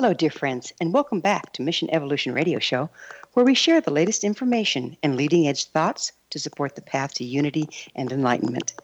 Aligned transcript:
Hello, 0.00 0.14
dear 0.14 0.30
friends, 0.30 0.72
and 0.80 0.94
welcome 0.94 1.18
back 1.18 1.52
to 1.52 1.60
Mission 1.60 1.90
Evolution 1.90 2.32
Radio 2.32 2.60
Show, 2.60 2.88
where 3.32 3.44
we 3.44 3.52
share 3.52 3.80
the 3.80 3.90
latest 3.90 4.22
information 4.22 4.96
and 5.02 5.16
leading 5.16 5.48
edge 5.48 5.64
thoughts 5.64 6.12
to 6.30 6.38
support 6.38 6.76
the 6.76 6.82
path 6.82 7.14
to 7.14 7.24
unity 7.24 7.68
and 7.96 8.12
enlightenment. 8.12 8.74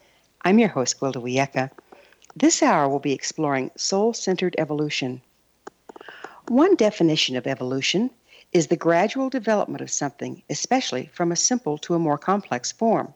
I'm 0.42 0.58
your 0.58 0.70
host, 0.70 0.98
Gwilda 0.98 1.22
Wiyaka. 1.22 1.70
This 2.34 2.64
hour 2.64 2.88
we'll 2.88 2.98
be 2.98 3.12
exploring 3.12 3.70
soul 3.76 4.12
centered 4.12 4.56
evolution. 4.58 5.22
One 6.48 6.74
definition 6.74 7.36
of 7.36 7.46
evolution 7.46 8.10
is 8.50 8.66
the 8.66 8.76
gradual 8.76 9.30
development 9.30 9.82
of 9.82 9.92
something, 9.92 10.42
especially 10.50 11.10
from 11.12 11.30
a 11.30 11.36
simple 11.36 11.78
to 11.78 11.94
a 11.94 12.00
more 12.00 12.18
complex 12.18 12.72
form. 12.72 13.14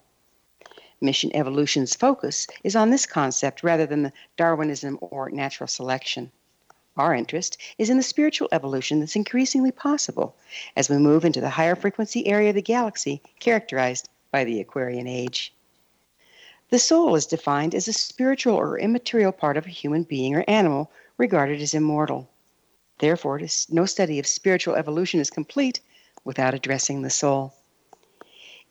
Mission 1.00 1.34
Evolution's 1.34 1.96
focus 1.96 2.46
is 2.62 2.76
on 2.76 2.90
this 2.90 3.06
concept 3.06 3.64
rather 3.64 3.86
than 3.86 4.04
the 4.04 4.12
Darwinism 4.36 4.98
or 5.00 5.30
natural 5.30 5.66
selection. 5.66 6.30
Our 6.98 7.14
interest 7.14 7.56
is 7.78 7.90
in 7.90 7.96
the 7.96 8.02
spiritual 8.02 8.48
evolution 8.50 8.98
that's 8.98 9.14
increasingly 9.14 9.70
possible 9.70 10.34
as 10.76 10.90
we 10.90 10.98
move 10.98 11.24
into 11.24 11.40
the 11.40 11.50
higher 11.50 11.76
frequency 11.76 12.26
area 12.26 12.48
of 12.48 12.56
the 12.56 12.62
galaxy 12.62 13.22
characterized 13.38 14.08
by 14.32 14.42
the 14.42 14.60
Aquarian 14.60 15.06
Age. 15.06 15.54
The 16.70 16.80
soul 16.80 17.14
is 17.14 17.24
defined 17.24 17.72
as 17.72 17.86
a 17.86 17.92
spiritual 17.92 18.56
or 18.56 18.80
immaterial 18.80 19.30
part 19.30 19.56
of 19.56 19.64
a 19.64 19.70
human 19.70 20.02
being 20.02 20.34
or 20.34 20.44
animal 20.48 20.90
regarded 21.16 21.62
as 21.62 21.72
immortal. 21.72 22.28
Therefore, 22.98 23.40
no 23.70 23.86
study 23.86 24.18
of 24.18 24.26
spiritual 24.26 24.74
evolution 24.74 25.20
is 25.20 25.30
complete 25.30 25.78
without 26.24 26.52
addressing 26.52 27.02
the 27.02 27.10
soul. 27.10 27.54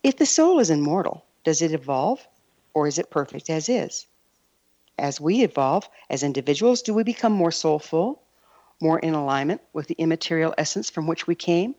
If 0.03 0.17
the 0.17 0.25
soul 0.25 0.59
is 0.59 0.69
immortal, 0.69 1.23
does 1.45 1.62
it 1.62 1.72
evolve 1.72 2.28
or 2.73 2.88
is 2.88 3.00
it 3.00 3.09
perfect 3.09 3.50
as 3.50 3.69
is? 3.69 4.06
As 5.00 5.22
we 5.22 5.44
evolve 5.44 5.88
as 6.09 6.23
individuals, 6.23 6.81
do 6.81 6.94
we 6.94 7.03
become 7.03 7.31
more 7.31 7.52
soulful, 7.52 8.23
more 8.81 8.98
in 9.00 9.14
alignment 9.14 9.62
with 9.72 9.88
the 9.88 9.95
immaterial 10.00 10.56
essence 10.58 10.90
from 10.90 11.06
which 11.06 11.28
we 11.28 11.35
came? 11.35 11.75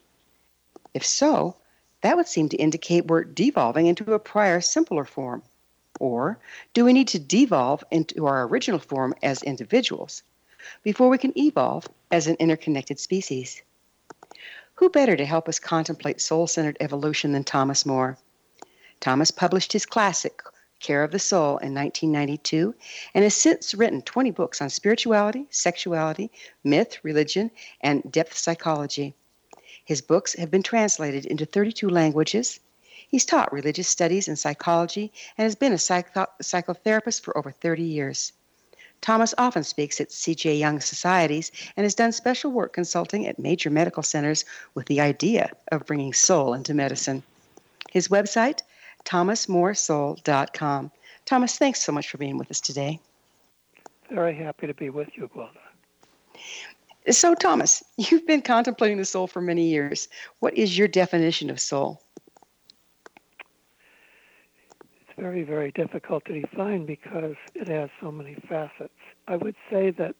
If 0.94 1.04
so, 1.04 1.56
that 2.00 2.16
would 2.16 2.28
seem 2.28 2.48
to 2.50 2.56
indicate 2.56 3.06
we're 3.06 3.24
devolving 3.24 3.86
into 3.86 4.12
a 4.12 4.20
prior, 4.20 4.60
simpler 4.60 5.04
form. 5.04 5.42
Or 5.98 6.38
do 6.74 6.84
we 6.84 6.92
need 6.92 7.08
to 7.08 7.18
devolve 7.18 7.82
into 7.90 8.26
our 8.26 8.46
original 8.46 8.78
form 8.78 9.14
as 9.20 9.42
individuals 9.42 10.22
before 10.84 11.08
we 11.08 11.18
can 11.18 11.36
evolve 11.36 11.88
as 12.12 12.28
an 12.28 12.36
interconnected 12.38 13.00
species? 13.00 13.62
Who 14.74 14.90
better 14.90 15.16
to 15.16 15.26
help 15.26 15.48
us 15.48 15.58
contemplate 15.58 16.20
soul 16.20 16.46
centered 16.46 16.76
evolution 16.78 17.32
than 17.32 17.42
Thomas 17.42 17.84
Moore? 17.84 18.16
Thomas 19.00 19.32
published 19.32 19.72
his 19.72 19.86
classic, 19.86 20.40
Care 20.80 21.02
of 21.02 21.10
the 21.10 21.18
Soul 21.18 21.58
in 21.58 21.74
1992 21.74 22.74
and 23.14 23.24
has 23.24 23.34
since 23.34 23.74
written 23.74 24.02
20 24.02 24.30
books 24.30 24.62
on 24.62 24.70
spirituality, 24.70 25.46
sexuality, 25.50 26.30
myth, 26.64 26.98
religion, 27.02 27.50
and 27.80 28.10
depth 28.10 28.36
psychology. 28.36 29.14
His 29.84 30.02
books 30.02 30.34
have 30.34 30.50
been 30.50 30.62
translated 30.62 31.26
into 31.26 31.46
32 31.46 31.88
languages. 31.88 32.60
He's 33.08 33.24
taught 33.24 33.52
religious 33.52 33.88
studies 33.88 34.28
and 34.28 34.38
psychology 34.38 35.12
and 35.36 35.44
has 35.44 35.54
been 35.54 35.72
a 35.72 35.78
psycho- 35.78 36.26
psychotherapist 36.42 37.22
for 37.22 37.36
over 37.36 37.50
30 37.50 37.82
years. 37.82 38.32
Thomas 39.00 39.32
often 39.38 39.64
speaks 39.64 40.00
at 40.00 40.12
C.G. 40.12 40.52
Jung 40.54 40.80
societies 40.80 41.52
and 41.76 41.84
has 41.84 41.94
done 41.94 42.12
special 42.12 42.50
work 42.50 42.72
consulting 42.72 43.26
at 43.26 43.38
major 43.38 43.70
medical 43.70 44.02
centers 44.02 44.44
with 44.74 44.86
the 44.86 45.00
idea 45.00 45.52
of 45.70 45.86
bringing 45.86 46.12
soul 46.12 46.52
into 46.52 46.74
medicine. 46.74 47.22
His 47.90 48.08
website, 48.08 48.60
thomasmooresoul.com. 49.04 50.90
Thomas, 51.24 51.58
thanks 51.58 51.82
so 51.82 51.92
much 51.92 52.08
for 52.08 52.18
being 52.18 52.38
with 52.38 52.50
us 52.50 52.60
today. 52.60 53.00
Very 54.10 54.34
happy 54.34 54.66
to 54.66 54.74
be 54.74 54.90
with 54.90 55.08
you, 55.14 55.28
Gwilda. 55.28 55.50
So, 57.10 57.34
Thomas, 57.34 57.82
you've 57.96 58.26
been 58.26 58.42
contemplating 58.42 58.98
the 58.98 59.04
soul 59.04 59.26
for 59.26 59.40
many 59.40 59.68
years. 59.68 60.08
What 60.40 60.56
is 60.56 60.76
your 60.76 60.88
definition 60.88 61.50
of 61.50 61.60
soul? 61.60 62.02
It's 64.80 65.18
very, 65.18 65.42
very 65.42 65.70
difficult 65.72 66.24
to 66.26 66.40
define 66.40 66.86
because 66.86 67.34
it 67.54 67.68
has 67.68 67.90
so 68.00 68.12
many 68.12 68.36
facets. 68.48 68.92
I 69.26 69.36
would 69.36 69.56
say 69.70 69.90
that 69.92 70.14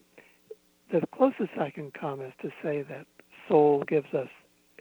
the 0.91 1.03
closest 1.15 1.59
I 1.59 1.71
can 1.71 1.91
come 1.91 2.21
is 2.21 2.33
to 2.43 2.51
say 2.63 2.83
that 2.83 3.07
soul 3.49 3.85
gives 3.87 4.13
us, 4.15 4.29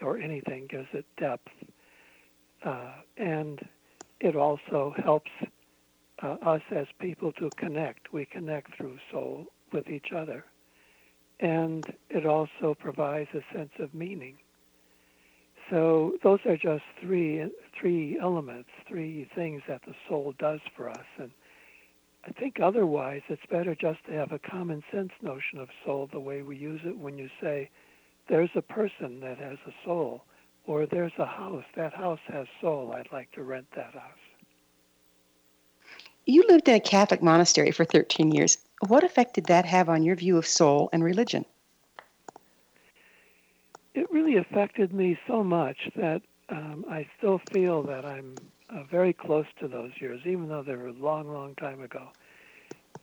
or 0.02 0.18
anything 0.18 0.68
gives 0.68 0.88
it 0.94 1.06
depth. 1.18 1.50
Uh, 2.66 2.92
and 3.18 3.60
it 4.20 4.36
also 4.36 4.94
helps 5.04 5.32
uh, 6.22 6.38
us 6.46 6.62
as 6.72 6.88
people 7.00 7.32
to 7.34 7.50
connect. 7.58 8.14
We 8.14 8.26
connect 8.26 8.76
through 8.76 8.98
soul 9.12 9.48
with 9.72 9.90
each 9.90 10.12
other. 10.16 10.46
And 11.40 11.86
it 12.10 12.26
also 12.26 12.76
provides 12.80 13.30
a 13.34 13.56
sense 13.56 13.72
of 13.80 13.94
meaning. 13.94 14.38
So 15.70 16.14
those 16.24 16.40
are 16.46 16.58
just 16.58 16.84
three 17.02 17.46
three 17.80 18.18
elements, 18.20 18.70
three 18.88 19.30
things 19.36 19.62
that 19.68 19.82
the 19.86 19.94
soul 20.08 20.34
does 20.40 20.62
for 20.76 20.90
us. 20.90 21.06
And 21.20 21.30
I 22.26 22.32
think 22.32 22.60
otherwise 22.60 23.22
it's 23.30 23.46
better 23.52 23.76
just 23.76 24.04
to 24.06 24.14
have 24.14 24.32
a 24.32 24.40
common 24.40 24.84
sense 24.92 25.12
notion 25.22 25.60
of 25.60 25.70
soul 25.86 26.10
the 26.12 26.20
way 26.20 26.42
we 26.42 26.58
use 26.58 26.82
it 26.86 26.98
when 26.98 27.18
you 27.18 27.30
say 27.42 27.70
there's 28.30 28.50
a 28.56 28.62
person 28.62 29.20
that 29.20 29.38
has 29.38 29.58
a 29.68 29.74
soul 29.86 30.24
or 30.68 30.86
there's 30.86 31.14
a 31.18 31.26
house. 31.26 31.64
That 31.76 31.94
house 31.94 32.20
has 32.28 32.46
soul. 32.62 32.94
I'd 32.94 33.12
like 33.12 33.32
to 33.32 33.42
rent 33.42 33.68
that 33.76 33.94
house. 33.94 34.04
You 36.26 36.44
lived 36.50 36.68
in 36.68 36.76
a 36.76 36.80
Catholic 36.80 37.24
monastery 37.24 37.72
for 37.72 37.86
13 37.86 38.32
years. 38.32 38.58
What 38.86 39.04
effect 39.04 39.36
did 39.36 39.48
that 39.48 39.66
have 39.66 39.88
on 39.88 40.04
your 40.04 40.18
view 40.18 40.38
of 40.38 40.46
soul 40.46 40.90
and 40.92 41.04
religion? 41.04 41.46
It 43.96 44.12
really 44.12 44.36
affected 44.36 44.94
me 44.94 45.18
so 45.26 45.44
much 45.44 45.78
that 45.96 46.22
um, 46.50 46.86
I 46.90 47.08
still 47.18 47.40
feel 47.52 47.82
that 47.84 48.06
I'm 48.06 48.42
uh, 48.70 48.84
very 48.92 49.14
close 49.14 49.46
to 49.62 49.68
those 49.68 49.92
years, 50.00 50.20
even 50.26 50.50
though 50.50 50.64
they 50.64 50.76
were 50.76 50.88
a 50.88 50.94
long, 50.94 51.32
long 51.32 51.56
time 51.56 51.82
ago. 51.82 52.10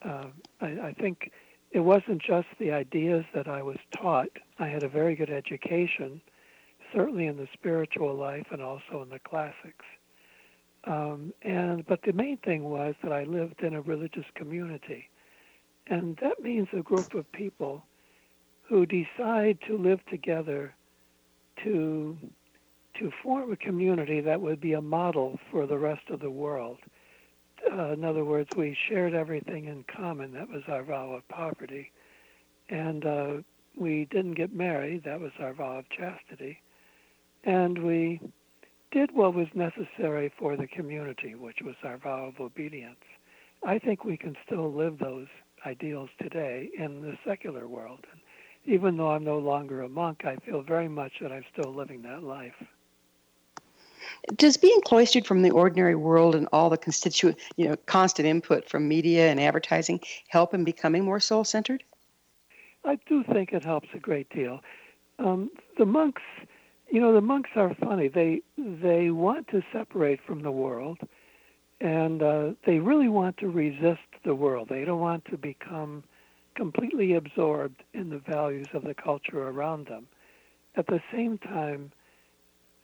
Uh, 0.03 0.27
I, 0.61 0.67
I 0.67 0.95
think 0.99 1.31
it 1.71 1.79
wasn't 1.79 2.21
just 2.21 2.47
the 2.59 2.71
ideas 2.71 3.25
that 3.33 3.47
I 3.47 3.63
was 3.63 3.77
taught. 3.99 4.29
I 4.59 4.67
had 4.67 4.83
a 4.83 4.89
very 4.89 5.15
good 5.15 5.31
education 5.31 6.21
certainly 6.95 7.27
in 7.27 7.37
the 7.37 7.47
spiritual 7.53 8.15
life 8.15 8.47
and 8.51 8.61
also 8.61 9.01
in 9.03 9.09
the 9.09 9.19
classics. 9.19 9.85
Um, 10.85 11.33
and 11.41 11.85
but 11.85 12.01
the 12.03 12.13
main 12.13 12.37
thing 12.37 12.63
was 12.63 12.95
that 13.03 13.11
I 13.11 13.23
lived 13.23 13.61
in 13.61 13.73
a 13.73 13.81
religious 13.81 14.25
community, 14.35 15.09
and 15.87 16.17
that 16.21 16.41
means 16.41 16.67
a 16.73 16.81
group 16.81 17.13
of 17.15 17.29
people 17.31 17.83
who 18.61 18.85
decide 18.85 19.57
to 19.67 19.77
live 19.77 20.05
together 20.05 20.75
to 21.63 22.17
to 22.99 23.11
form 23.23 23.51
a 23.51 23.57
community 23.57 24.21
that 24.21 24.39
would 24.39 24.61
be 24.61 24.73
a 24.73 24.81
model 24.81 25.39
for 25.51 25.65
the 25.65 25.77
rest 25.77 26.09
of 26.09 26.21
the 26.21 26.29
world. 26.29 26.77
Uh, 27.69 27.91
in 27.91 28.05
other 28.05 28.23
words, 28.23 28.49
we 28.55 28.77
shared 28.87 29.13
everything 29.13 29.65
in 29.65 29.83
common. 29.83 30.33
That 30.33 30.47
was 30.47 30.61
our 30.67 30.83
vow 30.83 31.13
of 31.13 31.27
poverty, 31.27 31.91
and 32.69 33.05
uh, 33.05 33.33
we 33.75 34.05
didn't 34.11 34.35
get 34.35 34.53
married. 34.53 35.03
That 35.03 35.19
was 35.19 35.31
our 35.39 35.53
vow 35.53 35.79
of 35.79 35.89
chastity 35.89 36.59
and 37.45 37.77
we 37.83 38.19
did 38.91 39.11
what 39.13 39.33
was 39.33 39.47
necessary 39.53 40.31
for 40.37 40.57
the 40.57 40.67
community, 40.67 41.35
which 41.35 41.59
was 41.63 41.75
our 41.83 41.97
vow 41.97 42.25
of 42.25 42.39
obedience. 42.39 42.95
I 43.65 43.79
think 43.79 44.03
we 44.03 44.17
can 44.17 44.35
still 44.45 44.71
live 44.71 44.99
those 44.99 45.27
ideals 45.65 46.09
today 46.21 46.69
in 46.77 47.01
the 47.01 47.17
secular 47.25 47.67
world. 47.67 48.05
And 48.11 48.21
even 48.73 48.97
though 48.97 49.11
I'm 49.11 49.23
no 49.23 49.37
longer 49.37 49.81
a 49.81 49.89
monk, 49.89 50.23
I 50.25 50.37
feel 50.37 50.61
very 50.61 50.87
much 50.87 51.13
that 51.21 51.31
I'm 51.31 51.45
still 51.51 51.73
living 51.73 52.01
that 52.03 52.23
life. 52.23 52.53
Does 54.35 54.57
being 54.57 54.81
cloistered 54.81 55.25
from 55.25 55.41
the 55.41 55.51
ordinary 55.51 55.95
world 55.95 56.35
and 56.35 56.47
all 56.51 56.69
the 56.69 56.77
constituent, 56.77 57.37
you 57.57 57.67
know, 57.67 57.75
constant 57.85 58.27
input 58.27 58.69
from 58.69 58.87
media 58.87 59.29
and 59.29 59.39
advertising 59.39 59.99
help 60.27 60.53
in 60.53 60.63
becoming 60.63 61.03
more 61.03 61.19
soul 61.19 61.43
centered? 61.43 61.83
I 62.83 62.97
do 63.07 63.23
think 63.23 63.51
it 63.51 63.63
helps 63.63 63.89
a 63.93 63.99
great 63.99 64.29
deal. 64.29 64.61
Um, 65.17 65.49
the 65.77 65.85
monks, 65.85 66.21
you 66.89 66.99
know, 66.99 67.13
the 67.13 67.21
monks 67.21 67.49
are 67.55 67.75
funny. 67.75 68.07
They 68.07 68.41
they 68.57 69.09
want 69.09 69.47
to 69.49 69.61
separate 69.73 70.19
from 70.25 70.41
the 70.41 70.51
world, 70.51 70.99
and 71.81 72.21
uh, 72.21 72.51
they 72.65 72.79
really 72.79 73.09
want 73.09 73.37
to 73.37 73.49
resist 73.49 74.01
the 74.23 74.35
world. 74.35 74.69
They 74.69 74.85
don't 74.85 74.99
want 74.99 75.25
to 75.25 75.37
become 75.37 76.03
completely 76.55 77.13
absorbed 77.13 77.83
in 77.93 78.09
the 78.09 78.19
values 78.19 78.67
of 78.73 78.83
the 78.83 78.93
culture 78.93 79.49
around 79.49 79.87
them. 79.87 80.07
At 80.77 80.87
the 80.87 81.01
same 81.11 81.37
time, 81.37 81.91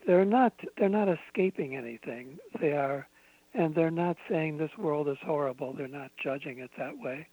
they're 0.06 0.26
not 0.26 0.54
they're 0.78 0.90
not 0.90 1.08
escaping 1.08 1.76
anything. 1.76 2.38
They 2.60 2.72
are, 2.72 3.08
and 3.54 3.76
they're 3.76 3.92
not 3.92 4.18
saying 4.30 4.58
this 4.58 4.78
world 4.78 5.08
is 5.08 5.18
horrible. 5.24 5.74
They're 5.74 5.88
not 5.88 6.12
judging 6.22 6.60
it 6.60 6.72
that 6.78 6.98
way. 6.98 7.28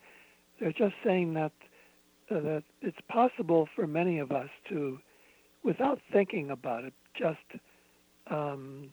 They're 0.60 0.72
just 0.72 0.94
saying 1.04 1.34
that 1.34 1.52
uh, 2.30 2.40
that 2.40 2.62
it's 2.82 3.00
possible 3.08 3.68
for 3.74 3.86
many 3.86 4.18
of 4.18 4.32
us 4.32 4.50
to, 4.68 5.00
without 5.62 6.00
thinking 6.12 6.50
about 6.50 6.84
it, 6.84 6.94
just 7.14 7.38
um, 8.30 8.90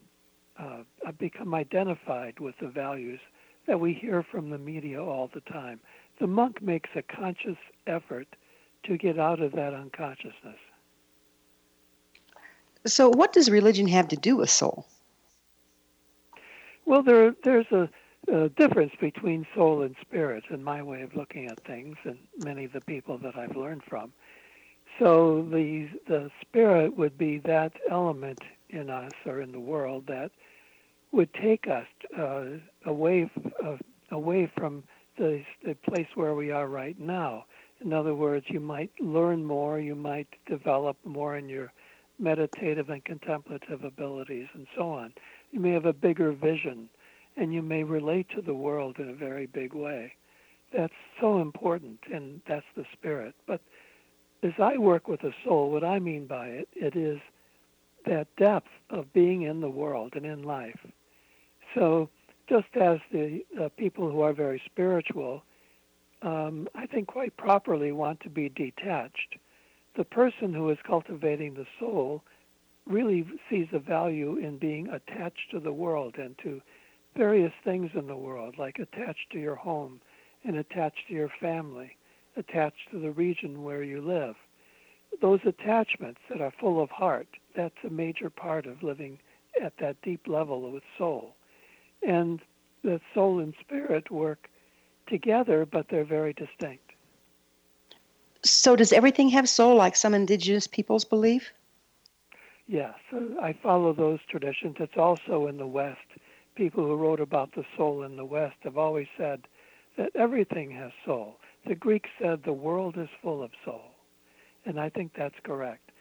uh, 0.57 0.83
become 1.17 1.53
identified 1.53 2.39
with 2.39 2.55
the 2.59 2.67
values 2.67 3.19
that 3.67 3.79
we 3.79 3.93
hear 3.93 4.23
from 4.23 4.49
the 4.49 4.57
media 4.57 5.03
all 5.03 5.29
the 5.33 5.41
time. 5.41 5.79
The 6.19 6.27
monk 6.27 6.61
makes 6.61 6.89
a 6.95 7.01
conscious 7.01 7.57
effort 7.87 8.27
to 8.83 8.97
get 8.97 9.19
out 9.19 9.41
of 9.41 9.51
that 9.53 9.73
unconsciousness. 9.73 10.57
So, 12.85 13.09
what 13.09 13.33
does 13.33 13.49
religion 13.49 13.87
have 13.87 14.07
to 14.09 14.15
do 14.15 14.37
with 14.37 14.49
soul? 14.49 14.85
Well, 16.85 17.01
there, 17.01 17.35
there's 17.43 17.65
a, 17.71 17.89
a 18.31 18.49
difference 18.49 18.93
between 19.01 19.47
soul 19.55 19.81
and 19.81 19.95
spirit 20.01 20.43
in 20.51 20.63
my 20.63 20.83
way 20.83 21.01
of 21.01 21.15
looking 21.15 21.47
at 21.47 21.59
things, 21.65 21.97
and 22.03 22.17
many 22.43 22.65
of 22.65 22.73
the 22.73 22.81
people 22.81 23.17
that 23.19 23.35
I've 23.35 23.55
learned 23.55 23.81
from. 23.89 24.13
So, 24.99 25.47
the 25.51 25.89
the 26.07 26.31
spirit 26.41 26.97
would 26.97 27.17
be 27.17 27.39
that 27.39 27.73
element 27.89 28.39
in 28.69 28.89
us 28.89 29.11
or 29.25 29.41
in 29.41 29.51
the 29.51 29.59
world 29.59 30.05
that 30.07 30.31
would 31.11 31.33
take 31.33 31.67
us 31.67 31.87
uh, 32.17 32.45
away 32.85 33.29
uh, 33.65 33.77
away 34.11 34.51
from 34.57 34.83
the, 35.17 35.43
the 35.65 35.75
place 35.75 36.07
where 36.15 36.35
we 36.35 36.51
are 36.51 36.67
right 36.67 36.99
now. 36.99 37.45
In 37.83 37.93
other 37.93 38.15
words, 38.15 38.45
you 38.49 38.59
might 38.59 38.91
learn 38.99 39.43
more, 39.43 39.79
you 39.79 39.95
might 39.95 40.27
develop 40.47 40.97
more 41.03 41.37
in 41.37 41.49
your 41.49 41.71
meditative 42.19 42.89
and 42.89 43.03
contemplative 43.03 43.83
abilities 43.83 44.47
and 44.53 44.67
so 44.75 44.89
on. 44.89 45.13
You 45.51 45.59
may 45.59 45.71
have 45.71 45.85
a 45.85 45.93
bigger 45.93 46.31
vision 46.31 46.89
and 47.37 47.53
you 47.53 47.61
may 47.61 47.83
relate 47.83 48.27
to 48.35 48.41
the 48.41 48.53
world 48.53 48.97
in 48.99 49.09
a 49.09 49.13
very 49.13 49.45
big 49.45 49.73
way. 49.73 50.13
That's 50.75 50.93
so 51.19 51.41
important 51.41 51.99
and 52.11 52.41
that's 52.47 52.65
the 52.75 52.85
spirit. 52.93 53.35
But 53.47 53.61
as 54.45 54.53
I 54.59 54.77
work 54.77 55.07
with 55.07 55.21
the 55.21 55.33
soul, 55.43 55.71
what 55.71 55.83
I 55.83 55.99
mean 55.99 56.27
by 56.27 56.47
it, 56.47 56.69
it 56.73 56.95
is 56.95 57.19
that 58.05 58.27
depth 58.37 58.69
of 58.89 59.11
being 59.13 59.43
in 59.43 59.61
the 59.61 59.69
world 59.69 60.13
and 60.15 60.25
in 60.25 60.43
life. 60.43 60.79
So 61.73 62.09
just 62.47 62.67
as 62.79 62.99
the 63.11 63.43
uh, 63.59 63.69
people 63.77 64.11
who 64.11 64.21
are 64.21 64.33
very 64.33 64.61
spiritual, 64.65 65.43
um, 66.21 66.67
I 66.75 66.85
think 66.85 67.07
quite 67.07 67.35
properly 67.37 67.91
want 67.91 68.19
to 68.21 68.29
be 68.29 68.49
detached 68.49 69.37
the 69.95 70.03
person 70.03 70.53
who 70.53 70.69
is 70.69 70.77
cultivating 70.85 71.53
the 71.53 71.65
soul 71.79 72.23
really 72.85 73.25
sees 73.49 73.67
a 73.71 73.79
value 73.79 74.37
in 74.37 74.57
being 74.57 74.87
attached 74.89 75.51
to 75.51 75.59
the 75.59 75.73
world 75.73 76.15
and 76.17 76.37
to 76.43 76.61
various 77.15 77.53
things 77.63 77.91
in 77.95 78.07
the 78.07 78.15
world, 78.15 78.55
like 78.57 78.77
attached 78.77 79.31
to 79.31 79.39
your 79.39 79.55
home 79.55 80.01
and 80.43 80.57
attached 80.57 81.07
to 81.07 81.13
your 81.13 81.31
family, 81.39 81.97
attached 82.37 82.89
to 82.91 82.99
the 82.99 83.11
region 83.11 83.63
where 83.63 83.83
you 83.83 84.01
live. 84.01 84.35
Those 85.21 85.39
attachments 85.45 86.19
that 86.29 86.41
are 86.41 86.51
full 86.59 86.81
of 86.81 86.89
heart, 86.89 87.27
that's 87.55 87.83
a 87.85 87.89
major 87.89 88.29
part 88.29 88.65
of 88.65 88.83
living 88.83 89.19
at 89.61 89.73
that 89.79 90.01
deep 90.01 90.27
level 90.27 90.71
with 90.71 90.83
soul. 90.97 91.35
And 92.05 92.41
the 92.83 92.99
soul 93.13 93.39
and 93.39 93.53
spirit 93.59 94.11
work 94.11 94.49
together, 95.07 95.65
but 95.65 95.87
they're 95.89 96.03
very 96.03 96.33
distinct. 96.33 96.91
So, 98.43 98.75
does 98.75 98.93
everything 98.93 99.29
have 99.29 99.49
soul 99.49 99.75
like 99.75 99.95
some 99.95 100.13
indigenous 100.13 100.67
peoples 100.67 101.05
believe? 101.05 101.51
Yes, 102.67 102.93
uh, 103.13 103.39
I 103.41 103.53
follow 103.53 103.93
those 103.93 104.19
traditions. 104.29 104.75
It's 104.79 104.97
also 104.97 105.47
in 105.47 105.57
the 105.57 105.67
West. 105.67 105.99
People 106.55 106.83
who 106.85 106.95
wrote 106.95 107.19
about 107.19 107.53
the 107.53 107.65
soul 107.77 108.03
in 108.03 108.15
the 108.17 108.25
West 108.25 108.55
have 108.61 108.77
always 108.77 109.07
said 109.17 109.47
that 109.97 110.15
everything 110.15 110.71
has 110.71 110.91
soul. 111.05 111.37
The 111.67 111.75
Greeks 111.75 112.09
said 112.21 112.43
the 112.43 112.53
world 112.53 112.95
is 112.97 113.09
full 113.21 113.41
of 113.43 113.51
soul, 113.63 113.91
and 114.65 114.79
I 114.79 114.89
think 114.89 115.13
that's 115.17 115.35
correct. 115.43 115.91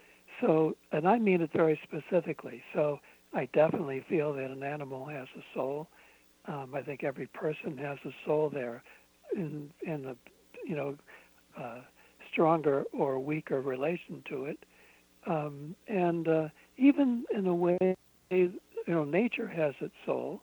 So, 0.41 0.77
and 0.93 1.09
I 1.09 1.19
mean 1.19 1.41
it 1.41 1.51
very 1.53 1.81
specifically. 1.83 2.63
So, 2.75 3.01
I 3.33 3.47
definitely 3.53 4.05
feel 4.09 4.33
that 4.35 4.51
an 4.51 4.63
animal 4.63 5.07
has 5.07 5.27
a 5.37 5.43
soul. 5.55 5.89
Um, 6.47 6.75
I 6.75 6.83
think 6.83 7.03
every 7.03 7.27
person 7.29 7.79
has 7.79 7.99
a 8.05 8.11
soul 8.27 8.51
there, 8.51 8.83
in 9.35 9.71
in 9.87 10.03
the 10.03 10.17
you 10.67 10.77
know 10.77 10.97
uh, 11.59 11.81
stronger 12.31 12.85
or 12.93 13.19
weaker 13.19 13.61
relation 13.61 14.23
to 14.29 14.45
it. 14.45 14.59
Um, 15.27 15.75
and 15.89 16.29
uh, 16.29 16.49
even 16.77 17.25
in 17.35 17.47
a 17.47 17.55
way, 17.55 17.79
you 18.31 18.53
know, 18.87 19.05
nature 19.05 19.49
has 19.49 19.75
its 19.81 19.95
soul, 20.05 20.43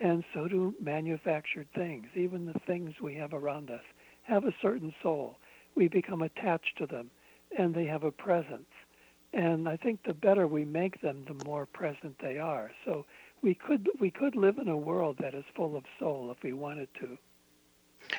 and 0.00 0.22
so 0.34 0.46
do 0.46 0.74
manufactured 0.80 1.68
things. 1.74 2.06
Even 2.14 2.44
the 2.44 2.58
things 2.66 2.94
we 3.02 3.14
have 3.14 3.32
around 3.32 3.70
us 3.70 3.82
have 4.28 4.44
a 4.44 4.54
certain 4.60 4.94
soul. 5.02 5.38
We 5.74 5.88
become 5.88 6.22
attached 6.22 6.76
to 6.78 6.86
them, 6.86 7.10
and 7.56 7.74
they 7.74 7.86
have 7.86 8.04
a 8.04 8.10
presence. 8.10 8.68
And 9.32 9.68
I 9.68 9.76
think 9.76 10.02
the 10.04 10.14
better 10.14 10.46
we 10.46 10.64
make 10.64 11.00
them, 11.00 11.24
the 11.26 11.44
more 11.44 11.66
present 11.66 12.16
they 12.20 12.38
are. 12.38 12.70
So 12.84 13.04
we 13.42 13.54
could 13.54 13.88
we 14.00 14.10
could 14.10 14.36
live 14.36 14.58
in 14.58 14.68
a 14.68 14.76
world 14.76 15.16
that 15.20 15.34
is 15.34 15.44
full 15.54 15.76
of 15.76 15.84
soul 15.98 16.30
if 16.30 16.42
we 16.42 16.52
wanted 16.52 16.88
to. 17.00 17.18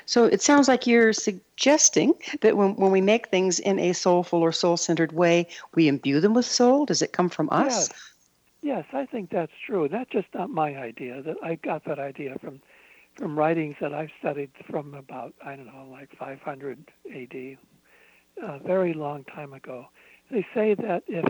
So 0.06 0.26
it 0.26 0.42
sounds 0.42 0.68
like 0.68 0.86
you're 0.86 1.14
suggesting 1.14 2.14
that 2.42 2.56
when, 2.56 2.76
when 2.76 2.92
we 2.92 3.02
make 3.02 3.30
things 3.30 3.60
in 3.60 3.80
a 3.80 3.94
soulful 3.94 4.40
or 4.40 4.52
soul 4.52 4.78
centered 4.78 5.12
way, 5.14 5.48
we 5.74 5.88
imbue 5.88 6.20
them 6.20 6.34
with 6.34 6.46
soul. 6.46 6.86
Does 6.86 7.02
it 7.02 7.14
come 7.14 7.30
from 7.30 7.50
us? 7.52 7.90
Yes. 7.90 7.90
Yes, 8.62 8.86
I 8.92 9.06
think 9.06 9.30
that's 9.30 9.54
true. 9.66 9.88
That's 9.88 10.10
just 10.10 10.28
not 10.34 10.50
my 10.50 10.76
idea. 10.76 11.22
That 11.22 11.38
I 11.42 11.56
got 11.56 11.86
that 11.86 11.98
idea 11.98 12.36
from 12.40 12.62
from 13.16 13.38
writings 13.38 13.76
that 13.82 13.94
I've 13.94 14.12
studied 14.20 14.52
from 14.70 14.94
about 14.94 15.34
I 15.44 15.56
don't 15.56 15.68
know 15.68 15.88
like 15.92 16.10
500 16.18 16.92
A.D. 17.14 17.58
a 18.42 18.60
very 18.60 18.94
long 18.94 19.24
time 19.26 19.54
ago. 19.54 19.88
They 20.32 20.46
say 20.54 20.76
that 20.76 21.04
if 21.08 21.26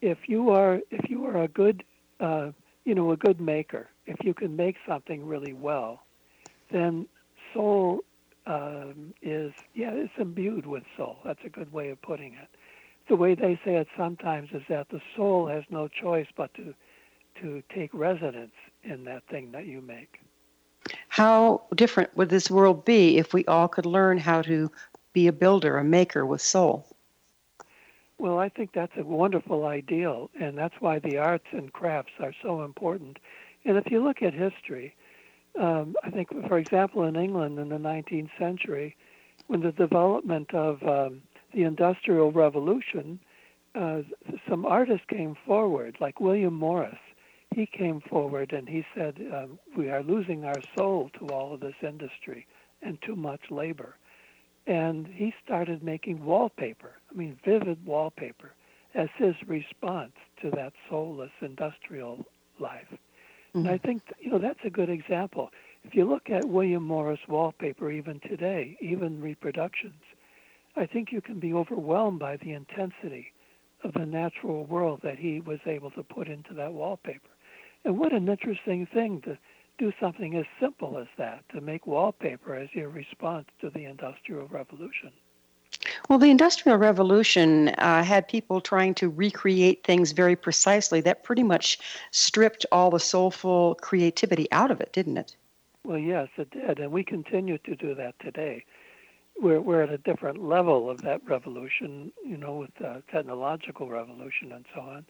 if 0.00 0.28
you 0.28 0.50
are 0.50 0.80
if 0.90 1.10
you 1.10 1.26
are 1.26 1.42
a 1.42 1.48
good 1.48 1.84
uh, 2.20 2.52
you 2.84 2.94
know 2.94 3.12
a 3.12 3.16
good 3.16 3.40
maker, 3.40 3.88
if 4.06 4.16
you 4.24 4.34
can 4.34 4.56
make 4.56 4.76
something 4.86 5.26
really 5.26 5.52
well, 5.52 6.02
then 6.70 7.06
soul 7.52 8.00
um, 8.46 9.14
is, 9.22 9.52
yeah, 9.74 9.90
it's 9.92 10.12
imbued 10.18 10.66
with 10.66 10.82
soul. 10.96 11.18
That's 11.24 11.40
a 11.44 11.48
good 11.48 11.72
way 11.72 11.90
of 11.90 12.00
putting 12.02 12.34
it. 12.34 12.48
The 13.08 13.16
way 13.16 13.34
they 13.34 13.58
say 13.64 13.76
it 13.76 13.88
sometimes 13.96 14.50
is 14.52 14.62
that 14.68 14.88
the 14.90 15.00
soul 15.16 15.46
has 15.48 15.64
no 15.70 15.88
choice 15.88 16.28
but 16.36 16.52
to 16.54 16.74
to 17.40 17.62
take 17.74 17.90
residence 17.94 18.52
in 18.82 19.04
that 19.04 19.22
thing 19.30 19.52
that 19.52 19.64
you 19.64 19.80
make. 19.80 20.20
How 21.10 21.62
different 21.74 22.16
would 22.16 22.28
this 22.28 22.48
world 22.48 22.84
be 22.84 23.18
if 23.18 23.34
we 23.34 23.44
all 23.46 23.66
could 23.66 23.84
learn 23.84 24.16
how 24.16 24.42
to 24.42 24.70
be 25.12 25.26
a 25.26 25.32
builder, 25.32 25.76
a 25.76 25.82
maker 25.82 26.24
with 26.24 26.40
soul? 26.40 26.86
Well, 28.18 28.38
I 28.38 28.48
think 28.48 28.70
that's 28.72 28.96
a 28.96 29.02
wonderful 29.02 29.66
ideal, 29.66 30.30
and 30.38 30.56
that's 30.56 30.76
why 30.78 31.00
the 31.00 31.18
arts 31.18 31.46
and 31.50 31.72
crafts 31.72 32.12
are 32.20 32.32
so 32.40 32.62
important. 32.62 33.18
And 33.64 33.76
if 33.76 33.90
you 33.90 34.04
look 34.04 34.22
at 34.22 34.32
history, 34.32 34.94
um, 35.58 35.96
I 36.04 36.10
think, 36.10 36.28
for 36.46 36.58
example, 36.58 37.02
in 37.02 37.16
England 37.16 37.58
in 37.58 37.70
the 37.70 37.78
19th 37.78 38.30
century, 38.38 38.96
when 39.48 39.62
the 39.62 39.72
development 39.72 40.54
of 40.54 40.80
um, 40.84 41.22
the 41.52 41.64
Industrial 41.64 42.30
Revolution, 42.30 43.18
uh, 43.74 44.02
some 44.48 44.64
artists 44.64 45.06
came 45.08 45.36
forward, 45.44 45.96
like 45.98 46.20
William 46.20 46.54
Morris. 46.54 46.98
He 47.54 47.66
came 47.66 48.00
forward 48.00 48.52
and 48.52 48.68
he 48.68 48.86
said, 48.94 49.20
uh, 49.32 49.46
We 49.76 49.90
are 49.90 50.02
losing 50.02 50.44
our 50.44 50.60
soul 50.76 51.10
to 51.18 51.26
all 51.28 51.52
of 51.52 51.60
this 51.60 51.74
industry 51.82 52.46
and 52.80 53.00
too 53.02 53.16
much 53.16 53.50
labor. 53.50 53.96
And 54.66 55.06
he 55.06 55.34
started 55.44 55.82
making 55.82 56.24
wallpaper, 56.24 56.92
I 57.10 57.14
mean, 57.14 57.38
vivid 57.44 57.84
wallpaper, 57.84 58.52
as 58.94 59.08
his 59.16 59.34
response 59.46 60.12
to 60.42 60.50
that 60.52 60.72
soulless 60.88 61.32
industrial 61.40 62.24
life. 62.60 62.86
Mm-hmm. 62.90 63.58
And 63.58 63.68
I 63.68 63.78
think 63.78 64.02
you 64.20 64.30
know 64.30 64.38
that's 64.38 64.64
a 64.64 64.70
good 64.70 64.90
example. 64.90 65.50
If 65.82 65.94
you 65.94 66.04
look 66.04 66.30
at 66.30 66.44
William 66.44 66.84
Morris 66.84 67.20
wallpaper 67.26 67.90
even 67.90 68.20
today, 68.20 68.76
even 68.80 69.20
reproductions, 69.20 70.02
I 70.76 70.86
think 70.86 71.10
you 71.10 71.20
can 71.20 71.40
be 71.40 71.52
overwhelmed 71.52 72.20
by 72.20 72.36
the 72.36 72.52
intensity 72.52 73.32
of 73.82 73.94
the 73.94 74.06
natural 74.06 74.66
world 74.66 75.00
that 75.02 75.18
he 75.18 75.40
was 75.40 75.58
able 75.66 75.90
to 75.92 76.02
put 76.02 76.28
into 76.28 76.54
that 76.54 76.72
wallpaper. 76.72 77.28
And 77.84 77.98
what 77.98 78.12
an 78.12 78.28
interesting 78.28 78.86
thing 78.86 79.20
to 79.22 79.38
do 79.78 79.92
something 79.98 80.36
as 80.36 80.44
simple 80.60 80.98
as 80.98 81.06
that, 81.16 81.48
to 81.54 81.60
make 81.60 81.86
wallpaper 81.86 82.54
as 82.54 82.68
your 82.74 82.90
response 82.90 83.46
to 83.60 83.70
the 83.70 83.84
Industrial 83.84 84.46
Revolution. 84.48 85.10
Well, 86.08 86.18
the 86.18 86.30
Industrial 86.30 86.76
Revolution 86.76 87.68
uh, 87.78 88.02
had 88.02 88.28
people 88.28 88.60
trying 88.60 88.94
to 88.96 89.08
recreate 89.08 89.84
things 89.84 90.12
very 90.12 90.36
precisely. 90.36 91.00
That 91.00 91.22
pretty 91.22 91.42
much 91.42 91.78
stripped 92.10 92.66
all 92.72 92.90
the 92.90 93.00
soulful 93.00 93.76
creativity 93.76 94.50
out 94.52 94.70
of 94.70 94.80
it, 94.80 94.92
didn't 94.92 95.16
it? 95.16 95.36
Well, 95.84 95.98
yes, 95.98 96.28
it 96.36 96.50
did. 96.50 96.78
And 96.78 96.92
we 96.92 97.04
continue 97.04 97.58
to 97.58 97.74
do 97.74 97.94
that 97.94 98.18
today. 98.20 98.64
We're, 99.40 99.60
we're 99.60 99.82
at 99.82 99.90
a 99.90 99.98
different 99.98 100.44
level 100.44 100.90
of 100.90 101.00
that 101.02 101.22
revolution, 101.26 102.12
you 102.22 102.36
know, 102.36 102.56
with 102.56 102.74
the 102.78 103.02
technological 103.10 103.88
revolution 103.88 104.52
and 104.52 104.66
so 104.74 104.82
on. 104.82 105.06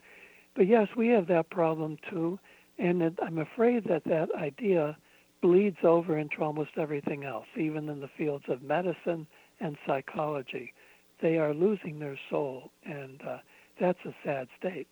But 0.55 0.67
yes, 0.69 0.89
we 0.97 1.09
have 1.09 1.27
that 1.29 1.51
problem 1.51 1.97
too. 2.09 2.39
And 2.81 3.03
it, 3.03 3.19
I'm 3.23 3.39
afraid 3.39 3.85
that 3.85 4.05
that 4.05 4.31
idea 4.35 4.97
bleeds 5.43 5.77
over 5.85 6.17
into 6.19 6.43
almost 6.43 6.71
everything 6.79 7.25
else, 7.25 7.47
even 7.57 7.89
in 7.89 8.01
the 8.01 8.09
fields 8.09 8.45
of 8.49 8.63
medicine 8.63 9.27
and 9.61 9.77
psychology. 9.87 10.73
They 11.21 11.37
are 11.37 11.53
losing 11.53 11.99
their 11.99 12.19
soul, 12.31 12.71
and 12.85 13.21
uh, 13.23 13.39
that's 13.79 13.99
a 14.07 14.15
sad 14.25 14.49
state. 14.59 14.89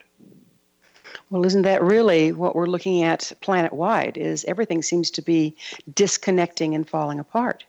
Well, 1.30 1.47
isn't 1.47 1.62
that 1.62 1.83
really 1.83 2.33
what 2.33 2.54
we're 2.54 2.66
looking 2.66 3.02
at 3.02 3.33
planet 3.40 3.73
wide? 3.73 4.18
Is 4.18 4.45
everything 4.45 4.83
seems 4.83 5.11
to 5.12 5.23
be 5.23 5.57
disconnecting 5.95 6.75
and 6.75 6.87
falling 6.87 7.18
apart? 7.18 7.64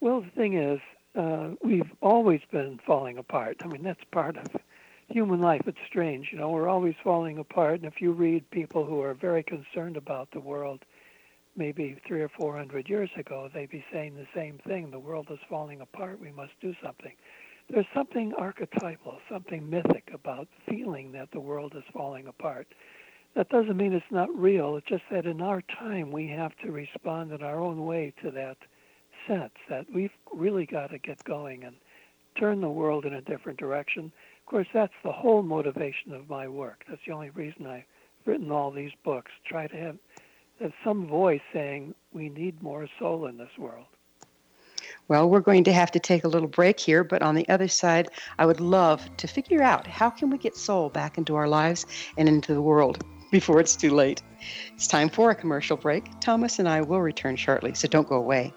Well, 0.00 0.20
the 0.20 0.30
thing 0.30 0.58
is, 0.58 0.80
uh, 1.14 1.50
we've 1.62 1.90
always 2.02 2.42
been 2.52 2.78
falling 2.86 3.16
apart. 3.16 3.58
I 3.64 3.68
mean, 3.68 3.82
that's 3.82 4.04
part 4.10 4.36
of 4.36 4.46
human 5.14 5.40
life. 5.40 5.62
It's 5.64 5.78
strange, 5.86 6.30
you 6.32 6.38
know. 6.38 6.50
We're 6.50 6.68
always 6.68 6.96
falling 7.04 7.38
apart, 7.38 7.76
and 7.76 7.84
if 7.84 8.02
you 8.02 8.10
read 8.10 8.50
people 8.50 8.84
who 8.84 9.00
are 9.00 9.14
very 9.14 9.44
concerned 9.44 9.96
about 9.96 10.28
the 10.32 10.40
world, 10.40 10.84
maybe 11.56 11.96
three 12.04 12.20
or 12.20 12.28
four 12.28 12.56
hundred 12.56 12.88
years 12.88 13.10
ago, 13.16 13.48
they'd 13.54 13.70
be 13.70 13.84
saying 13.92 14.16
the 14.16 14.26
same 14.34 14.58
thing. 14.66 14.90
The 14.90 14.98
world 14.98 15.28
is 15.30 15.38
falling 15.48 15.80
apart. 15.80 16.20
We 16.20 16.32
must 16.32 16.50
do 16.60 16.74
something. 16.82 17.12
There's 17.70 17.86
something 17.94 18.34
archetypal, 18.36 19.18
something 19.30 19.70
mythic 19.70 20.10
about 20.12 20.48
feeling 20.68 21.12
that 21.12 21.30
the 21.30 21.38
world 21.38 21.74
is 21.76 21.84
falling 21.92 22.26
apart. 22.26 22.66
That 23.36 23.48
doesn't 23.50 23.76
mean 23.76 23.92
it's 23.92 24.04
not 24.10 24.36
real. 24.36 24.74
It's 24.76 24.88
just 24.88 25.04
that 25.12 25.26
in 25.26 25.40
our 25.40 25.62
time 25.62 26.10
we 26.10 26.26
have 26.28 26.56
to 26.64 26.72
respond 26.72 27.30
in 27.30 27.42
our 27.42 27.60
own 27.60 27.86
way 27.86 28.12
to 28.22 28.32
that 28.32 28.56
sense 29.28 29.54
that 29.68 29.86
we've 29.94 30.10
really 30.34 30.66
got 30.66 30.90
to 30.90 30.98
get 30.98 31.22
going 31.22 31.62
and 31.62 31.76
turn 32.36 32.60
the 32.60 32.68
world 32.68 33.04
in 33.04 33.14
a 33.14 33.22
different 33.22 33.60
direction. 33.60 34.10
Of 34.44 34.50
course, 34.50 34.68
that's 34.74 34.92
the 35.02 35.10
whole 35.10 35.42
motivation 35.42 36.12
of 36.12 36.28
my 36.28 36.46
work. 36.46 36.84
That's 36.86 37.00
the 37.06 37.14
only 37.14 37.30
reason 37.30 37.66
I've 37.66 37.84
written 38.26 38.52
all 38.52 38.70
these 38.70 38.92
books. 39.02 39.32
Try 39.46 39.66
to 39.68 39.76
have, 39.76 39.96
have 40.60 40.72
some 40.84 41.06
voice 41.06 41.40
saying 41.50 41.94
we 42.12 42.28
need 42.28 42.62
more 42.62 42.86
soul 42.98 43.24
in 43.24 43.38
this 43.38 43.56
world. 43.58 43.86
Well, 45.08 45.30
we're 45.30 45.40
going 45.40 45.64
to 45.64 45.72
have 45.72 45.90
to 45.92 45.98
take 45.98 46.24
a 46.24 46.28
little 46.28 46.48
break 46.48 46.78
here, 46.78 47.04
but 47.04 47.22
on 47.22 47.34
the 47.34 47.48
other 47.48 47.68
side, 47.68 48.10
I 48.38 48.44
would 48.44 48.60
love 48.60 49.08
to 49.16 49.26
figure 49.26 49.62
out 49.62 49.86
how 49.86 50.10
can 50.10 50.28
we 50.28 50.36
get 50.36 50.56
soul 50.56 50.90
back 50.90 51.16
into 51.16 51.36
our 51.36 51.48
lives 51.48 51.86
and 52.18 52.28
into 52.28 52.52
the 52.52 52.62
world 52.62 53.02
before 53.30 53.60
it's 53.60 53.76
too 53.76 53.94
late. 53.94 54.22
It's 54.74 54.86
time 54.86 55.08
for 55.08 55.30
a 55.30 55.34
commercial 55.34 55.78
break. 55.78 56.04
Thomas 56.20 56.58
and 56.58 56.68
I 56.68 56.82
will 56.82 57.00
return 57.00 57.36
shortly, 57.36 57.72
so 57.72 57.88
don't 57.88 58.08
go 58.08 58.16
away. 58.16 58.52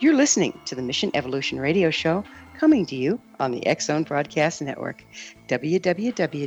You're 0.00 0.14
listening 0.14 0.58
to 0.64 0.74
the 0.74 0.82
Mission 0.82 1.10
Evolution 1.12 1.60
Radio 1.60 1.90
Show 1.90 2.24
coming 2.56 2.86
to 2.86 2.96
you 2.96 3.20
on 3.38 3.52
the 3.52 3.62
Zone 3.80 4.02
Broadcast 4.02 4.62
Network, 4.62 5.04
www.xzbn.net. 5.48 6.46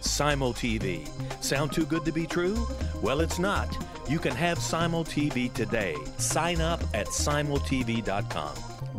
Simul 0.00 0.52
TV. 0.52 1.08
Sound 1.42 1.72
too 1.72 1.86
good 1.86 2.04
to 2.04 2.12
be 2.12 2.26
true? 2.26 2.66
Well, 3.02 3.20
it's 3.20 3.38
not. 3.38 3.68
You 4.08 4.18
can 4.18 4.34
have 4.34 4.58
Simul 4.58 5.04
TV 5.04 5.52
today. 5.52 5.96
Sign 6.18 6.60
up 6.60 6.82
at 6.94 7.06
simultv.com. 7.06 8.54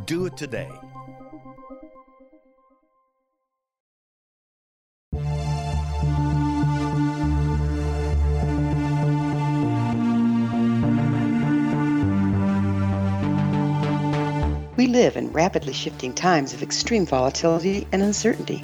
Do 0.06 0.26
it 0.26 0.38
today. 0.38 0.70
We 14.82 14.88
live 14.88 15.16
in 15.16 15.32
rapidly 15.32 15.74
shifting 15.74 16.12
times 16.12 16.54
of 16.54 16.64
extreme 16.64 17.06
volatility 17.06 17.88
and 17.92 18.02
uncertainty. 18.02 18.64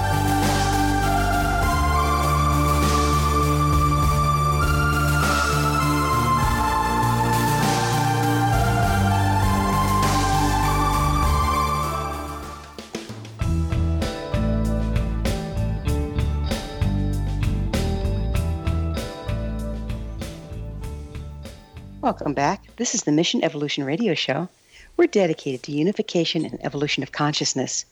Welcome 22.31 22.43
back. 22.43 22.77
This 22.77 22.95
is 22.95 23.03
the 23.03 23.11
Mission 23.11 23.43
Evolution 23.43 23.83
Radio 23.83 24.13
Show. 24.13 24.47
We're 24.95 25.07
dedicated 25.07 25.63
to 25.63 25.73
unification 25.73 26.45
and 26.45 26.63
evolution 26.63 27.03
of 27.03 27.11
consciousness. 27.11 27.83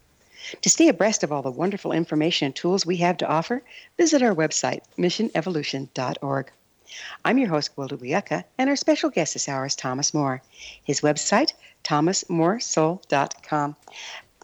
To 0.62 0.70
stay 0.70 0.88
abreast 0.88 1.26
of 1.26 1.32
all 1.34 1.42
the 1.42 1.52
wonderful 1.52 1.92
information 1.92 2.46
and 2.46 2.56
tools 2.56 2.86
we 2.86 2.96
have 2.98 3.18
to 3.18 3.28
offer, 3.28 3.62
visit 3.98 4.22
our 4.22 4.34
website, 4.34 4.80
missionevolution.org. 4.98 6.52
I'm 7.26 7.38
your 7.38 7.50
host, 7.50 7.76
Gwilda 7.76 7.98
Wiyaka, 7.98 8.46
and 8.58 8.70
our 8.70 8.78
special 8.78 9.10
guest 9.10 9.34
this 9.34 9.50
hour 9.50 9.66
is 9.66 9.76
Thomas 9.76 10.14
Moore. 10.14 10.42
His 10.86 11.02
website, 11.02 11.52
thomasmooresoul.com. 11.84 13.76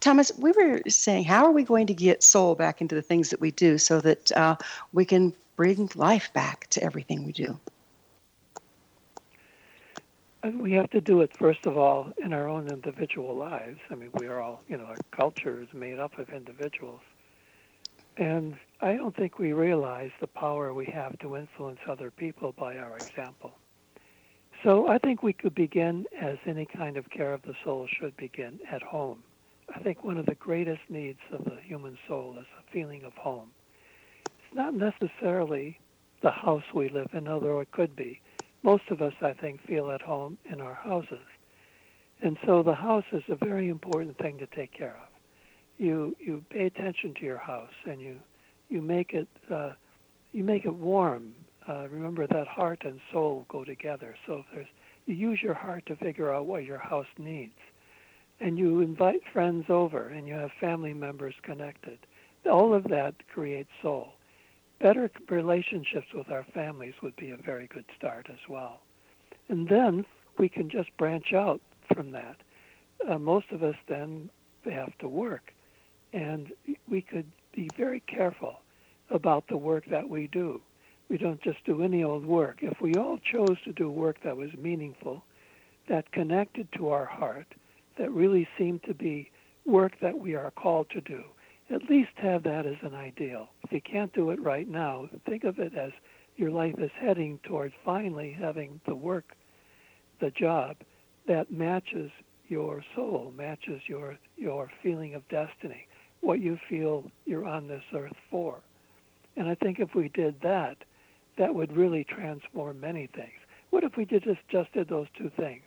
Thomas, 0.02 0.32
we 0.38 0.52
were 0.52 0.82
saying, 0.90 1.24
how 1.24 1.46
are 1.46 1.54
we 1.54 1.64
going 1.64 1.88
to 1.88 1.94
get 1.94 2.22
soul 2.22 2.54
back 2.56 2.82
into 2.82 2.96
the 2.96 3.02
things 3.02 3.30
that 3.30 3.40
we 3.40 3.52
do 3.52 3.78
so 3.78 4.02
that 4.02 4.30
uh, 4.34 4.58
we 4.92 5.06
can 5.06 5.32
bring 5.56 5.90
life 5.96 6.34
back 6.34 6.68
to 6.72 6.84
everything 6.84 7.26
we 7.26 7.32
do? 7.32 7.58
We 10.54 10.74
have 10.74 10.90
to 10.92 11.02
do 11.02 11.22
it 11.22 11.32
first 11.38 11.66
of 11.66 11.78
all 11.78 12.12
in 12.24 12.34
our 12.34 12.48
own 12.48 12.68
individual 12.68 13.36
lives. 13.36 13.80
I 13.90 13.96
mean, 13.96 14.10
we 14.14 14.28
are 14.28 14.42
all, 14.42 14.62
you 14.68 14.78
know, 14.78 14.86
our 14.86 14.98
culture 15.12 15.62
is 15.62 15.68
made 15.74 16.00
up 16.00 16.18
of 16.20 16.30
individuals. 16.30 17.02
And 18.18 18.56
I 18.82 18.94
don't 18.96 19.16
think 19.16 19.40
we 19.40 19.54
realize 19.54 20.12
the 20.20 20.28
power 20.28 20.74
we 20.74 20.86
have 20.86 21.18
to 21.20 21.36
influence 21.36 21.80
other 21.90 22.12
people 22.12 22.54
by 22.58 22.78
our 22.78 22.98
example. 22.98 23.54
So 24.64 24.88
I 24.88 24.98
think 24.98 25.22
we 25.22 25.34
could 25.34 25.54
begin 25.54 26.06
as 26.20 26.38
any 26.46 26.66
kind 26.66 26.98
of 26.98 27.10
care 27.10 27.34
of 27.34 27.42
the 27.44 27.56
soul 27.64 27.88
should 28.00 28.16
begin 28.18 28.60
at 28.72 28.82
home. 28.82 29.24
I 29.74 29.80
think 29.80 30.04
one 30.04 30.18
of 30.18 30.26
the 30.26 30.36
greatest 30.36 30.82
needs 30.90 31.20
of 31.32 31.44
the 31.44 31.58
human 31.62 31.98
soul 32.08 32.36
is 32.40 32.46
a 32.60 32.72
feeling 32.72 33.04
of 33.04 33.14
home. 33.14 33.50
It's 34.40 34.56
not 34.56 34.74
necessarily 34.74 35.80
the 36.22 36.32
house 36.32 36.64
we 36.74 36.90
live 36.90 37.10
in, 37.14 37.28
although 37.28 37.60
it 37.60 37.72
could 37.72 37.96
be 37.96 38.22
most 38.66 38.90
of 38.90 39.00
us, 39.00 39.14
I 39.22 39.34
think, 39.34 39.62
feel 39.68 39.92
at 39.92 40.02
home 40.02 40.40
in 40.52 40.60
our 40.60 40.74
houses. 40.74 41.28
And 42.22 42.36
so 42.46 42.64
the 42.64 42.74
house 42.74 43.04
is 43.12 43.22
a 43.30 43.36
very 43.36 43.70
important 43.70 44.18
thing 44.18 44.40
to 44.40 44.48
take 44.48 44.74
care 44.74 44.98
of. 45.04 45.10
You 45.78 46.16
you 46.20 46.44
pay 46.50 46.66
attention 46.66 47.14
to 47.20 47.26
your 47.26 47.38
house 47.38 47.78
and 47.86 48.02
you 48.02 48.16
you 48.70 48.82
make 48.82 49.14
it 49.14 49.28
uh, 49.52 49.74
you 50.32 50.44
make 50.44 50.66
it 50.66 50.74
warm. 50.74 51.36
Uh, 51.68 51.88
remember 51.90 52.26
that 52.26 52.48
heart 52.48 52.82
and 52.86 53.00
soul 53.12 53.46
go 53.50 53.64
together. 53.64 54.16
So 54.26 54.40
if 54.40 54.46
there's 54.54 54.68
you 55.06 55.14
use 55.14 55.40
your 55.44 55.54
heart 55.54 55.86
to 55.86 55.96
figure 55.98 56.34
out 56.34 56.48
what 56.48 56.64
your 56.64 56.80
house 56.80 57.14
needs, 57.20 57.60
and 58.40 58.58
you 58.58 58.82
invite 58.82 59.22
friends 59.32 59.66
over 59.70 60.08
and 60.08 60.28
you 60.28 60.34
have 60.34 60.50
family 60.60 60.94
members 60.94 61.36
connected. 61.44 62.00
All 62.50 62.74
of 62.74 62.86
that 62.86 63.14
creates 63.32 63.70
soul 63.84 64.15
better 64.86 65.10
relationships 65.32 66.06
with 66.14 66.30
our 66.30 66.46
families 66.54 66.94
would 67.02 67.16
be 67.16 67.32
a 67.32 67.38
very 67.38 67.66
good 67.74 67.86
start 67.98 68.28
as 68.30 68.38
well. 68.48 68.82
And 69.50 69.68
then 69.68 70.06
we 70.38 70.48
can 70.48 70.70
just 70.70 70.96
branch 70.96 71.34
out 71.34 71.60
from 71.92 72.12
that. 72.12 72.36
Uh, 73.10 73.18
most 73.18 73.48
of 73.52 73.64
us 73.64 73.74
then 73.88 74.30
have 74.64 74.96
to 75.00 75.08
work, 75.08 75.56
and 76.14 76.52
we 76.88 77.02
could 77.02 77.26
be 77.56 77.68
very 77.76 78.00
careful 78.02 78.60
about 79.10 79.48
the 79.48 79.58
work 79.58 79.86
that 79.90 80.08
we 80.08 80.28
do. 80.28 80.62
We 81.10 81.18
don't 81.18 81.42
just 81.42 81.66
do 81.66 81.82
any 81.82 82.04
old 82.04 82.24
work. 82.24 82.60
If 82.62 82.80
we 82.80 82.94
all 82.94 83.18
chose 83.18 83.58
to 83.64 83.74
do 83.74 83.90
work 83.90 84.18
that 84.24 84.38
was 84.38 84.52
meaningful, 84.56 85.24
that 85.90 86.12
connected 86.12 86.68
to 86.74 86.90
our 86.90 87.06
heart, 87.06 87.48
that 87.98 88.12
really 88.12 88.48
seemed 88.56 88.84
to 88.84 88.94
be 88.94 89.32
work 89.66 89.94
that 90.02 90.20
we 90.20 90.36
are 90.36 90.52
called 90.52 90.92
to 90.92 91.02
do, 91.02 91.24
at 91.70 91.90
least 91.90 92.12
have 92.16 92.44
that 92.44 92.66
as 92.66 92.78
an 92.82 92.94
ideal. 92.94 93.50
If 93.64 93.72
you 93.72 93.82
can't 93.82 94.14
do 94.14 94.30
it 94.30 94.42
right 94.42 94.68
now, 94.68 95.10
think 95.28 95.44
of 95.44 95.60
it 95.60 95.76
as 95.76 95.92
your 96.38 96.52
life 96.52 96.76
is 96.78 96.92
heading 97.00 97.40
towards 97.44 97.74
finally 97.84 98.32
having 98.32 98.80
the 98.86 98.96
work, 98.96 99.36
the 100.20 100.32
job 100.32 100.78
that 101.28 101.52
matches 101.52 102.12
your 102.48 102.84
soul, 102.96 103.34
matches 103.36 103.82
your 103.88 104.18
your 104.38 104.70
feeling 104.84 105.16
of 105.16 105.28
destiny, 105.30 105.88
what 106.22 106.40
you 106.40 106.60
feel 106.70 107.10
you're 107.26 107.46
on 107.46 107.68
this 107.68 107.84
earth 107.94 108.16
for. 108.30 108.60
And 109.36 109.48
I 109.48 109.56
think 109.56 109.80
if 109.80 109.96
we 109.96 110.10
did 110.10 110.36
that, 110.42 110.78
that 111.38 111.56
would 111.56 111.76
really 111.76 112.04
transform 112.04 112.80
many 112.80 113.08
things. 113.08 113.34
What 113.72 113.84
if 113.84 113.98
we 113.98 114.06
did 114.06 114.24
just, 114.24 114.40
just 114.50 114.72
did 114.74 114.88
those 114.88 115.08
two 115.18 115.32
things? 115.38 115.64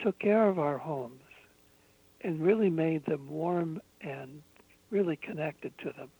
Took 0.00 0.18
care 0.18 0.48
of 0.48 0.58
our 0.58 0.78
homes 0.78 1.22
and 2.22 2.40
really 2.40 2.70
made 2.70 3.04
them 3.06 3.28
warm 3.28 3.80
and 4.00 4.42
really 4.90 5.16
connected 5.16 5.72
to 5.78 5.92
them. 5.92 6.10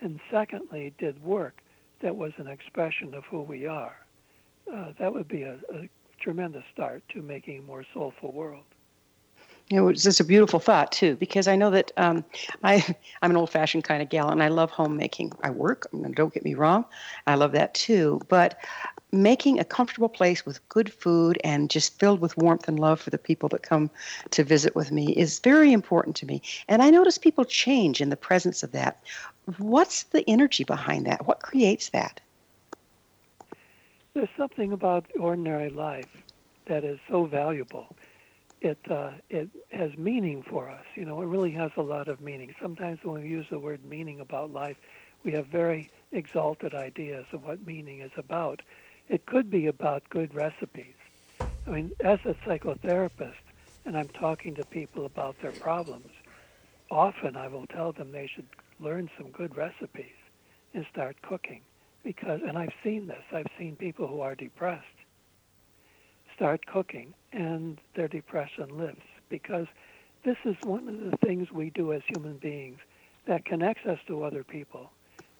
And 0.00 0.20
secondly, 0.30 0.92
did 0.98 1.22
work 1.22 1.62
that 2.00 2.16
was 2.16 2.32
an 2.36 2.48
expression 2.48 3.14
of 3.14 3.24
who 3.24 3.42
we 3.42 3.66
are. 3.66 3.96
Uh, 4.72 4.92
that 4.98 5.12
would 5.12 5.28
be 5.28 5.42
a, 5.42 5.54
a 5.72 5.88
tremendous 6.20 6.64
start 6.72 7.02
to 7.10 7.22
making 7.22 7.58
a 7.58 7.62
more 7.62 7.84
soulful 7.92 8.32
world. 8.32 8.64
Know, 9.70 9.88
it's 9.88 10.02
just 10.02 10.20
a 10.20 10.24
beautiful 10.24 10.60
thought 10.60 10.92
too, 10.92 11.16
because 11.16 11.48
I 11.48 11.56
know 11.56 11.70
that 11.70 11.92
um, 11.96 12.24
I 12.62 12.84
I'm 13.22 13.30
an 13.30 13.36
old-fashioned 13.36 13.84
kind 13.84 14.02
of 14.02 14.10
gal, 14.10 14.28
and 14.30 14.42
I 14.42 14.48
love 14.48 14.70
homemaking. 14.70 15.32
I 15.42 15.50
work. 15.50 15.86
Don't 16.14 16.34
get 16.34 16.44
me 16.44 16.54
wrong, 16.54 16.84
I 17.26 17.36
love 17.36 17.52
that 17.52 17.72
too. 17.72 18.20
But 18.28 18.58
making 19.12 19.58
a 19.60 19.64
comfortable 19.64 20.08
place 20.08 20.44
with 20.46 20.66
good 20.68 20.92
food 20.92 21.38
and 21.44 21.70
just 21.70 21.98
filled 21.98 22.20
with 22.20 22.36
warmth 22.36 22.66
and 22.68 22.78
love 22.80 23.00
for 23.00 23.10
the 23.10 23.18
people 23.18 23.48
that 23.50 23.62
come 23.62 23.90
to 24.30 24.42
visit 24.42 24.74
with 24.74 24.90
me 24.90 25.12
is 25.12 25.38
very 25.40 25.72
important 25.72 26.16
to 26.16 26.26
me. 26.26 26.42
And 26.68 26.82
I 26.82 26.90
notice 26.90 27.18
people 27.18 27.44
change 27.44 28.00
in 28.00 28.08
the 28.08 28.16
presence 28.16 28.62
of 28.62 28.72
that. 28.72 29.02
What's 29.58 30.04
the 30.04 30.28
energy 30.28 30.64
behind 30.64 31.06
that? 31.06 31.26
What 31.26 31.40
creates 31.40 31.90
that? 31.90 32.20
There's 34.14 34.28
something 34.36 34.72
about 34.72 35.06
ordinary 35.18 35.70
life 35.70 36.08
that 36.66 36.84
is 36.84 36.98
so 37.08 37.24
valuable. 37.26 37.96
It 38.60 38.78
uh, 38.90 39.12
it 39.28 39.50
has 39.70 39.96
meaning 39.96 40.42
for 40.42 40.68
us. 40.68 40.84
You 40.94 41.04
know, 41.04 41.20
it 41.22 41.26
really 41.26 41.50
has 41.52 41.70
a 41.76 41.82
lot 41.82 42.08
of 42.08 42.20
meaning. 42.20 42.54
Sometimes 42.60 43.00
when 43.02 43.22
we 43.22 43.28
use 43.28 43.46
the 43.50 43.58
word 43.58 43.84
meaning 43.84 44.20
about 44.20 44.52
life, 44.52 44.76
we 45.24 45.32
have 45.32 45.46
very 45.46 45.90
exalted 46.12 46.74
ideas 46.74 47.26
of 47.32 47.44
what 47.44 47.66
meaning 47.66 48.00
is 48.00 48.12
about. 48.16 48.62
It 49.12 49.26
could 49.26 49.50
be 49.50 49.66
about 49.66 50.08
good 50.08 50.34
recipes. 50.34 50.94
I 51.66 51.70
mean, 51.70 51.90
as 52.02 52.18
a 52.24 52.34
psychotherapist, 52.48 53.44
and 53.84 53.94
I'm 53.94 54.08
talking 54.08 54.54
to 54.54 54.64
people 54.64 55.04
about 55.04 55.36
their 55.42 55.52
problems, 55.52 56.08
often 56.90 57.36
I 57.36 57.46
will 57.48 57.66
tell 57.66 57.92
them 57.92 58.10
they 58.10 58.26
should 58.34 58.46
learn 58.80 59.10
some 59.18 59.30
good 59.30 59.54
recipes 59.54 60.16
and 60.72 60.86
start 60.90 61.20
cooking. 61.20 61.60
Because, 62.02 62.40
and 62.48 62.56
I've 62.56 62.72
seen 62.82 63.06
this, 63.06 63.22
I've 63.34 63.50
seen 63.58 63.76
people 63.76 64.08
who 64.08 64.22
are 64.22 64.34
depressed 64.34 64.86
start 66.34 66.64
cooking 66.64 67.12
and 67.34 67.78
their 67.94 68.08
depression 68.08 68.78
lifts 68.78 69.02
because 69.28 69.66
this 70.24 70.38
is 70.46 70.56
one 70.62 70.88
of 70.88 71.10
the 71.10 71.18
things 71.18 71.52
we 71.52 71.68
do 71.68 71.92
as 71.92 72.00
human 72.06 72.38
beings 72.38 72.78
that 73.26 73.44
connects 73.44 73.84
us 73.84 73.98
to 74.06 74.22
other 74.22 74.42
people. 74.42 74.90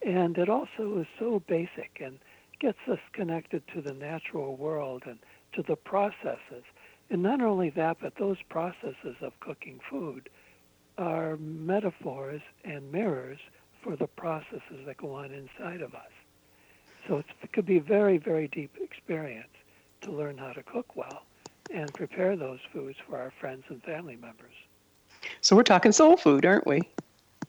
And 0.04 0.36
it 0.36 0.50
also 0.50 0.98
is 0.98 1.06
so 1.18 1.42
basic 1.48 2.02
and 2.04 2.18
gets 2.62 2.78
us 2.88 3.00
connected 3.12 3.60
to 3.74 3.82
the 3.82 3.92
natural 3.92 4.54
world 4.54 5.02
and 5.04 5.18
to 5.52 5.64
the 5.64 5.74
processes. 5.74 6.62
And 7.10 7.20
not 7.20 7.42
only 7.42 7.70
that, 7.70 7.96
but 8.00 8.14
those 8.18 8.36
processes 8.48 9.16
of 9.20 9.38
cooking 9.40 9.80
food 9.90 10.28
are 10.96 11.36
metaphors 11.38 12.40
and 12.64 12.90
mirrors 12.92 13.40
for 13.82 13.96
the 13.96 14.06
processes 14.06 14.86
that 14.86 14.96
go 14.96 15.12
on 15.12 15.32
inside 15.32 15.82
of 15.82 15.92
us. 15.92 16.12
So 17.08 17.18
it 17.18 17.52
could 17.52 17.66
be 17.66 17.78
a 17.78 17.82
very, 17.82 18.16
very 18.16 18.46
deep 18.46 18.76
experience 18.80 19.50
to 20.02 20.12
learn 20.12 20.38
how 20.38 20.52
to 20.52 20.62
cook 20.62 20.94
well 20.94 21.22
and 21.74 21.92
prepare 21.92 22.36
those 22.36 22.60
foods 22.72 22.96
for 23.08 23.18
our 23.18 23.32
friends 23.40 23.64
and 23.70 23.82
family 23.82 24.14
members. 24.14 24.54
So 25.40 25.56
we're 25.56 25.64
talking 25.64 25.90
soul 25.90 26.16
food, 26.16 26.46
aren't 26.46 26.66
we? 26.66 26.88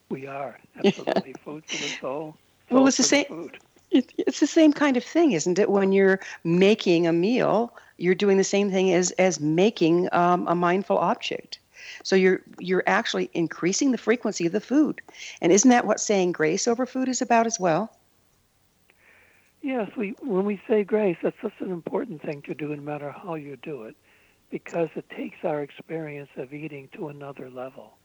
We 0.10 0.26
are 0.26 0.58
absolutely 0.84 1.36
yeah. 1.38 1.41
food 1.45 1.63
for 1.67 1.78
the 1.78 1.89
soul. 2.02 2.38
Well, 2.71 2.88
it's 2.88 2.97
the 2.97 3.04
same. 3.04 3.26
Food 3.26 3.60
it's 3.93 4.39
the 4.39 4.47
same 4.47 4.73
kind 4.73 4.97
of 4.97 5.03
thing, 5.03 5.32
isn't 5.32 5.60
it? 5.60 5.69
When 5.69 5.91
you're 5.91 6.19
making 6.43 7.08
a 7.08 7.13
meal, 7.13 7.73
you're 7.97 8.15
doing 8.15 8.38
the 8.38 8.43
same 8.43 8.71
thing 8.71 8.93
as 8.93 9.12
as 9.12 9.39
making 9.39 10.10
um, 10.12 10.47
a 10.47 10.56
mindful 10.56 10.97
object. 10.97 11.60
So 12.03 12.15
you're 12.15 12.41
you're 12.60 12.84
actually 12.88 13.29
increasing 13.34 13.91
the 13.91 13.97
frequency 13.97 14.45
of 14.45 14.51
the 14.51 14.62
food, 14.62 15.01
and 15.41 15.51
isn't 15.51 15.69
that 15.69 15.86
what 15.86 15.99
saying 15.99 16.32
grace 16.32 16.67
over 16.67 16.86
food 16.86 17.08
is 17.08 17.21
about 17.21 17.45
as 17.45 17.60
well? 17.60 17.95
Yes, 19.62 19.89
we 19.95 20.15
when 20.19 20.45
we 20.45 20.62
say 20.67 20.84
grace, 20.84 21.17
that's 21.21 21.39
such 21.41 21.53
an 21.60 21.71
important 21.71 22.21
thing 22.21 22.41
to 22.43 22.53
do, 22.53 22.75
no 22.75 22.82
matter 22.82 23.12
how 23.12 23.36
you 23.36 23.58
do 23.58 23.84
it, 23.84 23.95
because 24.49 24.89
it 24.95 25.10
takes 25.10 25.38
our 25.43 25.62
experience 25.62 26.29
of 26.36 26.53
eating 26.53 26.89
to 26.93 27.08
another 27.08 27.49
level. 27.49 27.97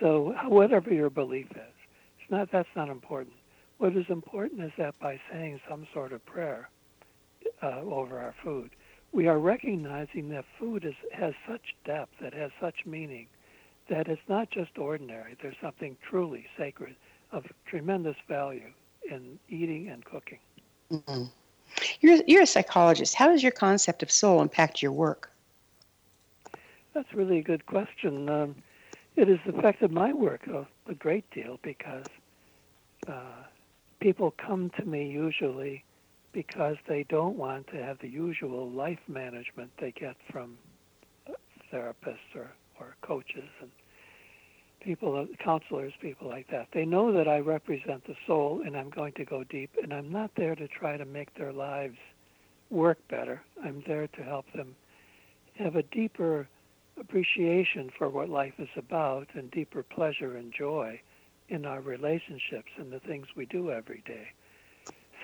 So 0.00 0.34
whatever 0.46 0.92
your 0.92 1.10
belief 1.10 1.50
is, 1.52 1.74
it's 2.20 2.30
not 2.30 2.50
that's 2.50 2.74
not 2.74 2.88
important. 2.88 3.36
What 3.78 3.96
is 3.96 4.06
important 4.08 4.62
is 4.62 4.72
that 4.78 4.98
by 5.00 5.20
saying 5.30 5.60
some 5.68 5.86
sort 5.92 6.12
of 6.12 6.24
prayer 6.24 6.68
uh, 7.62 7.80
over 7.80 8.18
our 8.18 8.34
food, 8.42 8.70
we 9.12 9.28
are 9.28 9.38
recognizing 9.38 10.28
that 10.30 10.44
food 10.58 10.84
is, 10.84 10.94
has 11.12 11.34
such 11.48 11.74
depth, 11.84 12.20
it 12.20 12.34
has 12.34 12.50
such 12.60 12.86
meaning, 12.86 13.26
that 13.88 14.08
it's 14.08 14.22
not 14.28 14.50
just 14.50 14.78
ordinary. 14.78 15.36
There's 15.40 15.56
something 15.60 15.96
truly 16.08 16.46
sacred 16.56 16.96
of 17.32 17.44
tremendous 17.66 18.16
value 18.28 18.72
in 19.10 19.38
eating 19.48 19.88
and 19.88 20.04
cooking. 20.04 20.38
Mm-hmm. 20.90 21.24
You're, 22.00 22.20
you're 22.26 22.42
a 22.42 22.46
psychologist. 22.46 23.14
How 23.14 23.28
does 23.28 23.42
your 23.42 23.52
concept 23.52 24.02
of 24.02 24.10
soul 24.10 24.40
impact 24.40 24.82
your 24.82 24.92
work? 24.92 25.30
That's 26.92 27.12
really 27.12 27.38
a 27.38 27.42
good 27.42 27.66
question. 27.66 28.28
Um, 28.28 28.54
it 29.16 29.28
has 29.28 29.38
affected 29.46 29.92
my 29.92 30.12
work 30.12 30.46
a, 30.46 30.66
a 30.88 30.94
great 30.94 31.28
deal 31.30 31.58
because 31.62 32.04
uh, 33.08 33.43
people 34.04 34.34
come 34.36 34.70
to 34.78 34.84
me 34.84 35.08
usually 35.08 35.82
because 36.34 36.76
they 36.86 37.06
don't 37.08 37.38
want 37.38 37.66
to 37.68 37.82
have 37.82 37.98
the 38.00 38.08
usual 38.08 38.70
life 38.70 38.98
management 39.08 39.70
they 39.80 39.92
get 39.92 40.14
from 40.30 40.58
therapists 41.72 42.34
or, 42.34 42.52
or 42.78 42.96
coaches 43.00 43.48
and 43.62 43.70
people, 44.82 45.26
counselors, 45.42 45.94
people 46.02 46.28
like 46.28 46.46
that. 46.50 46.68
They 46.74 46.84
know 46.84 47.12
that 47.12 47.26
I 47.26 47.38
represent 47.38 48.06
the 48.06 48.14
soul 48.26 48.60
and 48.66 48.76
I'm 48.76 48.90
going 48.90 49.14
to 49.14 49.24
go 49.24 49.42
deep, 49.42 49.70
and 49.82 49.90
I'm 49.94 50.12
not 50.12 50.32
there 50.36 50.54
to 50.54 50.68
try 50.68 50.98
to 50.98 51.06
make 51.06 51.32
their 51.38 51.54
lives 51.54 51.96
work 52.68 52.98
better. 53.08 53.40
I'm 53.64 53.82
there 53.86 54.06
to 54.06 54.22
help 54.22 54.44
them 54.52 54.76
have 55.54 55.76
a 55.76 55.82
deeper 55.82 56.46
appreciation 57.00 57.90
for 57.96 58.10
what 58.10 58.28
life 58.28 58.54
is 58.58 58.68
about 58.76 59.28
and 59.32 59.50
deeper 59.50 59.82
pleasure 59.82 60.36
and 60.36 60.52
joy 60.52 61.00
in 61.48 61.66
our 61.66 61.80
relationships 61.80 62.70
and 62.78 62.92
the 62.92 63.00
things 63.00 63.26
we 63.36 63.46
do 63.46 63.70
every 63.70 64.02
day. 64.06 64.28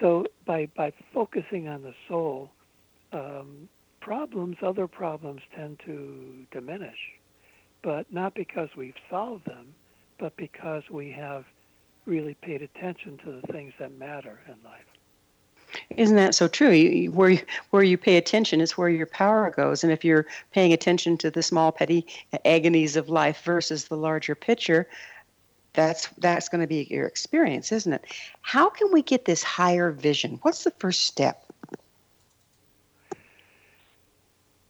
So 0.00 0.26
by 0.46 0.66
by 0.76 0.92
focusing 1.12 1.68
on 1.68 1.82
the 1.82 1.94
soul, 2.08 2.50
um, 3.12 3.68
problems, 4.00 4.56
other 4.62 4.86
problems 4.86 5.42
tend 5.54 5.80
to 5.84 6.46
diminish, 6.50 6.98
but 7.82 8.10
not 8.12 8.34
because 8.34 8.68
we've 8.76 8.94
solved 9.10 9.44
them, 9.46 9.74
but 10.18 10.36
because 10.36 10.84
we 10.90 11.10
have 11.12 11.44
really 12.06 12.34
paid 12.34 12.62
attention 12.62 13.18
to 13.18 13.32
the 13.32 13.52
things 13.52 13.72
that 13.78 13.96
matter 13.98 14.40
in 14.46 14.54
life. 14.64 14.84
Isn't 15.96 16.16
that 16.16 16.34
so 16.34 16.48
true? 16.48 16.70
You, 16.70 17.12
where 17.12 17.38
where 17.70 17.82
you 17.82 17.96
pay 17.96 18.16
attention 18.16 18.60
is 18.60 18.76
where 18.76 18.88
your 18.88 19.06
power 19.06 19.50
goes, 19.50 19.84
and 19.84 19.92
if 19.92 20.04
you're 20.04 20.26
paying 20.52 20.72
attention 20.72 21.16
to 21.18 21.30
the 21.30 21.42
small 21.42 21.70
petty 21.72 22.06
agonies 22.44 22.96
of 22.96 23.08
life 23.08 23.42
versus 23.44 23.84
the 23.84 23.96
larger 23.96 24.34
picture, 24.34 24.88
that's 25.72 26.08
that's 26.18 26.48
going 26.48 26.60
to 26.60 26.66
be 26.66 26.86
your 26.90 27.06
experience 27.06 27.72
isn't 27.72 27.92
it? 27.92 28.04
How 28.42 28.70
can 28.70 28.92
we 28.92 29.02
get 29.02 29.24
this 29.24 29.42
higher 29.42 29.90
vision? 29.90 30.38
What's 30.42 30.64
the 30.64 30.72
first 30.72 31.04
step? 31.04 31.44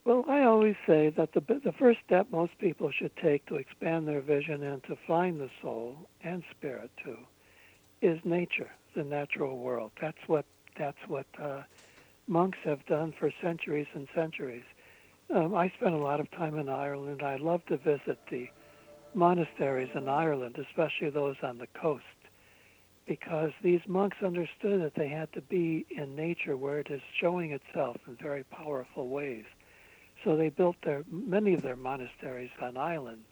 Well 0.05 0.25
i 0.29 0.43
always 0.43 0.77
say 0.87 1.11
that 1.11 1.33
the 1.33 1.41
the 1.41 1.73
first 1.73 2.01
step 2.07 2.27
most 2.31 2.59
people 2.59 2.91
should 2.91 3.17
take 3.17 3.47
to 3.47 3.57
expand 3.57 4.09
their 4.09 4.21
vision 4.21 4.63
and 4.63 4.83
to 4.85 4.97
find 5.07 5.41
the 5.41 5.51
soul 5.63 6.09
and 6.23 6.43
spirit 6.51 6.91
too 7.05 7.19
is 8.03 8.19
nature 8.25 8.71
the 8.95 9.05
natural 9.05 9.59
world. 9.59 9.93
That's 10.01 10.19
what 10.27 10.45
that's 10.79 10.99
what 11.07 11.27
uh, 11.41 11.63
monks 12.27 12.59
have 12.65 12.85
done 12.87 13.13
for 13.19 13.31
centuries 13.43 13.87
and 13.95 14.09
centuries. 14.15 14.65
Um, 15.35 15.55
i 15.55 15.69
spent 15.71 15.95
a 15.95 15.99
lot 15.99 16.21
of 16.21 16.31
time 16.33 16.59
in 16.59 16.69
ireland. 16.69 17.23
I 17.23 17.37
love 17.37 17.65
to 17.67 17.77
visit 17.77 18.19
the 18.31 18.49
monasteries 19.14 19.90
in 19.94 20.09
Ireland, 20.09 20.57
especially 20.59 21.11
those 21.11 21.37
on 21.42 21.59
the 21.59 21.66
coast, 21.68 22.05
because 23.07 23.51
these 23.62 23.81
monks 23.87 24.18
understood 24.25 24.83
that 24.83 24.94
they 24.94 25.09
had 25.09 25.33
to 25.33 25.40
be 25.40 25.87
in 25.90 26.14
nature 26.14 26.57
where 26.57 26.79
it 26.79 26.90
is 26.90 27.01
showing 27.20 27.53
itself 27.53 27.96
in 28.07 28.16
very 28.16 28.44
powerful 28.44 29.09
ways. 29.09 29.44
So 30.25 30.37
they 30.37 30.49
built 30.51 30.77
their 30.85 31.03
many 31.11 31.55
of 31.55 31.62
their 31.62 31.77
monasteries 31.77 32.51
on 32.61 32.77
islands, 32.77 33.27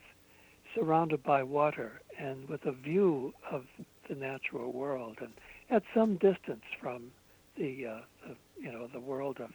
surrounded 0.75 1.23
by 1.23 1.43
water 1.43 2.01
and 2.19 2.49
with 2.49 2.65
a 2.67 2.73
view 2.73 3.35
of 3.51 3.67
the 4.09 4.15
natural 4.15 4.73
world, 4.73 5.19
and 5.21 5.33
at 5.71 5.83
some 5.95 6.17
distance 6.17 6.65
from 6.81 7.13
the, 7.57 7.87
uh, 7.87 8.01
the 8.27 8.37
you 8.61 8.73
know 8.73 8.89
the 8.93 9.01
world 9.01 9.39
of 9.41 9.51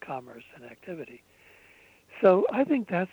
commerce 0.00 0.44
and 0.56 0.64
activity. 0.64 1.22
So 2.20 2.46
I 2.52 2.64
think 2.64 2.88
that's 2.88 3.10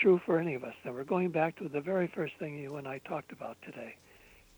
true 0.00 0.20
for 0.26 0.38
any 0.38 0.54
of 0.54 0.64
us. 0.64 0.74
And 0.84 0.94
we're 0.94 1.04
going 1.04 1.30
back 1.30 1.56
to 1.56 1.68
the 1.68 1.80
very 1.80 2.06
first 2.14 2.34
thing 2.38 2.58
you 2.58 2.76
and 2.76 2.86
I 2.86 2.98
talked 2.98 3.32
about 3.32 3.56
today. 3.64 3.96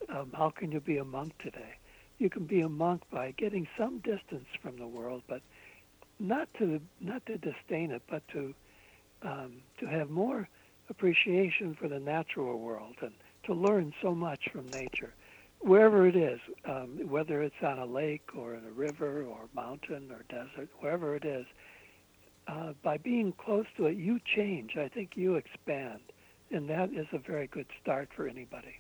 Um, 0.09 0.33
how 0.37 0.51
can 0.51 0.73
you 0.73 0.81
be 0.81 0.99
a 0.99 1.05
monk 1.05 1.33
today? 1.39 1.75
You 2.19 2.29
can 2.29 2.45
be 2.45 2.61
a 2.61 2.69
monk 2.69 3.03
by 3.11 3.33
getting 3.33 3.67
some 3.79 3.99
distance 3.99 4.47
from 4.63 4.77
the 4.77 4.87
world, 4.87 5.23
but 5.29 5.43
not 6.19 6.49
to 6.59 6.81
not 7.01 7.25
to 7.27 7.39
disdain 7.39 7.91
it, 7.91 8.03
but 8.09 8.23
to 8.29 8.55
um, 9.23 9.63
to 9.81 9.87
have 9.87 10.11
more 10.11 10.49
appreciation 10.91 11.75
for 11.75 11.89
the 11.89 11.99
natural 11.99 12.59
world 12.59 12.97
and 13.01 13.13
to 13.45 13.55
learn 13.55 13.93
so 14.03 14.15
much 14.15 14.49
from 14.53 14.71
nature, 14.71 15.15
wherever 15.61 16.07
it 16.07 16.17
is, 16.17 16.41
um, 16.67 16.99
whether 17.09 17.43
it's 17.43 17.63
on 17.63 17.79
a 17.79 17.87
lake 17.87 18.29
or 18.37 18.55
in 18.55 18.65
a 18.65 18.71
river 18.71 19.25
or 19.25 19.49
mountain 19.55 20.11
or 20.11 20.25
desert, 20.29 20.69
wherever 20.81 21.17
it 21.17 21.25
is 21.25 21.47
uh, 22.47 22.73
by 22.83 22.99
being 22.99 23.33
close 23.33 23.67
to 23.77 23.87
it, 23.87 23.97
you 23.97 24.21
change. 24.25 24.77
I 24.77 24.89
think 24.89 25.13
you 25.17 25.37
expand, 25.37 26.01
and 26.51 26.69
that 26.69 26.93
is 26.93 27.07
a 27.13 27.19
very 27.19 27.47
good 27.47 27.67
start 27.81 28.11
for 28.15 28.29
anybody. 28.29 28.79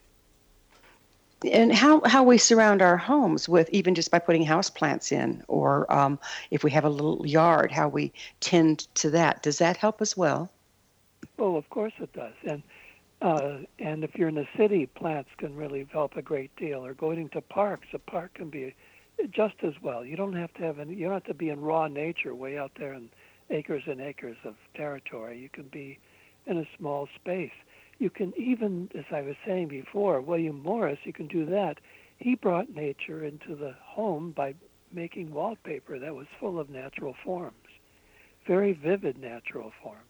And 1.50 1.74
how, 1.74 2.00
how 2.06 2.22
we 2.22 2.38
surround 2.38 2.80
our 2.80 2.96
homes 2.96 3.48
with 3.48 3.68
even 3.70 3.94
just 3.94 4.10
by 4.10 4.18
putting 4.18 4.44
house 4.44 4.70
plants 4.70 5.12
in, 5.12 5.42
or 5.48 5.92
um, 5.92 6.18
if 6.50 6.64
we 6.64 6.70
have 6.70 6.84
a 6.84 6.88
little 6.88 7.26
yard, 7.26 7.70
how 7.70 7.88
we 7.88 8.12
tend 8.40 8.86
to 8.94 9.10
that. 9.10 9.42
Does 9.42 9.58
that 9.58 9.76
help 9.76 10.00
as 10.00 10.16
well? 10.16 10.50
Oh, 11.38 11.56
of 11.56 11.68
course 11.70 11.92
it 11.98 12.12
does. 12.12 12.34
And 12.46 12.62
uh, 13.20 13.58
and 13.78 14.04
if 14.04 14.16
you're 14.16 14.28
in 14.28 14.34
the 14.34 14.46
city, 14.56 14.86
plants 14.86 15.30
can 15.38 15.56
really 15.56 15.86
help 15.90 16.16
a 16.16 16.22
great 16.22 16.54
deal. 16.56 16.84
Or 16.84 16.92
going 16.92 17.28
to 17.30 17.40
parks, 17.40 17.88
a 17.94 17.98
park 17.98 18.34
can 18.34 18.50
be 18.50 18.74
just 19.30 19.54
as 19.62 19.74
well. 19.82 20.04
You 20.04 20.16
don't 20.16 20.34
have 20.34 20.52
to 20.54 20.62
have 20.62 20.78
any, 20.78 20.94
you 20.94 21.04
don't 21.04 21.14
have 21.14 21.24
to 21.24 21.34
be 21.34 21.48
in 21.48 21.60
raw 21.60 21.88
nature 21.88 22.34
way 22.34 22.58
out 22.58 22.72
there 22.78 22.92
and 22.92 23.08
acres 23.50 23.82
and 23.86 24.00
acres 24.00 24.36
of 24.44 24.54
territory. 24.74 25.38
You 25.38 25.48
can 25.48 25.68
be 25.68 25.98
in 26.46 26.58
a 26.58 26.68
small 26.78 27.08
space. 27.14 27.52
You 27.98 28.10
can 28.10 28.32
even, 28.36 28.90
as 28.94 29.04
I 29.10 29.22
was 29.22 29.36
saying 29.46 29.68
before, 29.68 30.20
William 30.20 30.60
Morris, 30.62 30.98
you 31.04 31.12
can 31.12 31.28
do 31.28 31.46
that. 31.46 31.78
He 32.18 32.34
brought 32.34 32.74
nature 32.74 33.24
into 33.24 33.54
the 33.54 33.74
home 33.80 34.32
by 34.32 34.54
making 34.92 35.32
wallpaper 35.32 35.98
that 35.98 36.14
was 36.14 36.26
full 36.38 36.58
of 36.58 36.70
natural 36.70 37.14
forms, 37.24 37.54
very 38.46 38.72
vivid 38.72 39.18
natural 39.18 39.72
forms. 39.82 40.00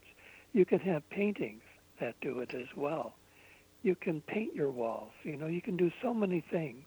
You 0.53 0.64
can 0.64 0.81
have 0.81 1.09
paintings 1.11 1.62
that 2.01 2.14
do 2.20 2.40
it 2.40 2.55
as 2.55 2.68
well. 2.77 3.14
You 3.83 3.94
can 3.94 4.20
paint 4.23 4.55
your 4.55 4.70
walls. 4.70 5.12
You 5.23 5.37
know, 5.37 5.47
you 5.47 5.61
can 5.61 5.77
do 5.77 5.90
so 6.03 6.14
many 6.14 6.42
things 6.51 6.85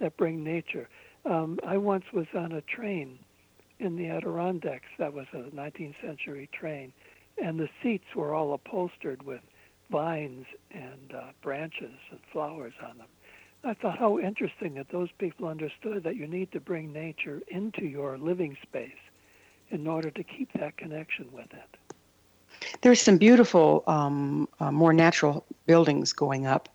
that 0.00 0.16
bring 0.16 0.42
nature. 0.42 0.88
Um, 1.24 1.58
I 1.66 1.76
once 1.76 2.04
was 2.12 2.26
on 2.34 2.52
a 2.52 2.60
train 2.62 3.18
in 3.82 3.96
the 3.96 4.08
Adirondacks. 4.08 4.88
That 4.98 5.12
was 5.12 5.26
a 5.32 5.54
19th 5.54 5.94
century 6.00 6.48
train, 6.52 6.92
and 7.42 7.58
the 7.58 7.68
seats 7.82 8.14
were 8.14 8.34
all 8.34 8.54
upholstered 8.54 9.22
with 9.24 9.40
vines 9.90 10.46
and 10.70 11.12
uh, 11.14 11.24
branches 11.42 11.98
and 12.10 12.20
flowers 12.32 12.74
on 12.82 12.98
them. 12.98 13.08
I 13.64 13.74
thought 13.74 13.98
how 13.98 14.18
interesting 14.18 14.74
that 14.74 14.88
those 14.90 15.10
people 15.18 15.46
understood 15.46 16.02
that 16.04 16.16
you 16.16 16.26
need 16.26 16.50
to 16.52 16.60
bring 16.60 16.92
nature 16.92 17.42
into 17.48 17.84
your 17.84 18.18
living 18.18 18.56
space 18.62 18.90
in 19.70 19.86
order 19.86 20.10
to 20.10 20.24
keep 20.24 20.52
that 20.54 20.76
connection 20.76 21.28
with 21.32 21.46
it. 21.52 21.76
There's 22.82 23.00
some 23.00 23.18
beautiful, 23.18 23.82
um, 23.86 24.48
uh, 24.60 24.70
more 24.70 24.92
natural 24.92 25.44
buildings 25.66 26.12
going 26.12 26.46
up. 26.46 26.68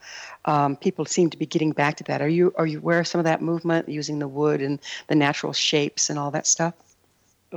Um, 0.45 0.75
people 0.75 1.05
seem 1.05 1.29
to 1.29 1.37
be 1.37 1.45
getting 1.45 1.71
back 1.71 1.97
to 1.97 2.03
that. 2.05 2.21
Are 2.21 2.27
you 2.27 2.53
are 2.57 2.65
you 2.65 2.79
aware 2.79 2.99
of 2.99 3.07
some 3.07 3.19
of 3.19 3.25
that 3.25 3.41
movement, 3.41 3.87
using 3.87 4.19
the 4.19 4.27
wood 4.27 4.61
and 4.61 4.79
the 5.07 5.15
natural 5.15 5.53
shapes 5.53 6.09
and 6.09 6.17
all 6.17 6.31
that 6.31 6.47
stuff? 6.47 6.73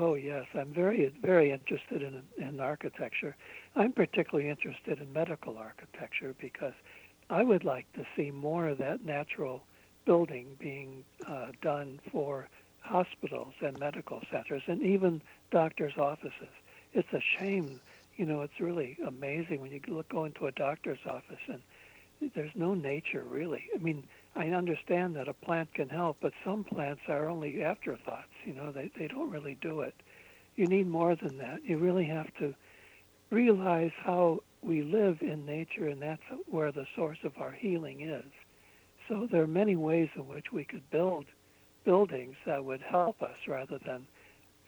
Oh 0.01 0.15
yes, 0.15 0.47
I'm 0.55 0.73
very 0.73 1.13
very 1.21 1.51
interested 1.53 2.03
in 2.03 2.23
in 2.39 2.59
architecture. 2.61 3.37
I'm 3.77 3.93
particularly 3.93 4.49
interested 4.49 4.99
in 5.01 5.13
medical 5.13 5.59
architecture 5.59 6.35
because 6.41 6.73
I 7.29 7.43
would 7.43 7.65
like 7.65 7.87
to 7.93 8.07
see 8.17 8.31
more 8.31 8.69
of 8.69 8.79
that 8.79 9.05
natural 9.05 9.67
building 10.07 10.57
being 10.59 11.05
uh, 11.29 11.49
done 11.63 12.01
for 12.11 12.49
hospitals 12.81 13.55
and 13.61 13.79
medical 13.79 14.23
centers 14.33 14.63
and 14.67 14.83
even 14.83 15.23
doctors' 15.51 15.99
offices. 15.99 16.55
It's 16.95 17.13
a 17.13 17.21
shame. 17.39 17.81
You 18.17 18.25
know, 18.27 18.41
it's 18.43 18.61
really 18.61 18.97
amazing 19.07 19.61
when 19.61 19.71
you 19.71 19.81
look, 19.89 20.09
go 20.09 20.25
into 20.25 20.47
a 20.47 20.53
doctor's 20.53 21.05
office 21.07 21.45
and 21.49 21.63
there's 22.35 22.55
no 22.55 22.75
nature 22.75 23.25
really. 23.25 23.65
I 23.75 23.79
mean, 23.79 24.07
I 24.37 24.49
understand 24.49 25.17
that 25.17 25.29
a 25.29 25.35
plant 25.35 25.75
can 25.75 25.89
help, 25.89 26.19
but 26.21 26.33
some 26.45 26.65
plants 26.65 27.03
are 27.09 27.29
only 27.29 27.63
afterthoughts. 27.63 28.31
You 28.45 28.55
know, 28.55 28.71
they 28.71 28.91
they 28.97 29.09
don't 29.09 29.31
really 29.31 29.59
do 29.61 29.81
it. 29.81 29.95
You 30.57 30.67
need 30.67 30.87
more 30.87 31.17
than 31.17 31.39
that. 31.39 31.65
You 31.65 31.79
really 31.79 32.05
have 32.05 32.33
to 32.39 32.55
realize 33.31 33.93
how 34.03 34.43
we 34.63 34.83
live 34.83 35.23
in 35.23 35.47
nature, 35.47 35.89
and 35.89 36.01
that's 36.01 36.23
where 36.47 36.73
the 36.73 36.87
source 36.95 37.19
of 37.25 37.39
our 37.39 37.53
healing 37.53 38.03
is. 38.03 38.31
So 39.09 39.27
there 39.31 39.43
are 39.43 39.49
many 39.49 39.77
ways 39.77 40.09
in 40.15 40.29
which 40.29 40.53
we 40.53 40.65
could 40.65 40.89
build 40.91 41.27
buildings 41.85 42.37
that 42.47 42.65
would 42.65 42.83
help 42.83 43.23
us 43.23 43.37
rather 43.49 43.79
than 43.79 44.07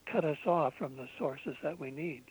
cut 0.07 0.25
us 0.25 0.39
off 0.47 0.75
from 0.75 0.97
the 0.97 1.09
sources 1.19 1.57
that 1.63 1.79
we 1.79 1.91
need. 1.91 2.23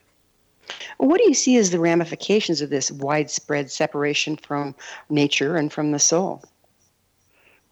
What 0.97 1.17
do 1.17 1.23
you 1.27 1.33
see 1.33 1.57
as 1.57 1.71
the 1.71 1.79
ramifications 1.79 2.61
of 2.61 2.69
this 2.69 2.91
widespread 2.91 3.71
separation 3.71 4.35
from 4.35 4.75
nature 5.09 5.55
and 5.55 5.71
from 5.71 5.91
the 5.91 5.99
soul? 5.99 6.43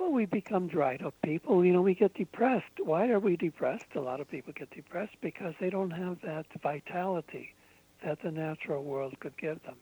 We 0.09 0.25
become 0.25 0.67
dried 0.67 1.03
up 1.03 1.13
people. 1.23 1.63
You 1.63 1.71
know, 1.71 1.81
we 1.81 1.93
get 1.93 2.15
depressed. 2.15 2.79
Why 2.83 3.09
are 3.09 3.19
we 3.19 3.37
depressed? 3.37 3.85
A 3.95 4.01
lot 4.01 4.19
of 4.19 4.29
people 4.29 4.51
get 4.53 4.71
depressed 4.71 5.15
because 5.21 5.53
they 5.61 5.69
don't 5.69 5.91
have 5.91 6.17
that 6.23 6.47
vitality 6.61 7.53
that 8.03 8.21
the 8.21 8.31
natural 8.31 8.83
world 8.83 9.19
could 9.19 9.37
give 9.37 9.61
them. 9.63 9.75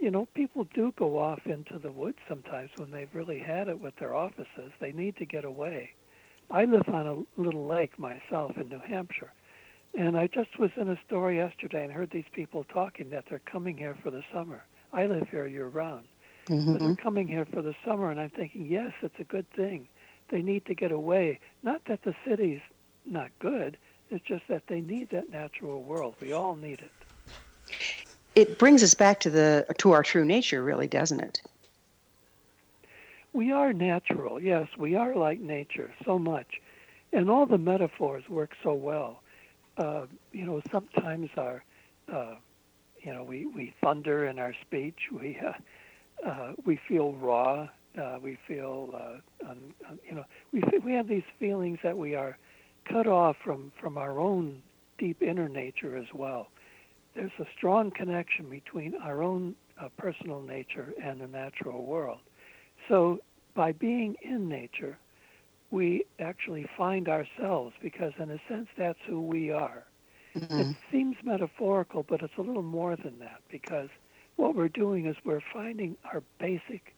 You 0.00 0.10
know, 0.10 0.26
people 0.34 0.66
do 0.74 0.92
go 0.96 1.18
off 1.18 1.46
into 1.46 1.78
the 1.78 1.92
woods 1.92 2.18
sometimes 2.28 2.70
when 2.76 2.90
they've 2.90 3.14
really 3.14 3.38
had 3.38 3.68
it 3.68 3.80
with 3.80 3.96
their 3.96 4.14
offices. 4.14 4.72
They 4.80 4.92
need 4.92 5.16
to 5.16 5.24
get 5.24 5.44
away. 5.44 5.92
I 6.50 6.64
live 6.64 6.88
on 6.88 7.06
a 7.06 7.40
little 7.40 7.66
lake 7.66 7.98
myself 7.98 8.56
in 8.56 8.68
New 8.68 8.80
Hampshire. 8.80 9.32
And 9.96 10.18
I 10.18 10.26
just 10.26 10.58
was 10.58 10.70
in 10.76 10.90
a 10.90 11.00
store 11.06 11.32
yesterday 11.32 11.84
and 11.84 11.92
heard 11.92 12.10
these 12.10 12.28
people 12.32 12.64
talking 12.64 13.10
that 13.10 13.24
they're 13.30 13.40
coming 13.40 13.78
here 13.78 13.96
for 14.02 14.10
the 14.10 14.24
summer. 14.32 14.64
I 14.92 15.06
live 15.06 15.28
here 15.30 15.46
year 15.46 15.68
round. 15.68 16.06
Mm-hmm. 16.48 16.72
But 16.72 16.82
they're 16.82 16.96
coming 16.96 17.28
here 17.28 17.46
for 17.46 17.62
the 17.62 17.74
summer 17.84 18.10
and 18.10 18.20
I'm 18.20 18.30
thinking, 18.30 18.66
yes, 18.66 18.92
it's 19.02 19.18
a 19.18 19.24
good 19.24 19.48
thing. 19.52 19.88
They 20.30 20.42
need 20.42 20.66
to 20.66 20.74
get 20.74 20.92
away. 20.92 21.40
Not 21.62 21.82
that 21.86 22.02
the 22.02 22.14
city's 22.26 22.60
not 23.06 23.30
good, 23.38 23.76
it's 24.10 24.24
just 24.24 24.44
that 24.48 24.62
they 24.68 24.80
need 24.80 25.10
that 25.10 25.30
natural 25.30 25.82
world. 25.82 26.14
We 26.20 26.32
all 26.32 26.56
need 26.56 26.80
it. 26.80 26.92
It 28.34 28.58
brings 28.58 28.82
us 28.82 28.94
back 28.94 29.20
to 29.20 29.30
the 29.30 29.66
to 29.78 29.92
our 29.92 30.02
true 30.02 30.24
nature, 30.24 30.62
really, 30.62 30.86
doesn't 30.86 31.20
it? 31.20 31.40
we 33.32 33.52
are 33.52 33.72
natural. 33.72 34.40
Yes, 34.40 34.66
we 34.76 34.96
are 34.96 35.14
like 35.14 35.38
nature 35.38 35.92
so 36.04 36.18
much, 36.18 36.60
and 37.12 37.30
all 37.30 37.46
the 37.46 37.56
metaphors 37.56 38.28
work 38.28 38.50
so 38.62 38.74
well. 38.74 39.22
Uh, 39.76 40.06
you 40.32 40.44
know, 40.44 40.60
sometimes 40.72 41.30
our, 41.36 41.62
uh, 42.12 42.34
you 43.00 43.12
know, 43.12 43.22
we, 43.22 43.46
we 43.46 43.72
thunder 43.80 44.26
in 44.26 44.40
our 44.40 44.54
speech. 44.60 44.98
We 45.12 45.38
uh, 45.38 45.52
uh, 46.26 46.52
we 46.64 46.78
feel 46.88 47.12
raw. 47.14 47.68
Uh, 47.98 48.18
we 48.22 48.38
feel, 48.46 48.90
uh, 48.94 49.48
un, 49.48 49.74
un, 49.88 49.98
you 50.08 50.14
know, 50.14 50.24
we 50.52 50.62
we 50.84 50.92
have 50.92 51.08
these 51.08 51.24
feelings 51.38 51.78
that 51.82 51.96
we 51.96 52.14
are 52.14 52.38
cut 52.84 53.06
off 53.06 53.36
from 53.44 53.72
from 53.80 53.98
our 53.98 54.18
own 54.18 54.62
deep 54.98 55.22
inner 55.22 55.48
nature 55.48 55.96
as 55.96 56.06
well. 56.14 56.48
There's 57.14 57.32
a 57.40 57.46
strong 57.56 57.90
connection 57.90 58.48
between 58.48 58.94
our 59.02 59.22
own 59.22 59.56
uh, 59.80 59.88
personal 59.96 60.42
nature 60.42 60.92
and 61.02 61.20
the 61.20 61.26
natural 61.26 61.84
world. 61.84 62.20
So 62.88 63.20
by 63.54 63.72
being 63.72 64.16
in 64.22 64.48
nature, 64.48 64.98
we 65.70 66.04
actually 66.20 66.66
find 66.76 67.08
ourselves 67.08 67.74
because, 67.82 68.12
in 68.18 68.30
a 68.30 68.40
sense, 68.48 68.68
that's 68.76 68.98
who 69.06 69.20
we 69.20 69.50
are. 69.50 69.84
Mm-hmm. 70.36 70.60
It 70.60 70.76
seems 70.92 71.16
metaphorical, 71.24 72.04
but 72.08 72.22
it's 72.22 72.36
a 72.38 72.42
little 72.42 72.62
more 72.62 72.96
than 72.96 73.18
that 73.18 73.40
because 73.50 73.88
what 74.38 74.54
we're 74.54 74.68
doing 74.68 75.06
is 75.06 75.16
we're 75.24 75.42
finding 75.52 75.96
our 76.12 76.22
basic, 76.38 76.94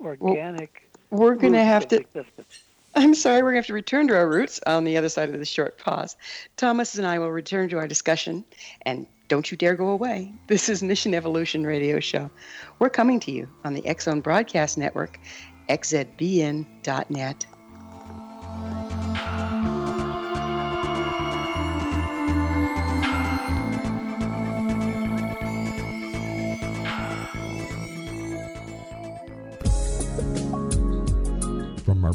organic. 0.00 0.88
Well, 1.10 1.22
we're 1.22 1.34
going 1.34 1.54
to 1.54 1.64
have 1.64 1.88
to. 1.88 2.00
Existence. 2.00 2.64
I'm 2.94 3.14
sorry, 3.14 3.42
we're 3.42 3.52
going 3.52 3.62
to 3.62 3.66
have 3.66 3.66
to 3.68 3.72
return 3.72 4.06
to 4.08 4.16
our 4.16 4.28
roots 4.28 4.60
on 4.66 4.84
the 4.84 4.98
other 4.98 5.08
side 5.08 5.30
of 5.30 5.38
the 5.38 5.46
short 5.46 5.78
pause. 5.78 6.14
Thomas 6.58 6.94
and 6.96 7.06
I 7.06 7.18
will 7.18 7.30
return 7.30 7.70
to 7.70 7.78
our 7.78 7.88
discussion, 7.88 8.44
and 8.82 9.06
don't 9.28 9.50
you 9.50 9.56
dare 9.56 9.74
go 9.74 9.88
away. 9.88 10.30
This 10.48 10.68
is 10.68 10.82
Mission 10.82 11.14
Evolution 11.14 11.66
Radio 11.66 12.00
Show. 12.00 12.30
We're 12.78 12.90
coming 12.90 13.18
to 13.20 13.32
you 13.32 13.48
on 13.64 13.72
the 13.72 13.96
Zone 13.98 14.20
Broadcast 14.20 14.76
Network 14.76 15.18
xzbn.net. 15.68 17.46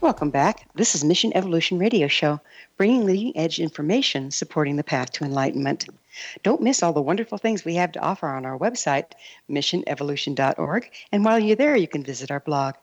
Welcome 0.00 0.30
back. 0.30 0.66
This 0.74 0.94
is 0.94 1.04
Mission 1.04 1.30
Evolution 1.36 1.78
Radio 1.78 2.08
Show, 2.08 2.40
bringing 2.78 3.04
leading 3.04 3.36
edge 3.36 3.60
information 3.60 4.30
supporting 4.30 4.76
the 4.76 4.82
path 4.82 5.12
to 5.12 5.24
enlightenment. 5.24 5.90
Don't 6.42 6.62
miss 6.62 6.82
all 6.82 6.94
the 6.94 7.02
wonderful 7.02 7.36
things 7.36 7.66
we 7.66 7.74
have 7.74 7.92
to 7.92 8.00
offer 8.00 8.26
on 8.26 8.46
our 8.46 8.56
website, 8.56 9.12
missionevolution.org, 9.50 10.90
and 11.12 11.22
while 11.22 11.38
you're 11.38 11.54
there, 11.54 11.76
you 11.76 11.86
can 11.86 12.02
visit 12.02 12.30
our 12.30 12.40
blog. 12.40 12.76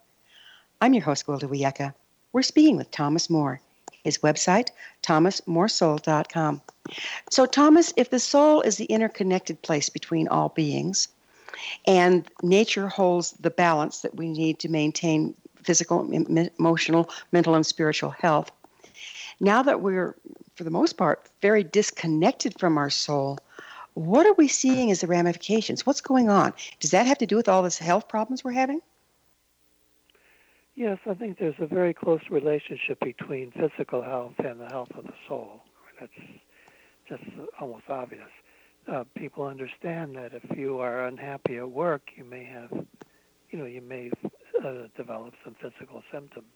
I'm 0.79 0.93
your 0.93 1.05
host, 1.05 1.25
Gwilda 1.25 1.49
Wiyaka. 1.49 1.95
We're 2.33 2.43
speaking 2.43 2.77
with 2.77 2.91
Thomas 2.91 3.31
Moore. 3.31 3.61
His 4.03 4.19
website, 4.19 4.69
thomasmooresoul.com. 5.01 6.61
So, 7.31 7.47
Thomas, 7.47 7.93
if 7.97 8.11
the 8.11 8.19
soul 8.19 8.61
is 8.61 8.77
the 8.77 8.85
interconnected 8.85 9.63
place 9.63 9.89
between 9.89 10.27
all 10.27 10.49
beings, 10.49 11.07
and 11.87 12.27
nature 12.43 12.87
holds 12.87 13.31
the 13.31 13.49
balance 13.49 14.01
that 14.01 14.13
we 14.13 14.29
need 14.29 14.59
to 14.59 14.69
maintain 14.69 15.33
physical, 15.67 16.11
emotional, 16.57 17.09
mental, 17.31 17.53
and 17.53 17.65
spiritual 17.65 18.09
health. 18.09 18.51
Now 19.39 19.61
that 19.61 19.81
we're, 19.81 20.15
for 20.55 20.63
the 20.63 20.71
most 20.71 20.93
part, 20.93 21.29
very 21.41 21.63
disconnected 21.63 22.59
from 22.59 22.77
our 22.77 22.89
soul, 22.89 23.37
what 23.93 24.25
are 24.25 24.33
we 24.33 24.47
seeing 24.47 24.89
as 24.91 25.01
the 25.01 25.07
ramifications? 25.07 25.85
What's 25.85 26.01
going 26.01 26.29
on? 26.29 26.53
Does 26.79 26.91
that 26.91 27.05
have 27.05 27.17
to 27.19 27.25
do 27.25 27.35
with 27.35 27.49
all 27.49 27.63
this 27.63 27.77
health 27.77 28.07
problems 28.07 28.43
we're 28.43 28.51
having? 28.51 28.81
Yes, 30.75 30.99
I 31.09 31.15
think 31.15 31.39
there's 31.39 31.59
a 31.59 31.65
very 31.67 31.93
close 31.93 32.21
relationship 32.29 32.99
between 32.99 33.51
physical 33.51 34.01
health 34.03 34.35
and 34.37 34.59
the 34.59 34.67
health 34.67 34.91
of 34.95 35.05
the 35.05 35.13
soul. 35.27 35.61
That's 35.99 36.11
just 37.09 37.23
almost 37.59 37.89
obvious. 37.89 38.29
Uh, 38.87 39.03
people 39.15 39.45
understand 39.45 40.15
that 40.15 40.31
if 40.33 40.57
you 40.57 40.79
are 40.79 41.07
unhappy 41.07 41.57
at 41.57 41.69
work, 41.69 42.03
you 42.15 42.23
may 42.23 42.45
have, 42.45 42.71
you 43.49 43.59
know, 43.59 43.65
you 43.65 43.81
may 43.81 44.11
uh, 44.65 44.87
develop 44.95 45.33
some 45.43 45.55
physical 45.61 46.03
symptoms. 46.11 46.47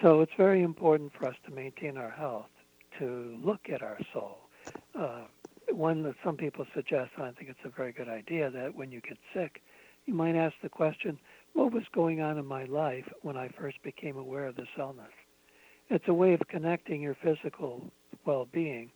So 0.00 0.20
it's 0.20 0.32
very 0.36 0.62
important 0.62 1.12
for 1.18 1.26
us 1.26 1.36
to 1.46 1.52
maintain 1.52 1.96
our 1.96 2.10
health, 2.10 2.50
to 2.98 3.38
look 3.42 3.68
at 3.72 3.82
our 3.82 3.98
soul. 4.12 4.38
Uh, 4.98 5.22
one 5.70 6.02
that 6.02 6.14
some 6.24 6.36
people 6.36 6.66
suggest, 6.74 7.10
and 7.16 7.26
I 7.26 7.30
think 7.32 7.50
it's 7.50 7.58
a 7.64 7.68
very 7.68 7.92
good 7.92 8.08
idea, 8.08 8.50
that 8.50 8.74
when 8.74 8.90
you 8.90 9.00
get 9.00 9.18
sick, 9.34 9.62
you 10.06 10.14
might 10.14 10.34
ask 10.34 10.54
the 10.62 10.68
question, 10.68 11.18
what 11.52 11.72
was 11.72 11.84
going 11.94 12.20
on 12.20 12.38
in 12.38 12.46
my 12.46 12.64
life 12.64 13.04
when 13.22 13.36
I 13.36 13.48
first 13.48 13.82
became 13.82 14.16
aware 14.16 14.46
of 14.46 14.56
this 14.56 14.68
illness? 14.78 15.12
It's 15.90 16.08
a 16.08 16.14
way 16.14 16.32
of 16.32 16.40
connecting 16.48 17.00
your 17.00 17.16
physical 17.22 17.90
well 18.24 18.48
being 18.52 18.90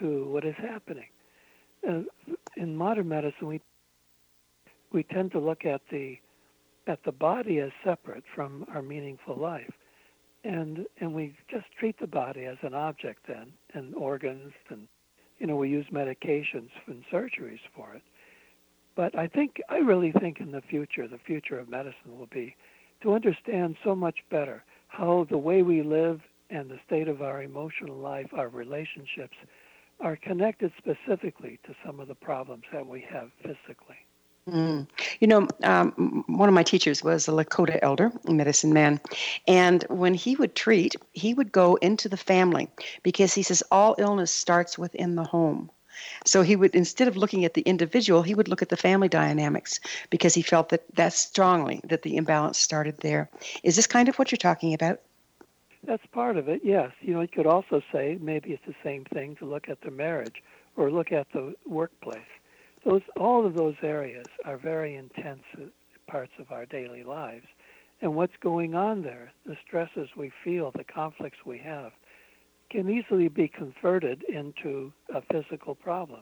to 0.00 0.24
what 0.30 0.44
is 0.44 0.54
happening. 0.56 1.08
Uh, 1.88 2.00
in 2.56 2.76
modern 2.76 3.08
medicine, 3.08 3.46
we, 3.46 3.60
we 4.92 5.02
tend 5.02 5.30
to 5.32 5.38
look 5.38 5.64
at 5.64 5.82
the 5.90 6.18
at 6.88 7.04
the 7.04 7.12
body 7.12 7.58
as 7.60 7.70
separate 7.84 8.24
from 8.34 8.64
our 8.74 8.82
meaningful 8.82 9.36
life. 9.36 9.72
And 10.44 10.86
and 11.00 11.14
we 11.14 11.34
just 11.50 11.66
treat 11.78 11.98
the 12.00 12.06
body 12.06 12.44
as 12.44 12.56
an 12.62 12.72
object 12.74 13.26
then, 13.28 13.52
and 13.74 13.94
organs, 13.94 14.52
and 14.70 14.88
you 15.38 15.46
know 15.46 15.56
we 15.56 15.68
use 15.68 15.86
medications 15.92 16.70
and 16.86 17.04
surgeries 17.12 17.60
for 17.74 17.94
it. 17.94 18.02
But 18.96 19.16
I 19.18 19.26
think 19.26 19.60
I 19.68 19.78
really 19.78 20.12
think 20.12 20.40
in 20.40 20.52
the 20.52 20.62
future, 20.62 21.06
the 21.06 21.18
future 21.18 21.58
of 21.58 21.68
medicine 21.68 22.18
will 22.18 22.28
be 22.32 22.56
to 23.02 23.14
understand 23.14 23.76
so 23.84 23.94
much 23.94 24.18
better 24.30 24.64
how 24.88 25.26
the 25.28 25.38
way 25.38 25.62
we 25.62 25.82
live 25.82 26.20
and 26.50 26.70
the 26.70 26.80
state 26.86 27.08
of 27.08 27.20
our 27.20 27.42
emotional 27.42 27.96
life, 27.96 28.28
our 28.32 28.48
relationships, 28.48 29.36
are 30.00 30.16
connected 30.16 30.72
specifically 30.78 31.58
to 31.66 31.74
some 31.84 32.00
of 32.00 32.08
the 32.08 32.14
problems 32.14 32.64
that 32.72 32.86
we 32.86 33.04
have 33.10 33.30
physically. 33.42 33.98
Mm. 34.48 34.86
You 35.20 35.26
know, 35.26 35.46
um, 35.62 36.24
one 36.26 36.48
of 36.48 36.54
my 36.54 36.62
teachers 36.62 37.04
was 37.04 37.28
a 37.28 37.32
Lakota 37.32 37.78
elder, 37.82 38.10
a 38.26 38.32
medicine 38.32 38.72
man. 38.72 38.98
And 39.46 39.84
when 39.90 40.14
he 40.14 40.36
would 40.36 40.54
treat, 40.54 40.96
he 41.12 41.34
would 41.34 41.52
go 41.52 41.74
into 41.76 42.08
the 42.08 42.16
family 42.16 42.68
because 43.02 43.34
he 43.34 43.42
says 43.42 43.62
all 43.70 43.94
illness 43.98 44.30
starts 44.30 44.78
within 44.78 45.16
the 45.16 45.24
home. 45.24 45.70
So 46.24 46.42
he 46.42 46.56
would, 46.56 46.74
instead 46.74 47.08
of 47.08 47.16
looking 47.16 47.44
at 47.44 47.54
the 47.54 47.62
individual, 47.62 48.22
he 48.22 48.34
would 48.34 48.48
look 48.48 48.62
at 48.62 48.70
the 48.70 48.76
family 48.76 49.08
dynamics 49.08 49.80
because 50.08 50.32
he 50.32 50.42
felt 50.42 50.70
that 50.70 50.84
that 50.94 51.12
strongly 51.12 51.80
that 51.84 52.02
the 52.02 52.16
imbalance 52.16 52.56
started 52.56 52.98
there. 52.98 53.28
Is 53.64 53.76
this 53.76 53.86
kind 53.86 54.08
of 54.08 54.16
what 54.18 54.30
you're 54.30 54.38
talking 54.38 54.72
about? 54.72 55.00
That's 55.84 56.06
part 56.06 56.36
of 56.36 56.48
it, 56.48 56.62
yes. 56.64 56.92
You 57.00 57.14
know, 57.14 57.20
you 57.20 57.28
could 57.28 57.46
also 57.46 57.82
say 57.92 58.16
maybe 58.20 58.50
it's 58.52 58.64
the 58.66 58.74
same 58.82 59.04
thing 59.04 59.36
to 59.36 59.44
look 59.44 59.68
at 59.68 59.80
the 59.82 59.90
marriage 59.90 60.42
or 60.76 60.90
look 60.90 61.12
at 61.12 61.26
the 61.32 61.54
workplace 61.66 62.20
those 62.88 63.02
all 63.18 63.44
of 63.44 63.54
those 63.54 63.74
areas 63.82 64.26
are 64.44 64.56
very 64.56 64.96
intense 64.96 65.42
parts 66.06 66.32
of 66.38 66.50
our 66.50 66.64
daily 66.64 67.04
lives. 67.04 67.46
And 68.00 68.14
what's 68.14 68.36
going 68.40 68.74
on 68.74 69.02
there, 69.02 69.32
the 69.44 69.56
stresses 69.66 70.08
we 70.16 70.32
feel, 70.44 70.70
the 70.70 70.84
conflicts 70.84 71.38
we 71.44 71.58
have, 71.58 71.92
can 72.70 72.88
easily 72.88 73.28
be 73.28 73.48
converted 73.48 74.22
into 74.24 74.92
a 75.14 75.20
physical 75.32 75.74
problem. 75.74 76.20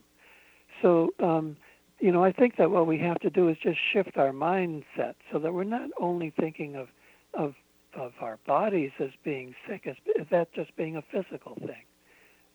So, 0.82 1.10
um, 1.20 1.56
you 2.00 2.10
know, 2.10 2.24
I 2.24 2.32
think 2.32 2.56
that 2.56 2.70
what 2.70 2.86
we 2.86 2.98
have 2.98 3.18
to 3.20 3.30
do 3.30 3.48
is 3.48 3.56
just 3.62 3.78
shift 3.92 4.16
our 4.16 4.32
mindset 4.32 5.14
so 5.30 5.38
that 5.38 5.52
we're 5.52 5.64
not 5.64 5.90
only 6.00 6.32
thinking 6.38 6.76
of 6.76 6.88
of 7.34 7.54
of 7.94 8.12
our 8.20 8.38
bodies 8.46 8.90
as 8.98 9.10
being 9.24 9.54
sick, 9.66 9.86
as 9.86 9.96
that 10.30 10.52
just 10.52 10.74
being 10.76 10.96
a 10.96 11.02
physical 11.02 11.54
thing 11.54 11.84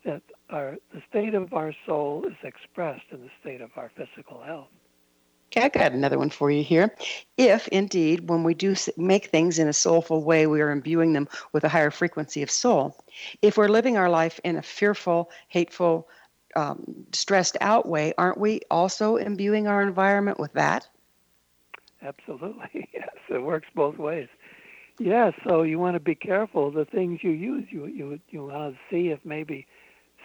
that 0.05 0.21
our 0.49 0.77
the 0.93 1.01
state 1.09 1.33
of 1.33 1.53
our 1.53 1.73
soul 1.85 2.25
is 2.25 2.37
expressed 2.43 3.05
in 3.11 3.21
the 3.21 3.29
state 3.39 3.61
of 3.61 3.71
our 3.75 3.91
physical 3.95 4.41
health. 4.41 4.69
Okay, 5.51 5.65
I 5.65 5.69
got 5.69 5.91
another 5.91 6.17
one 6.17 6.29
for 6.29 6.49
you 6.49 6.63
here. 6.63 6.95
If 7.37 7.67
indeed, 7.69 8.29
when 8.29 8.43
we 8.43 8.53
do 8.53 8.73
make 8.95 9.25
things 9.25 9.59
in 9.59 9.67
a 9.67 9.73
soulful 9.73 10.23
way, 10.23 10.47
we 10.47 10.61
are 10.61 10.71
imbuing 10.71 11.11
them 11.11 11.27
with 11.51 11.65
a 11.65 11.69
higher 11.69 11.91
frequency 11.91 12.41
of 12.41 12.49
soul. 12.49 13.03
If 13.41 13.57
we're 13.57 13.67
living 13.67 13.97
our 13.97 14.09
life 14.09 14.39
in 14.45 14.55
a 14.55 14.61
fearful, 14.61 15.29
hateful, 15.49 16.08
um, 16.56 17.06
stressed 17.12 17.58
out 17.60 17.85
way, 17.85 18.13
aren't 18.17 18.37
we 18.37 18.62
also 18.71 19.17
imbuing 19.17 19.67
our 19.67 19.81
environment 19.81 20.39
with 20.39 20.54
that? 20.54 20.87
Absolutely. 22.02 22.87
Yes, 22.93 23.10
it 23.29 23.41
works 23.41 23.67
both 23.75 23.97
ways. 23.97 24.27
Yes, 24.99 25.33
so 25.47 25.63
you 25.63 25.79
want 25.79 25.95
to 25.95 25.99
be 25.99 26.15
careful 26.15 26.69
the 26.71 26.85
things 26.85 27.19
you 27.23 27.31
use. 27.31 27.65
You 27.71 27.87
you 27.87 28.19
you 28.29 28.45
want 28.45 28.75
to 28.75 28.79
see 28.89 29.10
if 29.10 29.19
maybe 29.23 29.65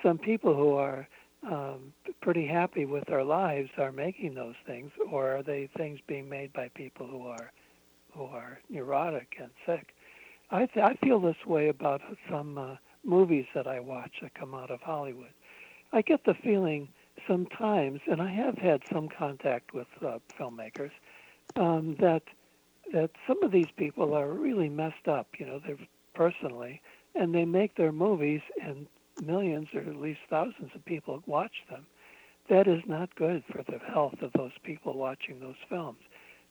some 0.03 0.19
people 0.19 0.55
who 0.55 0.75
are 0.75 1.09
um, 1.49 1.93
pretty 2.21 2.47
happy 2.47 2.85
with 2.85 3.05
their 3.07 3.25
lives 3.25 3.71
are 3.79 3.93
making 3.93 4.35
those 4.35 4.55
things, 4.67 4.91
or 5.11 5.37
are 5.37 5.43
they 5.43 5.69
things 5.77 6.01
being 6.07 6.29
made 6.29 6.53
by 6.53 6.69
people 6.75 7.07
who 7.07 7.27
are 7.27 7.53
who 8.13 8.25
are 8.25 8.59
neurotic 8.71 9.37
and 9.41 9.51
sick? 9.67 9.95
I 10.51 10.67
th- 10.67 10.85
I 10.85 10.95
feel 11.05 11.21
this 11.21 11.47
way 11.47 11.69
about 11.69 12.01
some 12.31 12.59
uh, 12.59 12.77
movies 13.05 13.47
that 13.55 13.67
I 13.67 13.81
watch 13.81 14.13
that 14.23 14.35
come 14.35 14.55
out 14.55 14.71
of 14.71 14.81
Hollywood. 14.81 15.33
I 15.93 16.03
get 16.03 16.25
the 16.25 16.35
feeling 16.35 16.89
sometimes, 17.29 18.01
and 18.07 18.21
I 18.21 18.31
have 18.31 18.59
had 18.59 18.83
some 18.93 19.09
contact 19.09 19.73
with 19.73 19.87
uh, 20.05 20.19
filmmakers, 20.39 20.93
um, 21.57 21.97
that 22.01 22.23
that 22.93 23.11
some 23.27 23.43
of 23.43 23.51
these 23.53 23.71
people 23.77 24.15
are 24.15 24.31
really 24.31 24.69
messed 24.69 25.09
up. 25.09 25.29
You 25.39 25.47
know, 25.47 25.61
they're 25.65 25.79
personally, 26.15 26.81
and 27.15 27.35
they 27.35 27.45
make 27.45 27.77
their 27.77 27.93
movies 27.93 28.43
and 28.63 28.87
millions 29.21 29.69
or 29.75 29.81
at 29.81 29.97
least 29.97 30.21
thousands 30.31 30.71
of 30.75 30.85
people 30.85 31.23
watch 31.27 31.65
them. 31.71 31.87
that 32.49 32.69
is 32.69 32.83
not 32.87 33.15
good 33.17 33.43
for 33.51 33.63
the 33.65 33.79
health 33.93 34.15
of 34.23 34.33
those 34.35 34.53
people 34.63 34.95
watching 34.97 35.41
those 35.41 35.57
films. 35.69 36.01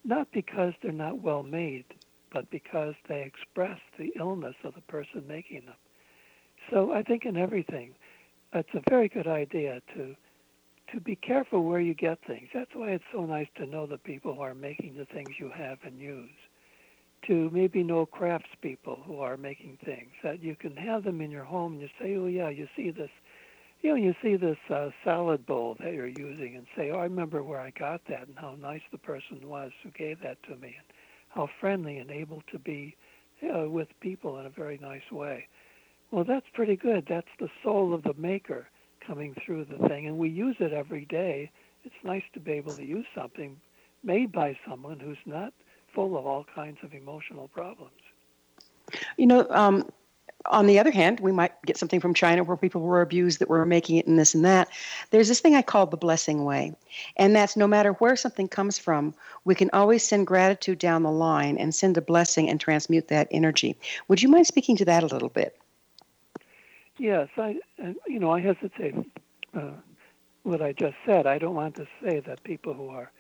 Not 0.04 0.28
because 0.32 0.74
they're 0.82 0.92
not 0.92 1.22
well 1.22 1.44
made, 1.44 1.86
but 2.32 2.50
because 2.52 2.96
they 3.08 3.24
express 3.24 3.80
the 3.98 4.12
illness 4.20 4.56
of 4.64 4.76
the 4.76 4.82
person 4.82 5.26
making 5.28 5.66
them. 5.66 5.76
So 6.70 6.92
I 6.94 7.04
think 7.04 7.26
in 7.26 7.38
everything, 7.38 7.96
it's 8.54 8.74
a 8.74 8.82
very 8.90 9.08
good 9.10 9.28
idea 9.28 9.82
to 9.96 10.16
to 10.94 11.02
be 11.02 11.16
careful 11.16 11.64
where 11.64 11.80
you 11.80 11.96
get 11.96 12.20
things. 12.28 12.48
That's 12.54 12.70
why 12.76 12.92
it's 12.92 13.04
so 13.12 13.26
nice 13.26 13.48
to 13.58 13.66
know 13.66 13.88
the 13.88 13.98
people 13.98 14.36
who 14.36 14.42
are 14.42 14.54
making 14.54 14.96
the 14.96 15.06
things 15.06 15.34
you 15.40 15.50
have 15.50 15.80
and 15.84 16.00
use. 16.00 16.30
To 17.28 17.50
maybe 17.52 17.84
know 17.84 18.06
craftspeople 18.06 19.04
who 19.06 19.20
are 19.20 19.36
making 19.36 19.80
things 19.84 20.12
that 20.24 20.44
you 20.44 20.56
can 20.56 20.76
have 20.76 21.04
them 21.04 21.22
in 21.22 21.32
your 21.32 21.44
home 21.44 21.74
and 21.74 21.82
you 21.82 21.90
say, 22.00 22.16
oh 22.16 22.28
yeah, 22.28 22.50
you 22.50 22.68
see 22.76 22.92
this, 22.92 23.10
you 23.82 23.90
know, 23.90 23.96
you 23.96 24.14
see 24.22 24.36
this 24.36 24.58
uh, 24.70 24.90
salad 25.04 25.46
bowl 25.46 25.76
that 25.80 25.94
you're 25.94 26.06
using 26.06 26.56
and 26.56 26.68
say, 26.78 26.92
oh, 26.92 27.00
I 27.00 27.04
remember 27.06 27.42
where 27.42 27.60
I 27.60 27.72
got 27.72 28.02
that 28.10 28.28
and 28.28 28.38
how 28.38 28.56
nice 28.62 28.84
the 28.92 29.00
person 29.00 29.40
was 29.44 29.72
who 29.82 29.90
gave 29.90 30.22
that 30.22 30.44
to 30.44 30.56
me 30.58 30.76
and 30.78 30.88
how 31.30 31.50
friendly 31.60 31.98
and 31.98 32.12
able 32.12 32.44
to 32.52 32.60
be 32.60 32.96
know, 33.42 33.70
with 33.70 33.88
people 34.00 34.40
in 34.40 34.46
a 34.46 34.50
very 34.50 34.78
nice 34.82 35.12
way. 35.12 35.48
Well, 36.12 36.24
that's 36.24 36.46
pretty 36.54 36.76
good. 36.76 37.06
That's 37.08 37.28
the 37.40 37.50
soul 37.64 37.94
of 37.94 38.04
the 38.04 38.14
maker 38.18 38.68
coming 39.06 39.36
through 39.46 39.66
the 39.66 39.88
thing, 39.88 40.08
and 40.08 40.18
we 40.18 40.30
use 40.30 40.56
it 40.60 40.74
every 40.74 41.06
day. 41.06 41.52
It's 41.84 41.96
nice 42.04 42.24
to 42.34 42.40
be 42.40 42.54
able 42.54 42.74
to 42.74 42.86
use 42.86 43.06
something 43.14 43.58
made 44.04 44.32
by 44.32 44.58
someone 44.68 45.00
who's 45.00 45.18
not 45.26 45.54
full 45.96 46.18
of 46.18 46.28
all 46.28 46.46
kinds 46.54 46.78
of 46.84 46.94
emotional 46.94 47.48
problems. 47.48 47.92
You 49.18 49.26
know, 49.26 49.48
um, 49.50 49.90
on 50.48 50.68
the 50.68 50.78
other 50.78 50.92
hand, 50.92 51.20
we 51.20 51.32
might 51.32 51.60
get 51.66 51.78
something 51.78 52.00
from 52.00 52.14
China 52.14 52.44
where 52.44 52.58
people 52.58 52.82
were 52.82 53.02
abused 53.02 53.40
that 53.40 53.50
were 53.50 53.66
making 53.66 53.96
it 53.96 54.06
and 54.06 54.20
this 54.20 54.36
and 54.36 54.46
that. 54.46 54.70
There's 55.10 55.28
this 55.28 55.40
thing 55.40 55.56
I 55.56 55.62
call 55.62 55.88
the 55.88 55.98
blessing 55.98 56.44
way. 56.44 56.74
And 57.18 57.36
that's 57.36 57.58
no 57.58 57.66
matter 57.66 57.94
where 57.94 58.16
something 58.16 58.48
comes 58.48 58.78
from, 58.78 59.16
we 59.44 59.56
can 59.56 59.70
always 59.74 60.04
send 60.04 60.28
gratitude 60.28 60.78
down 60.78 61.02
the 61.02 61.12
line 61.12 61.58
and 61.58 61.74
send 61.74 61.98
a 61.98 62.02
blessing 62.02 62.50
and 62.50 62.60
transmute 62.60 63.08
that 63.08 63.28
energy. 63.32 63.76
Would 64.08 64.22
you 64.22 64.30
mind 64.30 64.46
speaking 64.46 64.78
to 64.78 64.86
that 64.86 65.02
a 65.02 65.08
little 65.08 65.30
bit? 65.30 65.58
Yes, 66.98 67.28
I, 67.38 67.60
you 68.08 68.20
know, 68.20 68.32
I 68.32 68.40
hesitate 68.40 68.96
uh, 69.54 69.72
what 70.44 70.62
I 70.62 70.74
just 70.74 70.96
said. 71.06 71.26
I 71.26 71.40
don't 71.40 71.56
want 71.56 71.76
to 71.76 71.88
say 72.04 72.22
that 72.22 72.44
people 72.44 72.74
who 72.74 72.88
are 72.90 73.12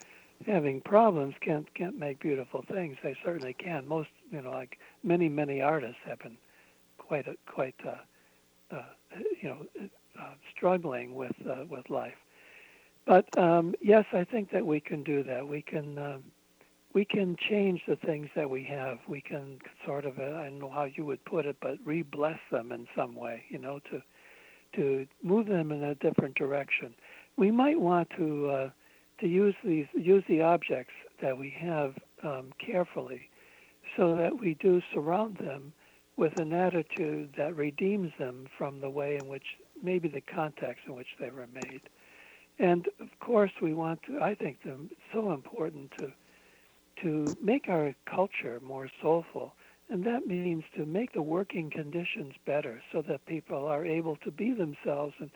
having 0.46 0.82
problems 0.82 1.36
can't 1.42 1.72
can't 1.74 1.98
make 1.98 2.20
beautiful 2.20 2.64
things. 2.68 2.98
They 3.04 3.16
certainly 3.24 3.54
can. 3.54 3.88
Most, 3.88 4.10
you 4.32 4.42
know, 4.42 4.52
like 4.52 4.78
many 5.04 5.30
many 5.30 5.62
artists 5.62 6.02
have 6.06 6.20
been 6.20 6.38
quite 6.98 7.28
a, 7.28 7.36
quite 7.48 7.76
uh, 7.86 8.76
uh, 8.76 8.84
you 9.42 9.50
know 9.50 9.66
uh, 10.20 10.34
struggling 10.56 11.16
with 11.16 11.36
uh, 11.50 11.66
with 11.70 11.90
life. 11.90 12.16
But 13.06 13.38
um, 13.38 13.76
yes, 13.82 14.06
I 14.14 14.24
think 14.24 14.52
that 14.52 14.66
we 14.66 14.80
can 14.80 15.04
do 15.04 15.24
that. 15.24 15.48
We 15.48 15.62
can 15.62 15.98
um, 15.98 16.24
we 16.96 17.06
can 17.06 17.36
change 17.50 17.82
the 17.88 17.98
things 17.98 18.30
that 18.36 18.50
we 18.50 18.64
have. 18.64 19.00
We 19.08 19.20
can 19.20 19.60
sort 19.86 20.06
of, 20.06 20.18
uh, 20.18 20.24
I 20.24 20.44
don't 20.46 20.60
know 20.60 20.70
how 20.70 20.86
you 20.86 21.06
would 21.06 21.24
put 21.26 21.46
it, 21.46 21.58
but 21.62 21.78
re-bless 21.84 22.40
them 22.50 22.72
in 22.72 22.88
some 22.96 23.16
way, 23.16 23.44
you 23.50 23.60
know, 23.60 23.80
to 23.92 24.02
to 24.76 25.08
move 25.24 25.48
them 25.48 25.72
in 25.72 25.84
a 25.84 25.96
different 25.96 26.36
direction. 26.36 26.94
We 27.38 27.52
might 27.52 27.80
want 27.80 28.10
to 28.18 28.50
uh, 28.50 28.70
to 29.20 29.28
use 29.28 29.55
these 29.63 29.88
use 29.93 30.24
the 30.28 30.41
objects 30.41 30.93
that 31.22 31.38
we 31.38 31.49
have 31.57 31.95
um, 32.24 32.51
carefully, 32.59 33.30
so 33.95 34.16
that 34.16 34.39
we 34.39 34.55
do 34.55 34.82
surround 34.93 35.38
them 35.38 35.74
with 36.18 36.38
an 36.38 36.53
attitude 36.53 37.34
that 37.38 37.55
redeems 37.55 38.11
them 38.18 38.47
from 38.57 38.80
the 38.80 38.89
way 38.89 39.18
in 39.22 39.28
which 39.28 39.57
maybe 39.84 40.07
the 40.07 40.22
context 40.22 40.84
in 40.88 40.95
which 40.95 41.16
they 41.20 41.30
were 41.30 41.47
made. 41.53 41.82
And 42.57 42.88
of 42.99 43.09
course, 43.20 43.51
we 43.61 43.74
want 43.74 44.01
to. 44.03 44.22
I 44.22 44.36
think 44.36 44.63
them 44.63 44.89
so 45.13 45.34
important 45.34 45.91
to 45.99 46.11
to 47.01 47.36
make 47.41 47.68
our 47.68 47.93
culture 48.05 48.59
more 48.63 48.89
soulful. 49.01 49.53
And 49.89 50.03
that 50.05 50.26
means 50.26 50.63
to 50.76 50.86
make 50.86 51.13
the 51.13 51.22
working 51.22 51.70
conditions 51.70 52.34
better 52.45 52.82
so 52.91 53.03
that 53.03 53.26
people 53.26 53.68
are 53.68 53.86
able 53.86 54.16
to 54.18 54.32
be 54.32 54.51
themselves 54.51 55.13
and 55.20 55.30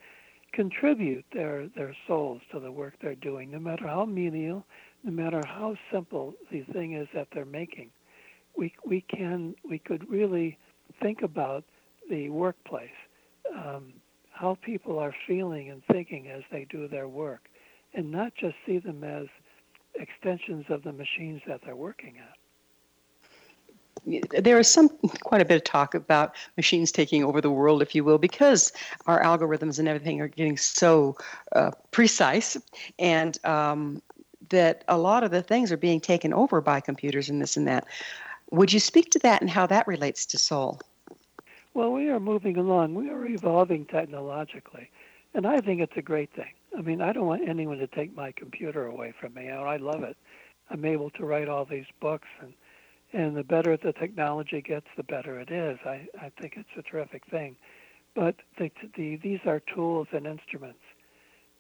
contribute 0.54 1.26
their, 1.34 1.68
their 1.76 1.96
souls 2.08 2.42
to 2.52 2.60
the 2.60 2.72
work 2.72 2.94
they're 3.02 3.16
doing, 3.16 3.52
no 3.52 3.60
matter 3.60 3.88
how 3.88 4.06
menial, 4.06 4.66
no 5.04 5.12
matter 5.12 5.44
how 5.46 5.76
simple 5.92 6.34
the 6.52 6.64
thing 6.74 6.94
is 6.94 7.08
that 7.14 7.28
they're 7.34 7.46
making. 7.46 7.90
We, 8.58 8.74
we, 8.86 9.02
can, 9.02 9.56
we 9.68 9.80
could 9.80 10.10
really 10.10 10.58
think 11.02 11.22
about 11.22 11.64
the 12.10 12.30
workplace, 12.30 12.90
um, 13.56 13.94
how 14.32 14.58
people 14.64 14.98
are 15.00 15.14
feeling 15.28 15.70
and 15.70 15.82
thinking 15.92 16.28
as 16.28 16.44
they 16.52 16.66
do 16.70 16.88
their 16.88 17.08
work, 17.08 17.42
and 17.94 18.12
not 18.12 18.34
just 18.36 18.56
see 18.66 18.80
them 18.80 19.04
as 19.04 19.28
extensions 19.96 20.66
of 20.70 20.84
the 20.84 20.94
machines 20.94 21.42
that 21.48 21.62
they're 21.64 21.76
working 21.76 22.16
at. 22.18 22.39
There 24.06 24.60
is 24.60 24.68
some 24.68 24.90
quite 25.24 25.42
a 25.42 25.46
bit 25.46 25.56
of 25.56 25.64
talk 25.64 25.94
about 25.94 26.36
machines 26.58 26.92
taking 26.92 27.24
over 27.24 27.42
the 27.42 27.52
world, 27.52 27.82
if 27.82 27.94
you 27.94 28.04
will, 28.04 28.18
because 28.18 28.72
our 29.08 29.22
algorithms 29.22 29.80
and 29.80 29.88
everything 29.88 30.22
are 30.22 30.28
getting 30.28 30.58
so 30.58 31.16
uh, 31.54 31.72
precise, 31.92 32.58
and 32.98 33.44
um, 33.46 34.02
that 34.50 34.84
a 34.88 34.98
lot 34.98 35.24
of 35.24 35.32
the 35.32 35.42
things 35.42 35.72
are 35.72 35.78
being 35.78 36.00
taken 36.02 36.34
over 36.34 36.62
by 36.62 36.80
computers 36.80 37.30
and 37.30 37.42
this 37.42 37.58
and 37.58 37.68
that. 37.68 37.86
Would 38.52 38.74
you 38.74 38.80
speak 38.80 39.12
to 39.12 39.20
that 39.20 39.42
and 39.42 39.50
how 39.50 39.68
that 39.68 39.88
relates 39.88 40.26
to 40.28 40.38
soul? 40.38 40.82
Well, 41.74 41.92
we 41.92 42.10
are 42.10 42.20
moving 42.20 42.58
along. 42.58 42.96
We 42.96 43.10
are 43.10 43.26
evolving 43.26 43.86
technologically, 43.86 44.90
and 45.34 45.46
I 45.46 45.62
think 45.62 45.82
it's 45.82 45.98
a 45.98 46.02
great 46.02 46.32
thing. 46.34 46.52
I 46.78 46.82
mean, 46.82 47.02
I 47.02 47.14
don't 47.14 47.28
want 47.28 47.48
anyone 47.48 47.78
to 47.78 47.88
take 47.88 48.16
my 48.16 48.32
computer 48.32 48.86
away 48.86 49.14
from 49.20 49.34
me. 49.34 49.50
I 49.50 49.78
love 49.78 50.04
it. 50.04 50.18
I'm 50.70 50.86
able 50.86 51.10
to 51.12 51.26
write 51.26 51.48
all 51.48 51.66
these 51.66 51.86
books, 52.00 52.28
and 52.42 52.54
and 53.14 53.36
the 53.36 53.44
better 53.44 53.78
the 53.78 53.94
technology 53.94 54.62
gets, 54.62 54.86
the 54.96 55.04
better 55.04 55.40
it 55.40 55.52
is. 55.52 55.80
I 55.86 56.08
I 56.22 56.32
think 56.40 56.54
it's 56.58 56.70
a 56.78 56.82
terrific 56.82 57.26
thing. 57.28 57.56
But 58.16 58.36
the, 58.58 58.72
the 58.96 59.18
these 59.18 59.40
are 59.46 59.62
tools 59.74 60.08
and 60.12 60.26
instruments, 60.26 60.84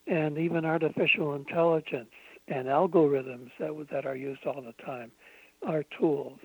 and 0.08 0.38
even 0.38 0.66
artificial 0.66 1.36
intelligence 1.36 2.12
and 2.48 2.68
algorithms 2.68 3.52
that 3.60 3.88
that 3.92 4.06
are 4.06 4.16
used 4.16 4.46
all 4.46 4.62
the 4.62 4.84
time 4.84 5.12
are 5.66 5.84
tools. 6.00 6.40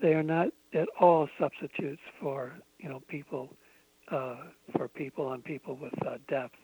They 0.00 0.14
are 0.14 0.22
not 0.22 0.48
at 0.72 0.88
all 0.98 1.28
substitutes 1.38 2.02
for 2.20 2.52
you 2.78 2.88
know 2.88 3.02
people 3.08 3.52
uh, 4.10 4.36
for 4.76 4.88
people 4.88 5.32
and 5.32 5.44
people 5.44 5.76
with 5.76 5.94
uh, 6.06 6.18
depth. 6.28 6.56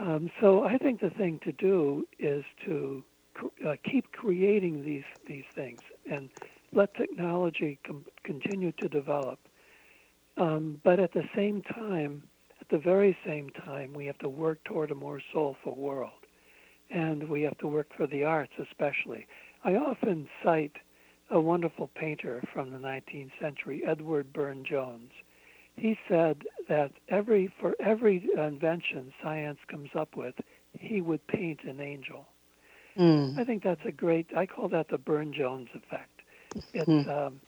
Um, 0.00 0.30
so 0.40 0.64
I 0.64 0.76
think 0.78 1.00
the 1.00 1.10
thing 1.10 1.38
to 1.44 1.52
do 1.52 2.06
is 2.18 2.44
to 2.66 3.04
uh, 3.66 3.76
keep 3.84 4.12
creating 4.12 4.84
these 4.84 5.04
these 5.26 5.44
things 5.54 5.80
and 6.10 6.30
let 6.74 6.94
technology 6.94 7.78
com- 7.86 8.04
continue 8.22 8.72
to 8.72 8.88
develop. 8.88 9.38
Um, 10.36 10.80
but 10.82 10.98
at 10.98 11.12
the 11.12 11.28
same 11.34 11.62
time, 11.62 12.24
at 12.60 12.68
the 12.68 12.78
very 12.78 13.16
same 13.24 13.50
time, 13.50 13.92
we 13.92 14.06
have 14.06 14.18
to 14.18 14.28
work 14.28 14.62
toward 14.64 14.90
a 14.90 14.94
more 14.94 15.20
soulful 15.32 15.76
world, 15.76 16.26
and 16.90 17.28
we 17.28 17.42
have 17.42 17.58
to 17.58 17.68
work 17.68 17.88
for 17.96 18.06
the 18.06 18.24
arts, 18.24 18.52
especially. 18.58 19.26
I 19.64 19.76
often 19.76 20.28
cite 20.42 20.76
a 21.30 21.40
wonderful 21.40 21.90
painter 21.94 22.42
from 22.52 22.70
the 22.70 22.78
19th 22.78 23.30
century, 23.40 23.82
Edward 23.86 24.32
Burne 24.32 24.64
Jones 24.64 25.10
he 25.76 25.98
said 26.08 26.44
that 26.68 26.92
every 27.08 27.52
for 27.60 27.74
every 27.80 28.28
invention 28.36 29.12
science 29.22 29.58
comes 29.68 29.90
up 29.94 30.16
with, 30.16 30.34
he 30.78 31.00
would 31.00 31.26
paint 31.26 31.60
an 31.64 31.80
angel. 31.80 32.28
Mm. 32.96 33.38
I 33.38 33.44
think 33.44 33.64
that's 33.64 33.84
a 33.84 33.92
great. 33.92 34.28
I 34.36 34.46
call 34.46 34.68
that 34.68 34.88
the 34.88 34.98
Burne 34.98 35.32
Jones 35.32 35.68
effect. 35.74 36.13
It's 36.72 36.88
mm. 36.88 37.08
um, 37.08 37.40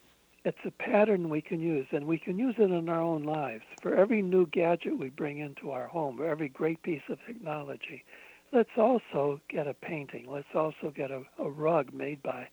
it's 0.45 0.59
a 0.65 0.71
pattern 0.71 1.29
we 1.29 1.41
can 1.41 1.61
use, 1.61 1.87
and 1.91 2.07
we 2.07 2.19
can 2.19 2.39
use 2.39 2.55
it 2.59 2.71
in 2.71 2.89
our 2.89 3.01
own 3.01 3.25
lives. 3.25 3.65
For 3.83 3.97
every 3.97 4.23
new 4.23 4.47
gadget 4.47 4.99
we 4.99 5.09
bring 5.09 5.39
into 5.39 5.73
our 5.73 5.89
home, 5.89 6.19
for 6.19 6.27
every 6.27 6.49
great 6.49 6.83
piece 6.83 7.03
of 7.09 7.19
technology, 7.27 8.05
let's 8.53 8.71
also 8.77 9.41
get 9.49 9.67
a 9.67 9.75
painting. 9.75 10.27
Let's 10.29 10.55
also 10.55 10.93
get 10.95 11.11
a, 11.11 11.23
a 11.39 11.51
rug 11.51 11.93
made 11.93 12.23
by 12.23 12.49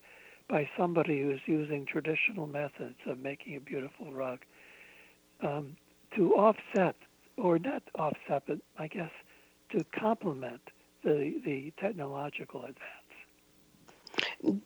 by 0.48 0.68
somebody 0.76 1.22
who's 1.22 1.40
using 1.46 1.86
traditional 1.86 2.46
methods 2.46 2.98
of 3.06 3.18
making 3.18 3.56
a 3.56 3.60
beautiful 3.60 4.12
rug 4.12 4.40
um, 5.42 5.76
to 6.16 6.34
offset, 6.34 6.96
or 7.36 7.58
not 7.58 7.82
offset, 7.94 8.42
but 8.46 8.58
I 8.78 8.88
guess 8.88 9.10
to 9.70 9.84
complement 9.98 10.60
the, 11.02 11.40
the 11.44 11.72
technological 11.80 12.60
advance. 12.60 12.78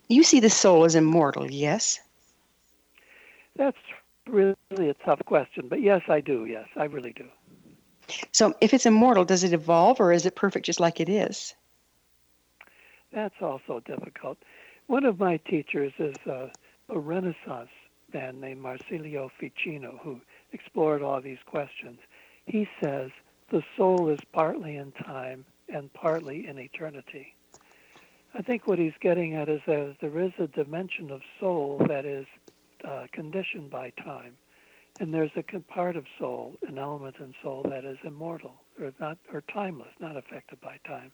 You 0.08 0.22
see 0.22 0.40
the 0.40 0.50
soul 0.50 0.84
as 0.84 0.94
immortal, 0.94 1.50
yes? 1.50 2.00
That's 3.56 3.76
really 4.26 4.56
a 4.70 4.94
tough 5.04 5.20
question, 5.24 5.68
but 5.68 5.80
yes, 5.80 6.02
I 6.08 6.20
do. 6.20 6.46
Yes, 6.46 6.68
I 6.76 6.84
really 6.84 7.12
do. 7.12 7.26
So, 8.32 8.54
if 8.60 8.72
it's 8.72 8.86
immortal, 8.86 9.24
does 9.24 9.44
it 9.44 9.52
evolve 9.52 10.00
or 10.00 10.12
is 10.12 10.24
it 10.24 10.34
perfect 10.34 10.66
just 10.66 10.80
like 10.80 11.00
it 11.00 11.08
is? 11.08 11.54
That's 13.12 13.34
also 13.40 13.80
difficult. 13.80 14.38
One 14.86 15.04
of 15.04 15.18
my 15.18 15.38
teachers 15.38 15.92
is 15.98 16.16
a, 16.26 16.50
a 16.88 16.98
Renaissance 16.98 17.70
man 18.12 18.40
named 18.40 18.62
Marsilio 18.62 19.30
Ficino, 19.38 20.00
who 20.02 20.20
explored 20.52 21.02
all 21.02 21.20
these 21.20 21.38
questions. 21.46 21.98
He 22.46 22.68
says 22.82 23.10
the 23.50 23.62
soul 23.76 24.08
is 24.08 24.20
partly 24.32 24.76
in 24.76 24.92
time 24.92 25.44
and 25.68 25.92
partly 25.92 26.46
in 26.46 26.58
eternity. 26.58 27.34
I 28.38 28.42
think 28.42 28.68
what 28.68 28.78
he's 28.78 28.92
getting 29.00 29.34
at 29.34 29.48
is 29.48 29.60
that 29.66 29.96
there 30.00 30.20
is 30.20 30.30
a 30.38 30.46
dimension 30.46 31.10
of 31.10 31.22
soul 31.40 31.84
that 31.88 32.04
is 32.04 32.24
uh, 32.88 33.06
conditioned 33.12 33.68
by 33.68 33.90
time, 33.90 34.36
and 35.00 35.12
there's 35.12 35.32
a 35.36 35.42
part 35.60 35.96
of 35.96 36.04
soul, 36.20 36.54
an 36.68 36.78
element 36.78 37.16
in 37.18 37.34
soul 37.42 37.66
that 37.68 37.84
is 37.84 37.98
immortal 38.04 38.54
or 38.80 38.92
not 39.00 39.18
or 39.32 39.42
timeless, 39.52 39.88
not 39.98 40.16
affected 40.16 40.60
by 40.60 40.78
time. 40.86 41.10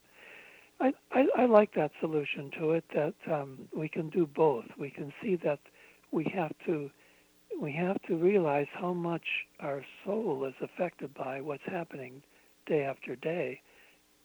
I, 0.80 0.92
I, 1.12 1.26
I 1.34 1.46
like 1.46 1.72
that 1.76 1.92
solution 1.98 2.50
to 2.58 2.72
it. 2.72 2.84
That 2.94 3.14
um, 3.32 3.68
we 3.74 3.88
can 3.88 4.10
do 4.10 4.26
both. 4.26 4.66
We 4.78 4.90
can 4.90 5.10
see 5.22 5.36
that 5.36 5.60
we 6.10 6.24
have 6.34 6.52
to 6.66 6.90
we 7.58 7.72
have 7.72 8.02
to 8.02 8.16
realize 8.16 8.66
how 8.74 8.92
much 8.92 9.46
our 9.60 9.82
soul 10.04 10.44
is 10.44 10.54
affected 10.60 11.14
by 11.14 11.40
what's 11.40 11.62
happening 11.64 12.22
day 12.66 12.82
after 12.82 13.16
day, 13.16 13.62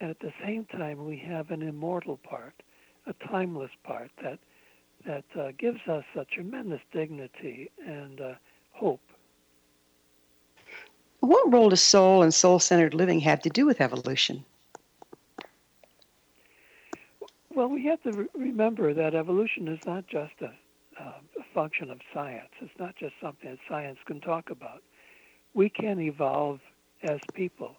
and 0.01 0.09
at 0.09 0.19
the 0.19 0.33
same 0.43 0.65
time 0.65 1.05
we 1.05 1.17
have 1.17 1.51
an 1.51 1.61
immortal 1.61 2.17
part, 2.17 2.55
a 3.10 3.28
timeless 3.28 3.72
part 3.84 4.12
that 4.24 4.39
that 5.05 5.24
uh, 5.39 5.51
gives 5.57 5.80
us 5.88 6.03
a 6.16 6.26
tremendous 6.26 6.82
dignity 6.91 7.72
and 7.86 8.20
uh, 8.22 8.34
hope. 8.72 9.01
What 11.22 11.51
role 11.51 11.70
does 11.70 11.82
soul 11.82 12.22
and 12.22 12.34
soul 12.34 12.60
centered 12.60 12.93
living 12.93 13.22
have 13.22 13.41
to 13.43 13.49
do 13.49 13.66
with 13.66 13.82
evolution? 13.82 14.45
Well, 17.53 17.68
we 17.68 17.84
have 17.86 18.01
to 18.03 18.12
re- 18.14 18.28
remember 18.36 18.93
that 18.93 19.16
evolution 19.16 19.68
is 19.68 19.80
not 19.86 20.07
just 20.07 20.34
a, 20.41 20.53
uh, 21.01 21.20
a 21.39 21.43
function 21.53 21.89
of 21.89 21.99
science. 22.14 22.49
It's 22.62 22.78
not 22.80 22.95
just 22.95 23.14
something 23.22 23.49
that 23.49 23.60
science 23.68 23.97
can 24.05 24.22
talk 24.22 24.49
about. 24.49 24.84
We 25.53 25.70
can 25.70 25.99
evolve 25.99 26.60
as 27.03 27.20
people. 27.34 27.76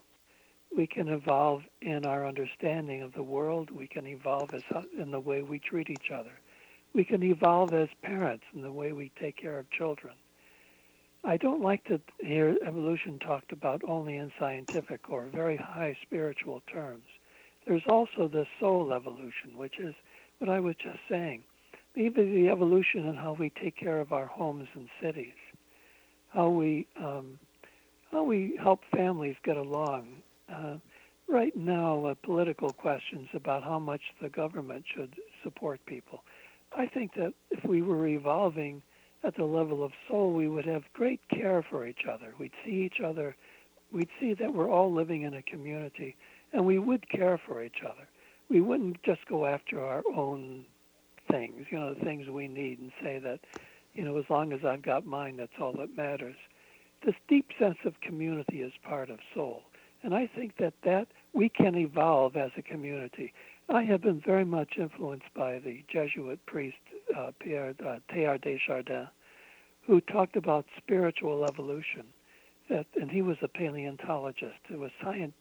We 0.76 0.86
can 0.86 1.08
evolve 1.08 1.62
in 1.82 2.06
our 2.06 2.26
understanding 2.26 3.02
of 3.02 3.12
the 3.12 3.22
world. 3.22 3.70
We 3.70 3.86
can 3.86 4.06
evolve 4.06 4.54
as, 4.54 4.62
in 4.98 5.10
the 5.10 5.20
way 5.20 5.42
we 5.42 5.58
treat 5.58 5.90
each 5.90 6.10
other. 6.12 6.32
We 6.94 7.04
can 7.04 7.22
evolve 7.22 7.72
as 7.72 7.88
parents 8.02 8.44
in 8.54 8.62
the 8.62 8.72
way 8.72 8.92
we 8.92 9.12
take 9.20 9.36
care 9.36 9.58
of 9.58 9.70
children. 9.70 10.14
I 11.22 11.36
don't 11.36 11.60
like 11.60 11.84
to 11.84 12.00
hear 12.20 12.56
evolution 12.66 13.18
talked 13.18 13.52
about 13.52 13.82
only 13.86 14.16
in 14.16 14.32
scientific 14.38 15.10
or 15.10 15.26
very 15.26 15.56
high 15.56 15.96
spiritual 16.02 16.62
terms. 16.72 17.04
There's 17.66 17.86
also 17.88 18.26
the 18.26 18.46
soul 18.58 18.92
evolution, 18.92 19.56
which 19.56 19.78
is 19.78 19.94
what 20.38 20.48
I 20.48 20.60
was 20.60 20.76
just 20.76 20.98
saying. 21.08 21.44
Maybe 21.94 22.24
the 22.24 22.48
evolution 22.48 23.06
in 23.06 23.16
how 23.16 23.34
we 23.38 23.50
take 23.50 23.76
care 23.76 24.00
of 24.00 24.12
our 24.12 24.26
homes 24.26 24.68
and 24.74 24.88
cities, 25.02 25.34
how 26.30 26.48
we 26.48 26.86
um, 26.98 27.38
how 28.10 28.22
we 28.22 28.58
help 28.60 28.80
families 28.90 29.36
get 29.44 29.56
along. 29.56 30.22
Uh, 30.52 30.76
right 31.28 31.56
now, 31.56 32.04
uh, 32.06 32.14
political 32.22 32.70
questions 32.70 33.28
about 33.34 33.62
how 33.62 33.78
much 33.78 34.00
the 34.20 34.28
government 34.28 34.84
should 34.94 35.14
support 35.42 35.80
people. 35.86 36.22
I 36.76 36.86
think 36.86 37.14
that 37.14 37.34
if 37.50 37.64
we 37.64 37.82
were 37.82 38.06
evolving 38.06 38.82
at 39.22 39.36
the 39.36 39.44
level 39.44 39.84
of 39.84 39.92
soul, 40.08 40.32
we 40.32 40.48
would 40.48 40.66
have 40.66 40.82
great 40.92 41.20
care 41.28 41.62
for 41.68 41.86
each 41.86 42.06
other. 42.10 42.34
We'd 42.38 42.52
see 42.64 42.82
each 42.82 43.00
other. 43.04 43.36
We'd 43.92 44.08
see 44.18 44.34
that 44.34 44.54
we're 44.54 44.70
all 44.70 44.92
living 44.92 45.22
in 45.22 45.34
a 45.34 45.42
community 45.42 46.16
and 46.52 46.64
we 46.64 46.78
would 46.78 47.08
care 47.08 47.38
for 47.46 47.62
each 47.62 47.82
other. 47.84 48.08
We 48.48 48.60
wouldn't 48.60 49.02
just 49.02 49.24
go 49.26 49.46
after 49.46 49.84
our 49.84 50.02
own 50.14 50.64
things, 51.30 51.66
you 51.70 51.78
know, 51.78 51.94
the 51.94 52.04
things 52.04 52.28
we 52.28 52.48
need, 52.48 52.80
and 52.80 52.90
say 53.02 53.18
that, 53.18 53.40
you 53.94 54.04
know, 54.04 54.16
as 54.16 54.24
long 54.28 54.52
as 54.52 54.64
I've 54.64 54.82
got 54.82 55.06
mine, 55.06 55.36
that's 55.36 55.52
all 55.60 55.72
that 55.74 55.96
matters. 55.96 56.36
This 57.04 57.14
deep 57.28 57.50
sense 57.58 57.78
of 57.84 58.00
community 58.00 58.62
is 58.62 58.72
part 58.82 59.10
of 59.10 59.18
soul, 59.34 59.62
and 60.02 60.14
I 60.14 60.26
think 60.26 60.56
that 60.58 60.74
that 60.84 61.08
we 61.32 61.48
can 61.48 61.76
evolve 61.76 62.36
as 62.36 62.50
a 62.56 62.62
community. 62.62 63.32
I 63.68 63.82
have 63.84 64.02
been 64.02 64.20
very 64.24 64.44
much 64.44 64.74
influenced 64.78 65.32
by 65.34 65.60
the 65.60 65.84
Jesuit 65.92 66.44
priest 66.46 66.76
uh, 67.16 67.30
Pierre 67.38 67.74
uh, 67.86 67.98
Teilhard 68.12 68.42
de 68.42 68.58
Chardin, 68.58 69.08
who 69.86 70.00
talked 70.00 70.36
about 70.36 70.66
spiritual 70.76 71.44
evolution. 71.44 72.06
That, 72.68 72.86
and 73.00 73.10
he 73.10 73.22
was 73.22 73.36
a 73.42 73.48
paleontologist, 73.48 74.58
who 74.68 74.78
was 74.78 74.90
science, 75.02 75.34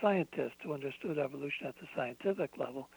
scientist 0.00 0.54
who 0.62 0.72
understood 0.72 1.18
evolution 1.18 1.66
at 1.66 1.74
the 1.80 1.88
scientific 1.96 2.50
level, 2.58 2.88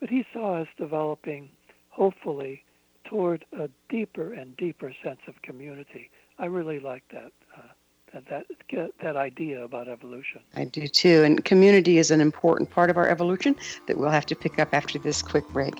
but 0.00 0.08
he 0.08 0.24
saw 0.32 0.60
us 0.60 0.68
developing, 0.76 1.48
hopefully, 1.90 2.62
toward 3.04 3.44
a 3.58 3.68
deeper 3.88 4.32
and 4.32 4.56
deeper 4.56 4.92
sense 5.04 5.20
of 5.28 5.40
community. 5.42 6.10
I 6.38 6.46
really 6.46 6.80
like 6.80 7.04
that. 7.12 7.32
That, 8.30 8.46
that 9.02 9.16
idea 9.16 9.62
about 9.64 9.88
evolution. 9.88 10.40
I 10.54 10.64
do 10.64 10.88
too, 10.88 11.22
and 11.22 11.44
community 11.44 11.98
is 11.98 12.10
an 12.10 12.20
important 12.20 12.70
part 12.70 12.88
of 12.90 12.96
our 12.96 13.08
evolution 13.08 13.56
that 13.86 13.98
we'll 13.98 14.10
have 14.10 14.26
to 14.26 14.34
pick 14.34 14.58
up 14.58 14.70
after 14.72 14.98
this 14.98 15.22
quick 15.22 15.46
break. 15.50 15.74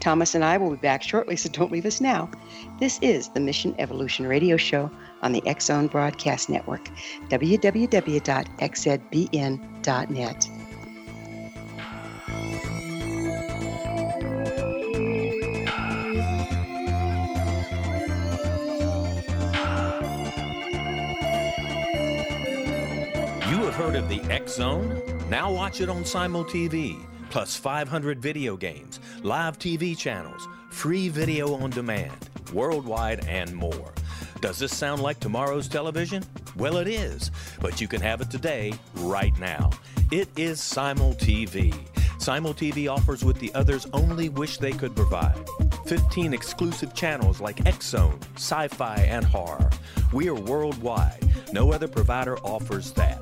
Thomas 0.00 0.34
and 0.34 0.44
I 0.44 0.56
will 0.56 0.70
be 0.70 0.76
back 0.76 1.02
shortly, 1.02 1.36
so 1.36 1.48
don't 1.50 1.70
leave 1.70 1.86
us 1.86 2.00
now. 2.00 2.30
This 2.78 2.98
is 3.02 3.28
the 3.28 3.40
Mission 3.40 3.74
Evolution 3.78 4.26
Radio 4.26 4.56
Show 4.56 4.90
on 5.22 5.32
the 5.32 5.42
Zone 5.60 5.86
Broadcast 5.88 6.48
Network, 6.48 6.88
www.xzbn.net. 7.28 8.20
Of 23.94 24.08
the 24.08 24.20
X 24.32 24.54
Zone? 24.54 25.02
Now 25.28 25.52
watch 25.52 25.80
it 25.80 25.88
on 25.88 26.04
Simul 26.04 26.44
TV, 26.44 27.04
plus 27.28 27.56
500 27.56 28.22
video 28.22 28.56
games, 28.56 29.00
live 29.24 29.58
TV 29.58 29.98
channels, 29.98 30.46
free 30.70 31.08
video 31.08 31.54
on 31.56 31.70
demand, 31.70 32.30
worldwide, 32.52 33.26
and 33.26 33.52
more. 33.52 33.92
Does 34.40 34.60
this 34.60 34.76
sound 34.76 35.02
like 35.02 35.18
tomorrow's 35.18 35.66
television? 35.66 36.22
Well, 36.56 36.76
it 36.76 36.86
is, 36.86 37.32
but 37.60 37.80
you 37.80 37.88
can 37.88 38.00
have 38.00 38.20
it 38.20 38.30
today, 38.30 38.74
right 38.94 39.36
now. 39.40 39.70
It 40.12 40.28
is 40.38 40.60
Simul 40.60 41.14
TV. 41.14 41.74
Simul 42.20 42.54
TV 42.54 42.88
offers 42.88 43.24
what 43.24 43.40
the 43.40 43.52
others 43.54 43.88
only 43.92 44.28
wish 44.28 44.58
they 44.58 44.72
could 44.72 44.94
provide 44.94 45.44
15 45.90 46.32
exclusive 46.32 46.94
channels 46.94 47.40
like 47.40 47.66
X 47.66 47.88
Zone, 47.88 48.16
Sci 48.36 48.68
Fi, 48.68 48.94
and 49.08 49.24
Horror. 49.24 49.68
We 50.12 50.28
are 50.28 50.36
worldwide. 50.36 51.28
No 51.52 51.72
other 51.72 51.88
provider 51.88 52.38
offers 52.44 52.92
that. 52.92 53.20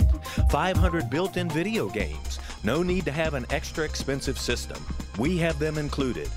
500 0.51 1.09
built 1.09 1.39
in 1.39 1.49
video 1.49 1.89
games. 1.89 2.39
No 2.63 2.83
need 2.83 3.07
to 3.07 3.11
have 3.11 3.33
an 3.33 3.47
extra 3.49 3.87
expensive 3.87 4.39
system. 4.39 4.85
We 5.19 5.39
have 5.39 5.59
them 5.59 5.79
included. 5.79 6.29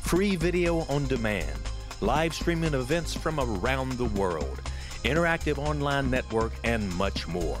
Free 0.00 0.36
video 0.36 0.86
on 0.88 1.06
demand 1.06 1.60
live 2.00 2.32
streaming 2.32 2.72
events 2.72 3.12
from 3.12 3.38
around 3.38 3.92
the 3.92 4.06
world, 4.18 4.62
interactive 5.04 5.58
online 5.58 6.10
network, 6.10 6.52
and 6.64 6.90
much 6.94 7.28
more. 7.28 7.60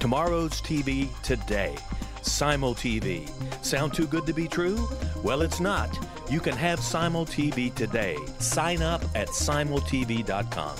Tomorrow's 0.00 0.60
TV 0.60 1.08
today. 1.22 1.76
Simul 2.22 2.74
TV. 2.74 3.28
Sound 3.64 3.94
too 3.94 4.06
good 4.06 4.26
to 4.26 4.32
be 4.32 4.48
true? 4.48 4.88
Well, 5.22 5.42
it's 5.42 5.60
not. 5.60 5.88
You 6.30 6.40
can 6.40 6.56
have 6.56 6.80
Simul 6.80 7.26
TV 7.26 7.74
today. 7.74 8.16
Sign 8.38 8.82
up 8.82 9.02
at 9.14 9.28
simultv.com. 9.28 10.76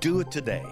Do 0.00 0.20
it 0.20 0.30
today. 0.30 0.64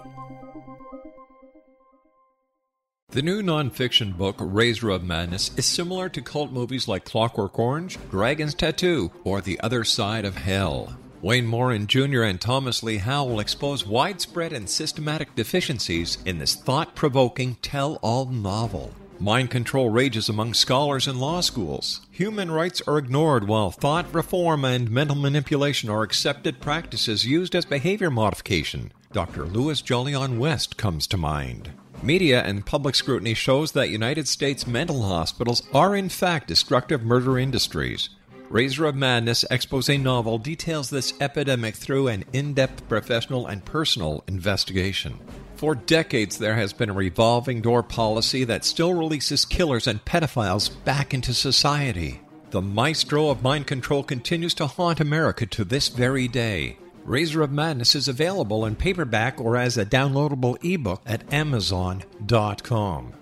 The 3.13 3.21
new 3.21 3.43
nonfiction 3.43 4.17
book, 4.17 4.37
Razor 4.39 4.89
of 4.89 5.05
Madness, 5.05 5.51
is 5.59 5.67
similar 5.67 6.09
to 6.09 6.23
cult 6.23 6.51
movies 6.51 6.89
like 6.89 7.05
Clockwork 7.05 7.59
Orange, 7.59 7.99
Dragon's 8.09 8.55
Tattoo, 8.55 9.13
or 9.23 9.43
The 9.43 9.61
Other 9.61 9.85
Side 9.85 10.25
of 10.25 10.37
Hell. 10.37 10.97
Wayne 11.21 11.45
Morin 11.45 11.87
Jr. 11.87 12.23
and 12.23 12.41
Thomas 12.41 12.83
Lee 12.83 12.97
Howe 12.97 13.25
will 13.25 13.39
expose 13.39 13.87
widespread 13.87 14.55
and 14.55 14.69
systematic 14.69 15.35
deficiencies 15.35 16.17
in 16.25 16.39
this 16.39 16.55
thought 16.55 16.95
provoking 16.95 17.57
tell 17.57 17.97
all 17.97 18.25
novel. 18.25 18.95
Mind 19.23 19.53
control 19.53 19.89
rages 19.89 20.29
among 20.29 20.53
scholars 20.53 21.07
in 21.07 21.21
law 21.21 21.43
schools. 21.43 22.01
Human 22.11 22.51
rights 22.51 22.83
are 22.89 22.99
ignored 22.99 23.47
while 23.47 23.71
thought 23.71 24.13
reform 24.13 24.65
and 24.65 24.91
mental 24.91 25.15
manipulation 25.15 25.89
are 25.89 26.03
accepted 26.03 26.61
practices 26.61 27.25
used 27.25 27.55
as 27.55 27.65
behavior 27.65 28.11
modification. 28.11 28.93
Dr. 29.13 29.45
Louis 29.45 29.81
Jolyon 29.81 30.39
West 30.39 30.77
comes 30.77 31.07
to 31.07 31.17
mind. 31.17 31.71
Media 32.03 32.43
and 32.43 32.67
public 32.67 32.97
scrutiny 32.97 33.35
shows 33.35 33.71
that 33.71 33.91
United 33.91 34.27
States 34.27 34.67
mental 34.67 35.03
hospitals 35.03 35.63
are 35.73 35.95
in 35.95 36.09
fact 36.09 36.49
destructive 36.49 37.05
murder 37.05 37.39
industries. 37.39 38.09
Razor 38.51 38.87
of 38.87 38.97
Madness 38.97 39.45
expose 39.53 39.89
novel 39.89 40.39
details 40.39 40.91
this 40.91 41.15
epidemic 41.21 41.77
through 41.77 42.09
an 42.09 42.25
in 42.33 42.55
depth 42.55 42.89
professional 42.89 43.47
and 43.47 43.65
personal 43.65 44.25
investigation. 44.27 45.21
For 45.63 45.77
decades, 45.77 46.39
there 46.39 46.57
has 46.57 46.73
been 46.73 46.91
a 46.91 46.93
revolving 46.93 47.61
door 47.61 47.85
policy 47.85 48.43
that 48.43 48.65
still 48.65 48.95
releases 48.95 49.45
killers 49.45 49.87
and 49.87 50.05
pedophiles 50.05 50.73
back 50.85 51.15
into 51.15 51.33
society. 51.33 52.21
The 52.51 52.61
maestro 52.61 53.29
of 53.29 53.45
mind 53.45 53.69
control 53.69 54.03
continues 54.03 54.55
to 54.55 54.67
haunt 54.67 54.99
America 54.99 55.47
to 55.47 55.65
this 55.65 55.87
very 55.87 56.27
day. 56.27 56.79
Razor 57.05 57.43
of 57.43 57.53
Madness 57.53 57.95
is 57.95 58.09
available 58.09 58.67
in 58.67 58.75
paperback 58.75 59.41
or 59.41 59.57
as 59.57 59.79
a 59.79 59.87
downloadable 59.87 60.59
ebook 60.65 61.01
at 61.07 61.33
Amazon.com. 61.33 63.22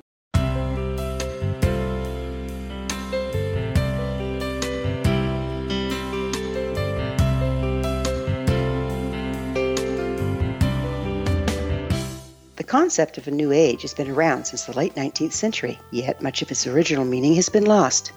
concept 12.71 13.19
of 13.19 13.27
a 13.27 13.33
new 13.33 13.51
age 13.51 13.83
has 13.83 13.93
been 13.93 14.09
around 14.09 14.45
since 14.45 14.63
the 14.63 14.77
late 14.77 14.95
19th 14.95 15.33
century, 15.33 15.77
yet 15.91 16.23
much 16.23 16.41
of 16.41 16.53
its 16.53 16.69
original 16.69 17.05
meaning 17.05 17.35
has 17.35 17.49
been 17.49 17.67
lost. 17.67 18.13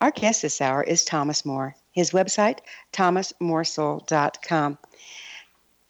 Our 0.00 0.12
guest 0.12 0.42
this 0.42 0.60
hour 0.60 0.84
is 0.84 1.04
Thomas 1.04 1.44
Moore. 1.44 1.74
His 1.90 2.12
website, 2.12 2.60
thomasmooresoul.com. 2.92 4.78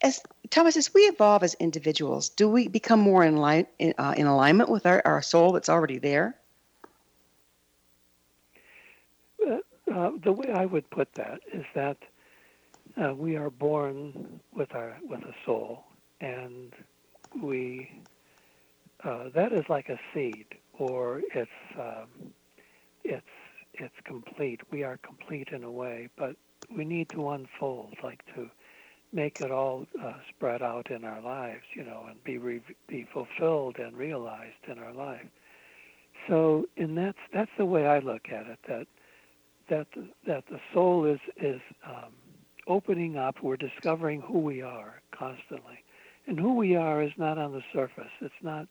As 0.01 0.19
Thomas, 0.49 0.77
as 0.77 0.91
we 0.95 1.01
evolve 1.01 1.43
as 1.43 1.53
individuals, 1.59 2.29
do 2.29 2.49
we 2.49 2.67
become 2.67 3.01
more 3.01 3.23
in, 3.23 3.39
li- 3.39 3.67
in, 3.77 3.93
uh, 3.99 4.15
in 4.17 4.25
alignment 4.25 4.71
with 4.71 4.87
our, 4.87 5.03
our 5.05 5.21
soul 5.21 5.51
that's 5.51 5.69
already 5.69 5.99
there? 5.99 6.40
Uh, 9.93 10.11
the 10.23 10.31
way 10.31 10.51
I 10.51 10.65
would 10.65 10.89
put 10.91 11.09
that 11.17 11.41
is 11.53 11.65
that 11.75 11.97
uh, 13.01 13.13
we 13.15 13.35
are 13.35 13.49
born 13.49 14.39
with 14.55 14.73
our 14.73 14.97
with 15.03 15.21
a 15.21 15.33
soul, 15.45 15.83
and 16.21 16.73
we 17.41 17.89
uh, 19.03 19.29
that 19.35 19.53
is 19.53 19.65
like 19.69 19.89
a 19.89 19.99
seed, 20.13 20.45
or 20.77 21.21
it's 21.33 21.51
um, 21.79 22.31
it's 23.03 23.25
it's 23.73 23.95
complete. 24.05 24.61
We 24.71 24.83
are 24.83 24.97
complete 24.97 25.49
in 25.51 25.63
a 25.63 25.71
way, 25.71 26.09
but 26.17 26.35
we 26.75 26.85
need 26.85 27.09
to 27.11 27.29
unfold, 27.29 27.95
like 28.03 28.21
to 28.35 28.49
make 29.13 29.41
it 29.41 29.51
all 29.51 29.85
uh, 30.03 30.13
spread 30.29 30.61
out 30.61 30.89
in 30.91 31.03
our 31.03 31.21
lives, 31.21 31.63
you 31.75 31.83
know, 31.83 32.05
and 32.09 32.23
be 32.23 32.37
re- 32.37 32.61
be 32.87 33.07
fulfilled 33.13 33.77
and 33.77 33.97
realized 33.97 34.63
in 34.69 34.79
our 34.79 34.93
life. 34.93 35.27
So, 36.27 36.65
in 36.77 36.95
that's 36.95 37.17
that's 37.33 37.51
the 37.57 37.65
way 37.65 37.87
I 37.87 37.99
look 37.99 38.29
at 38.31 38.47
it. 38.47 38.59
That 38.67 38.87
that 39.71 39.87
the, 39.95 40.07
that 40.27 40.43
the 40.51 40.59
soul 40.73 41.05
is 41.05 41.19
is 41.41 41.61
um, 41.87 42.13
opening 42.67 43.17
up. 43.17 43.41
We're 43.41 43.57
discovering 43.57 44.21
who 44.21 44.39
we 44.39 44.61
are 44.61 45.01
constantly, 45.17 45.79
and 46.27 46.39
who 46.39 46.53
we 46.53 46.75
are 46.75 47.01
is 47.01 47.13
not 47.17 47.39
on 47.39 47.53
the 47.53 47.63
surface. 47.73 48.11
It's 48.19 48.43
not. 48.43 48.67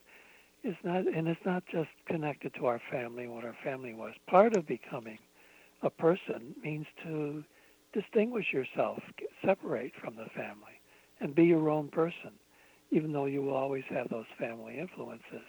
It's 0.63 0.77
not, 0.83 1.07
and 1.07 1.27
it's 1.27 1.43
not 1.43 1.63
just 1.71 1.89
connected 2.05 2.53
to 2.53 2.67
our 2.67 2.79
family, 2.91 3.27
what 3.27 3.43
our 3.43 3.55
family 3.63 3.95
was. 3.95 4.13
Part 4.27 4.53
of 4.53 4.67
becoming 4.67 5.17
a 5.81 5.89
person 5.89 6.53
means 6.63 6.85
to 7.03 7.43
distinguish 7.93 8.53
yourself, 8.53 8.99
separate 9.43 9.93
from 9.99 10.15
the 10.15 10.29
family, 10.35 10.79
and 11.19 11.33
be 11.33 11.45
your 11.45 11.71
own 11.71 11.87
person, 11.87 12.29
even 12.91 13.11
though 13.11 13.25
you 13.25 13.41
will 13.41 13.55
always 13.55 13.85
have 13.89 14.07
those 14.09 14.27
family 14.37 14.77
influences. 14.77 15.47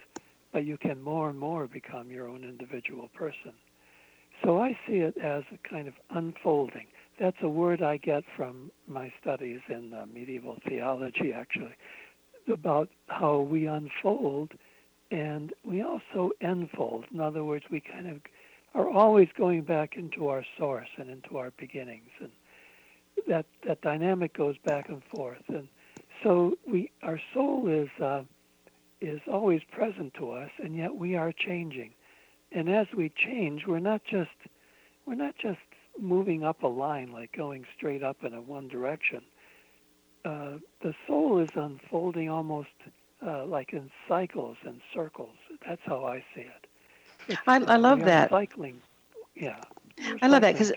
But 0.51 0.65
you 0.65 0.79
can 0.79 0.99
more 0.99 1.29
and 1.29 1.37
more 1.37 1.67
become 1.67 2.09
your 2.09 2.27
own 2.27 2.43
individual 2.43 3.09
person. 3.13 3.53
So 4.43 4.61
I 4.61 4.77
see 4.87 4.97
it 4.97 5.17
as 5.17 5.43
a 5.53 5.67
kind 5.67 5.87
of 5.87 5.93
unfolding. 6.09 6.87
That's 7.19 7.37
a 7.41 7.49
word 7.49 7.81
I 7.81 7.97
get 7.97 8.23
from 8.35 8.71
my 8.87 9.13
studies 9.21 9.61
in 9.69 9.93
uh, 9.93 10.05
medieval 10.11 10.57
theology, 10.67 11.31
actually, 11.33 11.75
about 12.47 12.89
how 13.07 13.39
we 13.39 13.67
unfold 13.67 14.53
and 15.13 15.53
we 15.63 15.83
also 15.83 16.31
enfold. 16.41 17.05
In 17.13 17.19
other 17.19 17.43
words, 17.43 17.65
we 17.69 17.79
kind 17.79 18.07
of 18.07 18.19
are 18.73 18.89
always 18.89 19.29
going 19.37 19.61
back 19.61 19.95
into 19.95 20.27
our 20.27 20.43
source 20.57 20.89
and 20.97 21.09
into 21.09 21.37
our 21.37 21.51
beginnings, 21.57 22.09
and 22.19 22.31
that 23.27 23.45
that 23.67 23.81
dynamic 23.81 24.35
goes 24.35 24.55
back 24.65 24.89
and 24.89 25.03
forth. 25.15 25.43
And 25.47 25.67
so 26.23 26.57
we, 26.67 26.89
our 27.03 27.21
soul 27.33 27.67
is 27.67 27.89
uh, 28.01 28.23
is 29.01 29.21
always 29.31 29.61
present 29.71 30.15
to 30.15 30.31
us, 30.31 30.49
and 30.57 30.75
yet 30.75 30.95
we 30.95 31.15
are 31.15 31.31
changing 31.31 31.91
and 32.53 32.69
as 32.69 32.87
we 32.95 33.09
change, 33.09 33.65
we're 33.67 33.79
not 33.79 34.01
just 34.03 34.29
we're 35.05 35.15
not 35.15 35.35
just 35.37 35.59
moving 35.99 36.43
up 36.43 36.63
a 36.63 36.67
line 36.67 37.11
like 37.11 37.31
going 37.35 37.65
straight 37.75 38.03
up 38.03 38.23
in 38.23 38.33
a 38.33 38.41
one 38.41 38.67
direction. 38.67 39.21
Uh, 40.25 40.53
the 40.81 40.93
soul 41.05 41.39
is 41.39 41.49
unfolding 41.55 42.29
almost 42.29 42.69
uh, 43.25 43.45
like 43.45 43.73
in 43.73 43.91
cycles 44.07 44.57
and 44.65 44.79
circles. 44.93 45.35
That's 45.67 45.81
how 45.85 46.05
I 46.05 46.23
see 46.33 46.41
it. 46.41 47.39
I, 47.47 47.55
I, 47.55 47.77
love 47.77 48.01
that. 48.01 48.29
Cycling, 48.29 48.81
yeah. 49.35 49.61
I 50.21 50.27
love 50.27 50.41
that 50.41 50.53
because 50.53 50.73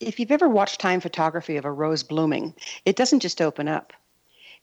if 0.00 0.18
you've 0.18 0.30
ever 0.30 0.48
watched 0.48 0.80
time 0.80 1.00
photography 1.00 1.56
of 1.56 1.64
a 1.64 1.72
rose 1.72 2.02
blooming, 2.02 2.54
it 2.84 2.96
doesn't 2.96 3.20
just 3.20 3.40
open 3.40 3.68
up 3.68 3.92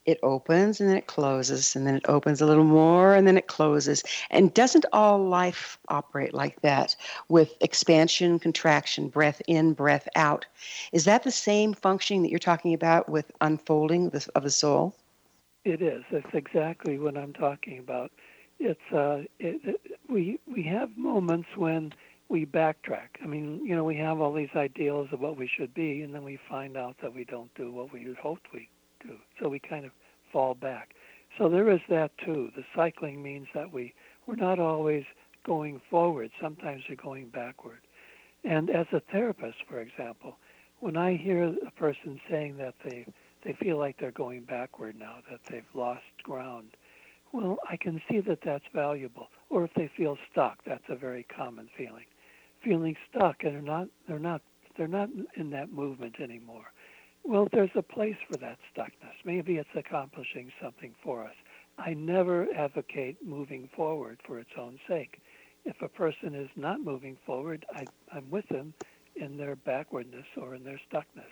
it 0.05 0.19
opens 0.23 0.79
and 0.79 0.89
then 0.89 0.97
it 0.97 1.07
closes 1.07 1.75
and 1.75 1.85
then 1.85 1.95
it 1.95 2.05
opens 2.07 2.41
a 2.41 2.45
little 2.45 2.63
more 2.63 3.13
and 3.15 3.27
then 3.27 3.37
it 3.37 3.47
closes. 3.47 4.03
And 4.29 4.53
doesn't 4.53 4.85
all 4.93 5.19
life 5.19 5.77
operate 5.89 6.33
like 6.33 6.61
that 6.61 6.95
with 7.27 7.55
expansion 7.61 8.39
contraction 8.39 9.09
breath 9.09 9.41
in 9.47 9.73
breath 9.73 10.07
out? 10.15 10.45
Is 10.91 11.05
that 11.05 11.23
the 11.23 11.31
same 11.31 11.73
functioning 11.73 12.23
that 12.23 12.29
you're 12.29 12.39
talking 12.39 12.73
about 12.73 13.09
with 13.09 13.31
unfolding 13.41 14.11
of 14.35 14.43
the 14.43 14.49
soul? 14.49 14.95
It 15.65 15.81
is. 15.81 16.03
That's 16.11 16.33
exactly 16.33 16.97
what 16.97 17.17
i'm 17.17 17.33
talking 17.33 17.79
about. 17.79 18.11
It's 18.59 18.91
uh 18.93 19.23
it, 19.39 19.61
it, 19.63 19.81
we 20.09 20.39
we 20.51 20.63
have 20.63 20.97
moments 20.97 21.49
when 21.55 21.93
we 22.29 22.45
backtrack. 22.45 23.09
I 23.21 23.27
mean 23.27 23.63
you 23.65 23.75
know 23.75 23.83
we 23.83 23.97
have 23.97 24.21
all 24.21 24.33
these 24.33 24.55
ideals 24.55 25.09
of 25.11 25.19
what 25.19 25.37
we 25.37 25.47
should 25.47 25.73
be 25.73 26.01
and 26.01 26.15
then 26.15 26.23
we 26.23 26.39
find 26.49 26.77
out 26.77 26.95
that 27.01 27.13
we 27.13 27.25
don't 27.25 27.53
do 27.55 27.71
what 27.71 27.93
we 27.93 28.15
hoped 28.19 28.47
we 28.53 28.69
do. 29.05 29.17
So 29.41 29.49
we 29.49 29.59
kind 29.59 29.85
of 29.85 29.91
fall 30.31 30.53
back. 30.53 30.93
So 31.37 31.49
there 31.49 31.71
is 31.71 31.81
that 31.89 32.11
too. 32.17 32.51
The 32.55 32.63
cycling 32.75 33.21
means 33.21 33.47
that 33.53 33.71
we 33.71 33.93
we're 34.25 34.35
not 34.35 34.59
always 34.59 35.05
going 35.45 35.81
forward. 35.89 36.31
Sometimes 36.41 36.83
we're 36.89 36.95
going 36.95 37.29
backward. 37.29 37.81
And 38.43 38.69
as 38.69 38.87
a 38.91 39.01
therapist, 39.11 39.57
for 39.67 39.79
example, 39.79 40.37
when 40.79 40.95
I 40.95 41.15
hear 41.17 41.43
a 41.43 41.71
person 41.71 42.19
saying 42.29 42.57
that 42.57 42.75
they 42.83 43.05
they 43.43 43.53
feel 43.53 43.77
like 43.77 43.97
they're 43.97 44.11
going 44.11 44.43
backward 44.43 44.97
now, 44.99 45.17
that 45.29 45.39
they've 45.49 45.63
lost 45.73 46.03
ground, 46.23 46.71
well, 47.31 47.57
I 47.69 47.77
can 47.77 48.01
see 48.09 48.19
that 48.21 48.39
that's 48.43 48.65
valuable. 48.73 49.29
Or 49.49 49.63
if 49.63 49.73
they 49.75 49.89
feel 49.95 50.17
stuck, 50.31 50.59
that's 50.65 50.83
a 50.89 50.95
very 50.95 51.23
common 51.23 51.69
feeling. 51.77 52.05
Feeling 52.63 52.95
stuck 53.09 53.43
and 53.43 53.53
they're 53.53 53.61
not 53.61 53.87
they're 54.07 54.19
not 54.19 54.41
they're 54.77 54.87
not 54.87 55.09
in 55.35 55.49
that 55.51 55.71
movement 55.71 56.15
anymore. 56.19 56.71
Well, 57.23 57.47
there's 57.51 57.69
a 57.75 57.83
place 57.83 58.17
for 58.27 58.37
that 58.37 58.59
stuckness. 58.75 59.13
Maybe 59.25 59.57
it's 59.57 59.69
accomplishing 59.75 60.51
something 60.61 60.95
for 61.03 61.23
us. 61.23 61.35
I 61.77 61.93
never 61.93 62.47
advocate 62.53 63.17
moving 63.25 63.69
forward 63.75 64.19
for 64.25 64.39
its 64.39 64.51
own 64.57 64.79
sake. 64.87 65.21
If 65.65 65.81
a 65.81 65.89
person 65.89 66.35
is 66.35 66.49
not 66.55 66.81
moving 66.81 67.17
forward, 67.25 67.65
I, 67.73 67.87
I'm 68.11 68.29
with 68.29 68.47
them 68.49 68.73
in 69.15 69.37
their 69.37 69.55
backwardness 69.55 70.25
or 70.37 70.55
in 70.55 70.63
their 70.63 70.81
stuckness. 70.91 71.31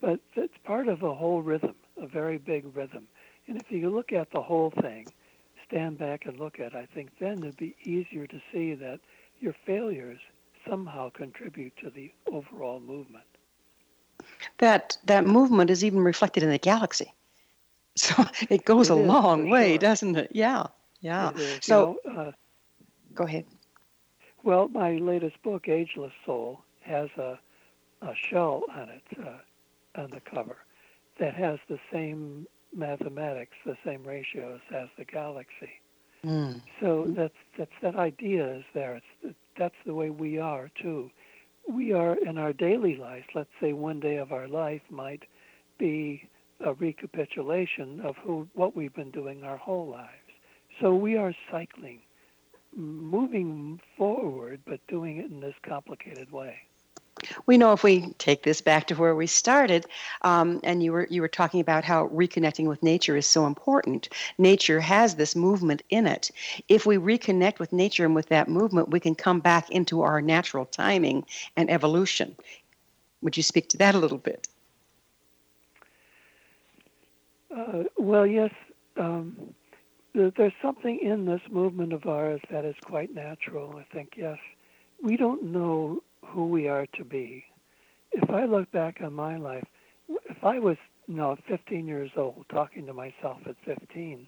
But 0.00 0.20
it's 0.36 0.58
part 0.64 0.88
of 0.88 1.02
a 1.02 1.14
whole 1.14 1.42
rhythm, 1.42 1.76
a 1.96 2.06
very 2.08 2.38
big 2.38 2.74
rhythm. 2.76 3.08
And 3.48 3.56
if 3.58 3.70
you 3.70 3.90
look 3.90 4.12
at 4.12 4.30
the 4.32 4.42
whole 4.42 4.72
thing, 4.82 5.12
stand 5.66 5.98
back 5.98 6.26
and 6.26 6.38
look 6.38 6.60
at 6.60 6.74
I 6.74 6.86
think 6.94 7.10
then 7.20 7.40
it'd 7.44 7.56
be 7.56 7.76
easier 7.84 8.26
to 8.26 8.42
see 8.52 8.74
that 8.74 9.00
your 9.40 9.54
failures 9.66 10.20
somehow 10.68 11.10
contribute 11.10 11.74
to 11.82 11.90
the 11.90 12.12
overall 12.32 12.80
movement 12.80 13.26
that 14.58 14.96
that 15.04 15.26
movement 15.26 15.70
is 15.70 15.84
even 15.84 16.00
reflected 16.00 16.42
in 16.42 16.50
the 16.50 16.58
galaxy. 16.58 17.12
So 17.94 18.24
it 18.48 18.64
goes 18.64 18.88
it 18.88 18.94
a 18.94 18.96
is, 18.96 19.06
long 19.06 19.50
way, 19.50 19.72
sure. 19.72 19.78
doesn't 19.78 20.16
it? 20.16 20.30
Yeah, 20.32 20.68
yeah. 21.02 21.32
It 21.36 21.62
so 21.62 21.98
you 22.04 22.10
know, 22.14 22.22
uh, 22.22 22.32
go 23.14 23.24
ahead. 23.24 23.44
Well, 24.44 24.68
my 24.68 24.92
latest 24.96 25.42
book, 25.42 25.68
Ageless 25.68 26.12
Soul, 26.24 26.60
has 26.80 27.10
a, 27.18 27.38
a 28.00 28.14
shell 28.14 28.62
on 28.74 28.88
it 28.88 29.02
uh, 29.20 30.00
on 30.00 30.10
the 30.10 30.20
cover, 30.20 30.56
that 31.20 31.34
has 31.34 31.58
the 31.68 31.78
same 31.92 32.46
mathematics, 32.74 33.56
the 33.66 33.76
same 33.84 34.02
ratios 34.04 34.60
as 34.74 34.88
the 34.96 35.04
galaxy. 35.04 35.70
Mm. 36.24 36.62
So 36.80 37.06
that's 37.08 37.34
that's 37.58 37.72
that 37.82 37.96
idea 37.96 38.56
is 38.56 38.64
there. 38.74 38.96
It's 38.96 39.36
that's 39.58 39.74
the 39.84 39.94
way 39.94 40.10
we 40.10 40.38
are 40.38 40.70
too. 40.80 41.10
We 41.68 41.92
are 41.92 42.16
in 42.16 42.38
our 42.38 42.52
daily 42.52 42.96
life. 42.96 43.24
Let's 43.34 43.50
say 43.60 43.72
one 43.72 44.00
day 44.00 44.16
of 44.16 44.32
our 44.32 44.48
life 44.48 44.82
might 44.90 45.22
be 45.78 46.28
a 46.64 46.74
recapitulation 46.74 48.00
of 48.00 48.16
who 48.16 48.48
what 48.54 48.76
we've 48.76 48.94
been 48.94 49.10
doing 49.10 49.42
our 49.42 49.56
whole 49.56 49.88
lives. 49.88 50.08
So 50.80 50.94
we 50.94 51.16
are 51.16 51.34
cycling, 51.50 52.00
moving 52.74 53.80
forward, 53.96 54.60
but 54.66 54.80
doing 54.88 55.18
it 55.18 55.30
in 55.30 55.40
this 55.40 55.54
complicated 55.66 56.30
way 56.30 56.56
we 57.46 57.56
know 57.56 57.72
if 57.72 57.82
we 57.82 58.12
take 58.18 58.42
this 58.42 58.60
back 58.60 58.86
to 58.88 58.94
where 58.94 59.14
we 59.14 59.26
started, 59.26 59.86
um, 60.22 60.60
and 60.62 60.82
you 60.82 60.92
were 60.92 61.06
you 61.10 61.20
were 61.20 61.28
talking 61.28 61.60
about 61.60 61.84
how 61.84 62.08
reconnecting 62.08 62.66
with 62.66 62.82
nature 62.82 63.16
is 63.16 63.26
so 63.26 63.46
important. 63.46 64.08
Nature 64.38 64.80
has 64.80 65.14
this 65.14 65.36
movement 65.36 65.82
in 65.90 66.06
it. 66.06 66.30
If 66.68 66.86
we 66.86 66.96
reconnect 66.96 67.58
with 67.58 67.72
nature 67.72 68.04
and 68.04 68.14
with 68.14 68.28
that 68.28 68.48
movement, 68.48 68.90
we 68.90 69.00
can 69.00 69.14
come 69.14 69.40
back 69.40 69.70
into 69.70 70.02
our 70.02 70.20
natural 70.20 70.66
timing 70.66 71.24
and 71.56 71.70
evolution. 71.70 72.36
Would 73.22 73.36
you 73.36 73.42
speak 73.42 73.68
to 73.70 73.78
that 73.78 73.94
a 73.94 73.98
little 73.98 74.18
bit? 74.18 74.48
Uh, 77.54 77.84
well, 77.96 78.26
yes. 78.26 78.50
Um, 78.96 79.54
there's 80.14 80.52
something 80.60 80.98
in 80.98 81.24
this 81.24 81.40
movement 81.50 81.92
of 81.92 82.06
ours 82.06 82.40
that 82.50 82.64
is 82.64 82.74
quite 82.84 83.14
natural. 83.14 83.76
I 83.78 83.94
think 83.94 84.14
yes. 84.16 84.38
We 85.02 85.16
don't 85.16 85.44
know 85.44 86.02
who 86.24 86.46
we 86.46 86.68
are 86.68 86.86
to 86.94 87.04
be. 87.04 87.44
If 88.12 88.30
I 88.30 88.44
look 88.44 88.70
back 88.72 88.98
on 89.02 89.14
my 89.14 89.36
life, 89.36 89.64
if 90.08 90.44
I 90.44 90.58
was 90.58 90.76
you 91.06 91.14
know 91.14 91.36
15 91.48 91.86
years 91.86 92.10
old 92.16 92.44
talking 92.50 92.86
to 92.86 92.92
myself 92.92 93.38
at 93.46 93.56
15, 93.64 94.26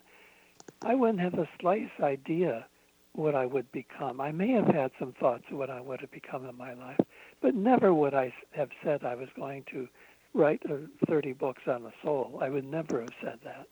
I 0.82 0.94
wouldn't 0.94 1.20
have 1.20 1.32
the 1.32 1.48
slightest 1.60 2.00
idea 2.00 2.66
what 3.14 3.34
I 3.34 3.46
would 3.46 3.70
become. 3.72 4.20
I 4.20 4.32
may 4.32 4.50
have 4.50 4.66
had 4.66 4.90
some 4.98 5.12
thoughts 5.20 5.44
of 5.50 5.58
what 5.58 5.70
I 5.70 5.80
would 5.80 6.00
have 6.00 6.10
become 6.10 6.46
in 6.46 6.56
my 6.56 6.74
life, 6.74 6.98
but 7.40 7.54
never 7.54 7.94
would 7.94 8.14
I 8.14 8.32
have 8.52 8.70
said 8.82 9.04
I 9.04 9.14
was 9.14 9.28
going 9.36 9.64
to 9.70 9.88
write 10.34 10.62
30 11.08 11.32
books 11.34 11.62
on 11.68 11.84
the 11.84 11.92
soul. 12.02 12.40
I 12.42 12.48
would 12.48 12.64
never 12.64 13.00
have 13.00 13.12
said 13.22 13.38
that. 13.44 13.68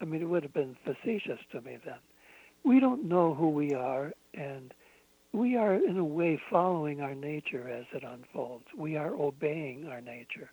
I 0.00 0.04
mean, 0.04 0.22
it 0.22 0.26
would 0.26 0.44
have 0.44 0.54
been 0.54 0.76
facetious 0.84 1.40
to 1.52 1.60
me 1.60 1.78
then. 1.84 1.98
We 2.64 2.78
don't 2.78 3.08
know 3.08 3.34
who 3.34 3.50
we 3.50 3.74
are, 3.74 4.12
and 4.32 4.72
we 5.34 5.56
are, 5.56 5.74
in 5.74 5.98
a 5.98 6.04
way, 6.04 6.40
following 6.48 7.00
our 7.00 7.14
nature 7.14 7.68
as 7.68 7.86
it 7.92 8.04
unfolds. 8.04 8.66
We 8.76 8.96
are 8.96 9.12
obeying 9.14 9.88
our 9.88 10.00
nature. 10.00 10.50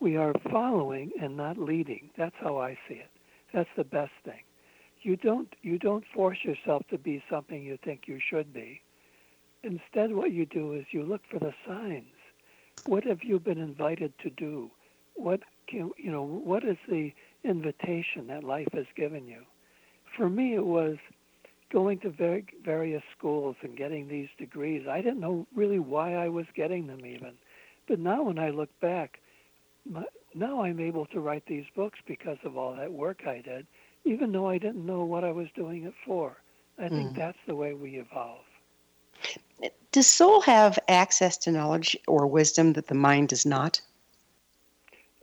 We 0.00 0.16
are 0.16 0.34
following 0.50 1.12
and 1.20 1.36
not 1.36 1.58
leading. 1.58 2.10
That's 2.18 2.34
how 2.40 2.58
I 2.58 2.76
see 2.88 2.96
it. 2.96 3.10
That's 3.54 3.70
the 3.76 3.84
best 3.84 4.12
thing. 4.24 4.42
You 5.02 5.16
don't 5.16 5.54
you 5.62 5.78
don't 5.78 6.04
force 6.12 6.38
yourself 6.42 6.82
to 6.90 6.98
be 6.98 7.22
something 7.30 7.62
you 7.62 7.78
think 7.84 8.02
you 8.06 8.18
should 8.18 8.52
be. 8.52 8.82
Instead, 9.62 10.12
what 10.12 10.32
you 10.32 10.44
do 10.44 10.72
is 10.72 10.86
you 10.90 11.04
look 11.04 11.22
for 11.30 11.38
the 11.38 11.54
signs. 11.66 12.12
What 12.86 13.04
have 13.04 13.22
you 13.22 13.38
been 13.38 13.58
invited 13.58 14.12
to 14.24 14.30
do? 14.30 14.70
What 15.14 15.40
can 15.68 15.92
you 15.96 16.10
know? 16.10 16.24
What 16.24 16.64
is 16.64 16.78
the 16.88 17.12
invitation 17.44 18.26
that 18.26 18.42
life 18.42 18.68
has 18.72 18.86
given 18.96 19.28
you? 19.28 19.44
For 20.16 20.28
me, 20.28 20.54
it 20.54 20.66
was 20.66 20.96
going 21.72 21.98
to 22.00 22.10
very, 22.10 22.46
various 22.64 23.02
schools 23.16 23.56
and 23.62 23.76
getting 23.76 24.08
these 24.08 24.28
degrees. 24.38 24.86
I 24.88 25.00
didn't 25.00 25.20
know 25.20 25.46
really 25.54 25.78
why 25.78 26.14
I 26.14 26.28
was 26.28 26.46
getting 26.54 26.86
them 26.86 27.04
even. 27.04 27.32
But 27.88 27.98
now 27.98 28.22
when 28.22 28.38
I 28.38 28.50
look 28.50 28.70
back, 28.80 29.20
my, 29.88 30.04
now 30.34 30.62
I'm 30.62 30.80
able 30.80 31.06
to 31.06 31.20
write 31.20 31.44
these 31.46 31.64
books 31.74 31.98
because 32.06 32.38
of 32.44 32.56
all 32.56 32.74
that 32.76 32.92
work 32.92 33.26
I 33.26 33.40
did, 33.40 33.66
even 34.04 34.32
though 34.32 34.48
I 34.48 34.58
didn't 34.58 34.86
know 34.86 35.04
what 35.04 35.24
I 35.24 35.32
was 35.32 35.48
doing 35.54 35.84
it 35.84 35.94
for. 36.04 36.36
I 36.78 36.88
think 36.88 37.12
mm. 37.12 37.16
that's 37.16 37.38
the 37.46 37.56
way 37.56 37.72
we 37.74 37.96
evolve. 37.96 38.44
Does 39.92 40.06
soul 40.06 40.42
have 40.42 40.78
access 40.88 41.38
to 41.38 41.52
knowledge 41.52 41.96
or 42.06 42.26
wisdom 42.26 42.74
that 42.74 42.88
the 42.88 42.94
mind 42.94 43.28
does 43.28 43.46
not? 43.46 43.80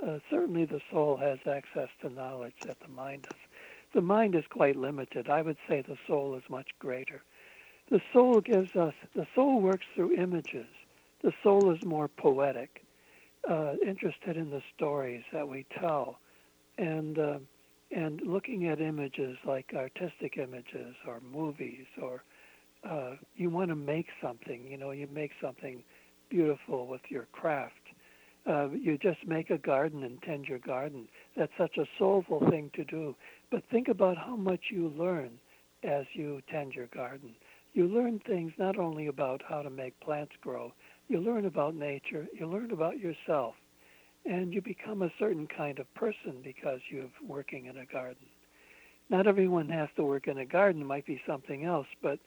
Uh, 0.05 0.17
certainly, 0.29 0.65
the 0.65 0.81
soul 0.91 1.15
has 1.17 1.37
access 1.45 1.89
to 2.01 2.09
knowledge 2.09 2.55
that 2.65 2.79
the 2.79 2.87
mind 2.87 3.21
does 3.23 3.39
the 3.93 4.01
mind 4.01 4.35
is 4.35 4.43
quite 4.49 4.75
limited. 4.75 5.29
I 5.29 5.41
would 5.41 5.57
say 5.67 5.81
the 5.81 5.97
soul 6.07 6.35
is 6.35 6.43
much 6.49 6.69
greater. 6.79 7.23
The 7.89 8.01
soul 8.11 8.41
gives 8.41 8.75
us, 8.75 8.93
the 9.15 9.27
soul 9.35 9.61
works 9.61 9.85
through 9.95 10.13
images. 10.13 10.67
The 11.21 11.33
soul 11.43 11.71
is 11.71 11.83
more 11.85 12.07
poetic, 12.07 12.83
uh, 13.49 13.73
interested 13.85 14.37
in 14.37 14.49
the 14.49 14.61
stories 14.75 15.23
that 15.31 15.47
we 15.47 15.65
tell, 15.79 16.19
and 16.77 17.19
uh, 17.19 17.39
and 17.95 18.21
looking 18.21 18.67
at 18.67 18.81
images 18.81 19.37
like 19.45 19.73
artistic 19.75 20.37
images 20.37 20.95
or 21.07 21.21
movies 21.21 21.85
or 22.01 22.23
uh, 22.83 23.15
you 23.35 23.49
want 23.49 23.69
to 23.69 23.75
make 23.75 24.07
something. 24.21 24.65
You 24.69 24.77
know, 24.77 24.91
you 24.91 25.07
make 25.13 25.31
something 25.41 25.83
beautiful 26.29 26.87
with 26.87 27.01
your 27.09 27.27
craft. 27.31 27.73
Uh, 28.45 28.69
you 28.69 28.97
just 28.97 29.25
make 29.25 29.49
a 29.49 29.57
garden 29.57 30.03
and 30.03 30.21
tend 30.21 30.45
your 30.45 30.59
garden. 30.59 31.07
That's 31.37 31.51
such 31.57 31.77
a 31.77 31.85
soulful 31.97 32.49
thing 32.49 32.71
to 32.75 32.83
do. 32.83 33.15
But 33.53 33.69
think 33.69 33.87
about 33.87 34.17
how 34.17 34.35
much 34.35 34.71
you 34.71 34.91
learn 34.97 35.39
as 35.83 36.07
you 36.13 36.41
tend 36.49 36.73
your 36.73 36.87
garden. 36.87 37.35
You 37.73 37.87
learn 37.87 38.17
things 38.17 38.51
not 38.57 38.79
only 38.79 39.05
about 39.05 39.43
how 39.47 39.61
to 39.61 39.69
make 39.69 39.99
plants 39.99 40.31
grow, 40.41 40.73
you 41.07 41.19
learn 41.19 41.45
about 41.45 41.75
nature, 41.75 42.25
you 42.33 42.47
learn 42.47 42.71
about 42.71 42.97
yourself, 42.97 43.53
and 44.25 44.51
you 44.51 44.59
become 44.59 45.03
a 45.03 45.13
certain 45.19 45.45
kind 45.45 45.77
of 45.77 45.93
person 45.93 46.41
because 46.43 46.79
you're 46.89 47.11
working 47.23 47.67
in 47.67 47.77
a 47.77 47.85
garden. 47.85 48.25
Not 49.11 49.27
everyone 49.27 49.69
has 49.69 49.89
to 49.97 50.03
work 50.03 50.27
in 50.27 50.39
a 50.39 50.45
garden, 50.45 50.81
it 50.81 50.85
might 50.85 51.05
be 51.05 51.21
something 51.27 51.63
else, 51.63 51.87
but 52.01 52.17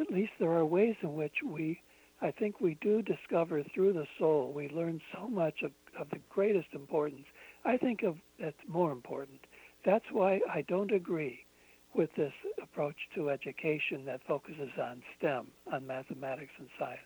at 0.00 0.10
least 0.10 0.32
there 0.40 0.52
are 0.52 0.64
ways 0.64 0.96
in 1.02 1.12
which 1.12 1.42
we, 1.44 1.78
I 2.22 2.30
think 2.30 2.58
we 2.58 2.78
do 2.80 3.02
discover 3.02 3.62
through 3.74 3.92
the 3.92 4.06
soul, 4.18 4.50
we 4.50 4.70
learn 4.70 5.02
so 5.12 5.28
much 5.28 5.60
of, 5.62 5.72
of 6.00 6.08
the 6.08 6.20
greatest 6.30 6.68
importance. 6.72 7.26
I 7.66 7.76
think 7.76 8.02
of 8.02 8.16
that's 8.38 8.56
more 8.66 8.92
important 8.92 9.40
that's 9.84 10.04
why 10.12 10.40
I 10.52 10.62
don't 10.62 10.92
agree 10.92 11.44
with 11.94 12.10
this 12.16 12.32
approach 12.62 12.96
to 13.14 13.30
education 13.30 14.04
that 14.06 14.20
focuses 14.26 14.70
on 14.80 15.02
STEM, 15.18 15.46
on 15.72 15.86
mathematics 15.86 16.52
and 16.58 16.68
science. 16.78 17.00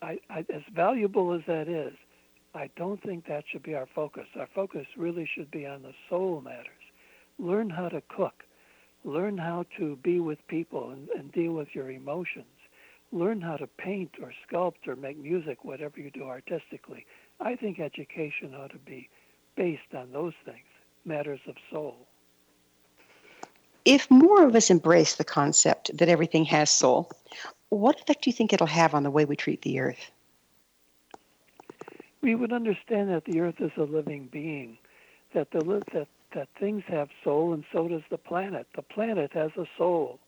I, 0.00 0.18
I, 0.30 0.40
as 0.54 0.62
valuable 0.74 1.32
as 1.32 1.40
that 1.46 1.68
is, 1.68 1.94
I 2.54 2.70
don't 2.76 3.02
think 3.02 3.26
that 3.26 3.44
should 3.50 3.62
be 3.62 3.74
our 3.74 3.88
focus. 3.94 4.26
Our 4.38 4.48
focus 4.54 4.86
really 4.96 5.28
should 5.34 5.50
be 5.50 5.66
on 5.66 5.82
the 5.82 5.92
soul 6.08 6.40
matters. 6.40 6.66
Learn 7.38 7.70
how 7.70 7.88
to 7.88 8.02
cook. 8.08 8.44
Learn 9.04 9.38
how 9.38 9.64
to 9.78 9.96
be 9.96 10.20
with 10.20 10.38
people 10.48 10.90
and, 10.90 11.08
and 11.10 11.32
deal 11.32 11.52
with 11.52 11.68
your 11.74 11.90
emotions. 11.90 12.46
Learn 13.10 13.40
how 13.40 13.56
to 13.56 13.66
paint 13.66 14.12
or 14.22 14.32
sculpt 14.46 14.86
or 14.86 14.96
make 14.96 15.18
music, 15.18 15.64
whatever 15.64 15.98
you 15.98 16.10
do 16.10 16.24
artistically. 16.24 17.06
I 17.40 17.56
think 17.56 17.80
education 17.80 18.54
ought 18.54 18.72
to 18.72 18.78
be 18.78 19.08
based 19.56 19.94
on 19.96 20.12
those 20.12 20.34
things 20.44 20.67
matters 21.04 21.40
of 21.46 21.54
soul. 21.70 21.96
If 23.84 24.10
more 24.10 24.46
of 24.46 24.54
us 24.54 24.70
embrace 24.70 25.14
the 25.14 25.24
concept 25.24 25.96
that 25.96 26.08
everything 26.08 26.44
has 26.46 26.70
soul, 26.70 27.10
what 27.70 28.00
effect 28.00 28.24
do 28.24 28.30
you 28.30 28.34
think 28.34 28.52
it'll 28.52 28.66
have 28.66 28.94
on 28.94 29.02
the 29.02 29.10
way 29.10 29.24
we 29.24 29.36
treat 29.36 29.62
the 29.62 29.80
earth? 29.80 30.10
We 32.20 32.34
would 32.34 32.52
understand 32.52 33.10
that 33.10 33.24
the 33.24 33.40
earth 33.40 33.60
is 33.60 33.70
a 33.76 33.82
living 33.82 34.28
being, 34.30 34.76
that 35.34 35.50
the 35.52 35.60
that 35.92 36.08
that 36.34 36.48
things 36.60 36.82
have 36.88 37.08
soul, 37.24 37.54
and 37.54 37.64
so 37.72 37.88
does 37.88 38.02
the 38.10 38.18
planet. 38.18 38.66
The 38.76 38.82
planet 38.82 39.32
has 39.32 39.50
a 39.56 39.64
soul, 39.78 40.18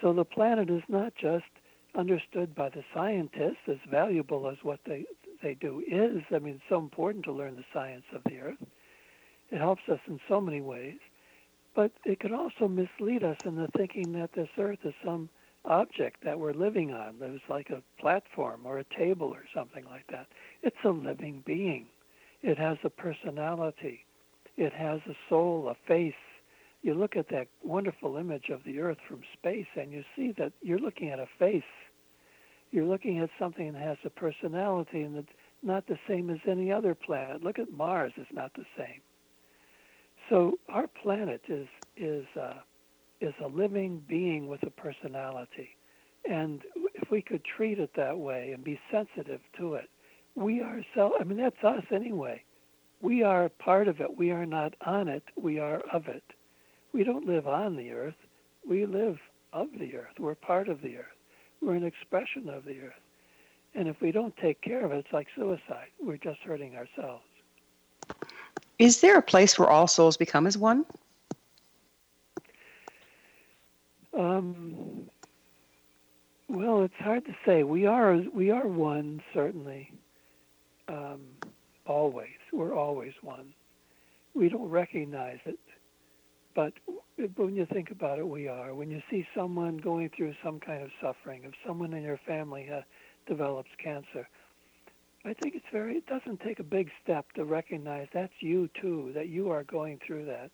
so 0.00 0.12
the 0.12 0.24
planet 0.24 0.70
is 0.70 0.82
not 0.88 1.14
just 1.14 1.44
understood 1.94 2.54
by 2.54 2.68
the 2.68 2.82
scientists 2.92 3.68
as 3.68 3.78
valuable 3.88 4.48
as 4.48 4.56
what 4.62 4.80
they 4.86 5.04
they 5.42 5.54
do 5.54 5.82
is. 5.86 6.22
I 6.34 6.38
mean, 6.38 6.54
it's 6.54 6.64
so 6.68 6.78
important 6.78 7.24
to 7.26 7.32
learn 7.32 7.56
the 7.56 7.64
science 7.72 8.06
of 8.12 8.22
the 8.24 8.40
earth. 8.40 8.58
It 9.50 9.58
helps 9.58 9.82
us 9.88 10.00
in 10.06 10.20
so 10.28 10.40
many 10.40 10.60
ways, 10.60 10.98
but 11.74 11.92
it 12.04 12.20
can 12.20 12.34
also 12.34 12.68
mislead 12.68 13.22
us 13.22 13.36
into 13.44 13.68
thinking 13.76 14.12
that 14.12 14.32
this 14.32 14.48
earth 14.58 14.80
is 14.84 14.94
some 15.04 15.28
object 15.64 16.24
that 16.24 16.38
we're 16.38 16.52
living 16.52 16.92
on. 16.92 17.18
That 17.18 17.30
is 17.30 17.40
like 17.48 17.70
a 17.70 17.82
platform 18.00 18.62
or 18.64 18.78
a 18.78 18.84
table 18.84 19.28
or 19.28 19.44
something 19.54 19.84
like 19.84 20.06
that. 20.08 20.26
It's 20.62 20.76
a 20.84 20.90
living 20.90 21.42
being. 21.46 21.86
It 22.42 22.58
has 22.58 22.78
a 22.84 22.90
personality. 22.90 24.04
It 24.56 24.72
has 24.72 25.00
a 25.08 25.14
soul, 25.28 25.68
a 25.68 25.74
face. 25.88 26.14
You 26.82 26.94
look 26.94 27.16
at 27.16 27.28
that 27.30 27.48
wonderful 27.62 28.16
image 28.16 28.50
of 28.50 28.62
the 28.64 28.80
earth 28.80 28.98
from 29.08 29.22
space 29.32 29.66
and 29.74 29.90
you 29.90 30.04
see 30.14 30.32
that 30.38 30.52
you're 30.62 30.78
looking 30.78 31.10
at 31.10 31.18
a 31.18 31.28
face. 31.38 31.62
You're 32.70 32.84
looking 32.84 33.20
at 33.20 33.30
something 33.38 33.72
that 33.72 33.82
has 33.82 33.98
a 34.04 34.10
personality 34.10 35.02
and 35.02 35.16
it's 35.16 35.32
not 35.62 35.86
the 35.86 35.98
same 36.06 36.28
as 36.28 36.40
any 36.46 36.70
other 36.70 36.94
planet. 36.94 37.42
Look 37.42 37.58
at 37.58 37.72
Mars, 37.72 38.12
it's 38.16 38.32
not 38.32 38.52
the 38.54 38.66
same. 38.76 39.00
So 40.28 40.58
our 40.68 40.86
planet 40.86 41.42
is 41.48 41.68
is 41.96 42.26
uh, 42.40 42.54
is 43.20 43.34
a 43.44 43.48
living 43.48 44.02
being 44.08 44.48
with 44.48 44.62
a 44.64 44.70
personality, 44.70 45.76
and 46.28 46.62
if 46.94 47.10
we 47.10 47.22
could 47.22 47.42
treat 47.44 47.78
it 47.78 47.90
that 47.96 48.18
way 48.18 48.52
and 48.52 48.64
be 48.64 48.80
sensitive 48.90 49.40
to 49.58 49.74
it, 49.74 49.90
we 50.34 50.62
ourselves. 50.62 51.16
I 51.20 51.24
mean, 51.24 51.38
that's 51.38 51.62
us 51.62 51.84
anyway. 51.92 52.42
we 53.02 53.22
are 53.22 53.50
part 53.50 53.86
of 53.88 54.00
it. 54.00 54.16
We 54.16 54.30
are 54.30 54.46
not 54.46 54.74
on 54.86 55.08
it. 55.08 55.22
We 55.36 55.58
are 55.58 55.80
of 55.92 56.08
it. 56.08 56.24
We 56.92 57.04
don't 57.04 57.26
live 57.26 57.46
on 57.46 57.76
the 57.76 57.92
earth. 57.92 58.14
We 58.68 58.86
live 58.86 59.18
of 59.52 59.68
the 59.78 59.96
earth. 59.96 60.18
We're 60.18 60.34
part 60.34 60.68
of 60.68 60.80
the 60.80 60.96
earth. 60.96 61.16
We're 61.60 61.74
an 61.74 61.84
expression 61.84 62.48
of 62.48 62.64
the 62.64 62.80
earth. 62.80 63.02
And 63.74 63.88
if 63.88 64.00
we 64.00 64.12
don't 64.12 64.36
take 64.38 64.60
care 64.62 64.84
of 64.84 64.92
it, 64.92 64.98
it's 64.98 65.12
like 65.12 65.26
suicide. 65.36 65.88
We're 66.00 66.16
just 66.16 66.40
hurting 66.40 66.76
ourselves. 66.76 67.24
Is 68.78 69.00
there 69.00 69.16
a 69.16 69.22
place 69.22 69.58
where 69.58 69.70
all 69.70 69.86
souls 69.86 70.16
become 70.16 70.46
as 70.46 70.58
one? 70.58 70.84
Um, 74.16 75.08
well, 76.48 76.82
it's 76.82 76.94
hard 76.98 77.24
to 77.26 77.34
say. 77.44 77.62
We 77.62 77.86
are 77.86 78.16
we 78.32 78.50
are 78.50 78.66
one 78.66 79.22
certainly. 79.32 79.92
Um, 80.88 81.20
always, 81.86 82.36
we're 82.52 82.74
always 82.74 83.12
one. 83.22 83.54
We 84.34 84.48
don't 84.48 84.68
recognize 84.68 85.38
it, 85.46 85.58
but 86.54 86.72
when 87.36 87.54
you 87.54 87.66
think 87.66 87.90
about 87.90 88.18
it, 88.18 88.28
we 88.28 88.48
are. 88.48 88.74
When 88.74 88.90
you 88.90 89.00
see 89.10 89.26
someone 89.34 89.78
going 89.78 90.10
through 90.16 90.34
some 90.44 90.60
kind 90.60 90.82
of 90.82 90.90
suffering, 91.00 91.42
if 91.44 91.52
someone 91.66 91.92
in 91.92 92.02
your 92.02 92.20
family 92.26 92.68
uh, 92.70 92.82
develops 93.26 93.70
cancer, 93.82 94.28
I 95.24 95.32
think 95.34 95.54
it's 95.54 95.64
very. 95.72 95.96
It 95.96 96.06
doesn't 96.06 96.40
take 96.40 96.58
a 96.58 96.64
big 96.64 96.90
step 97.02 97.32
to 97.32 97.44
recognize 97.44 98.08
that's 98.12 98.32
you 98.40 98.68
too. 98.80 99.12
That 99.14 99.28
you 99.28 99.50
are 99.50 99.64
going 99.64 99.98
through 100.06 100.26
that. 100.26 100.50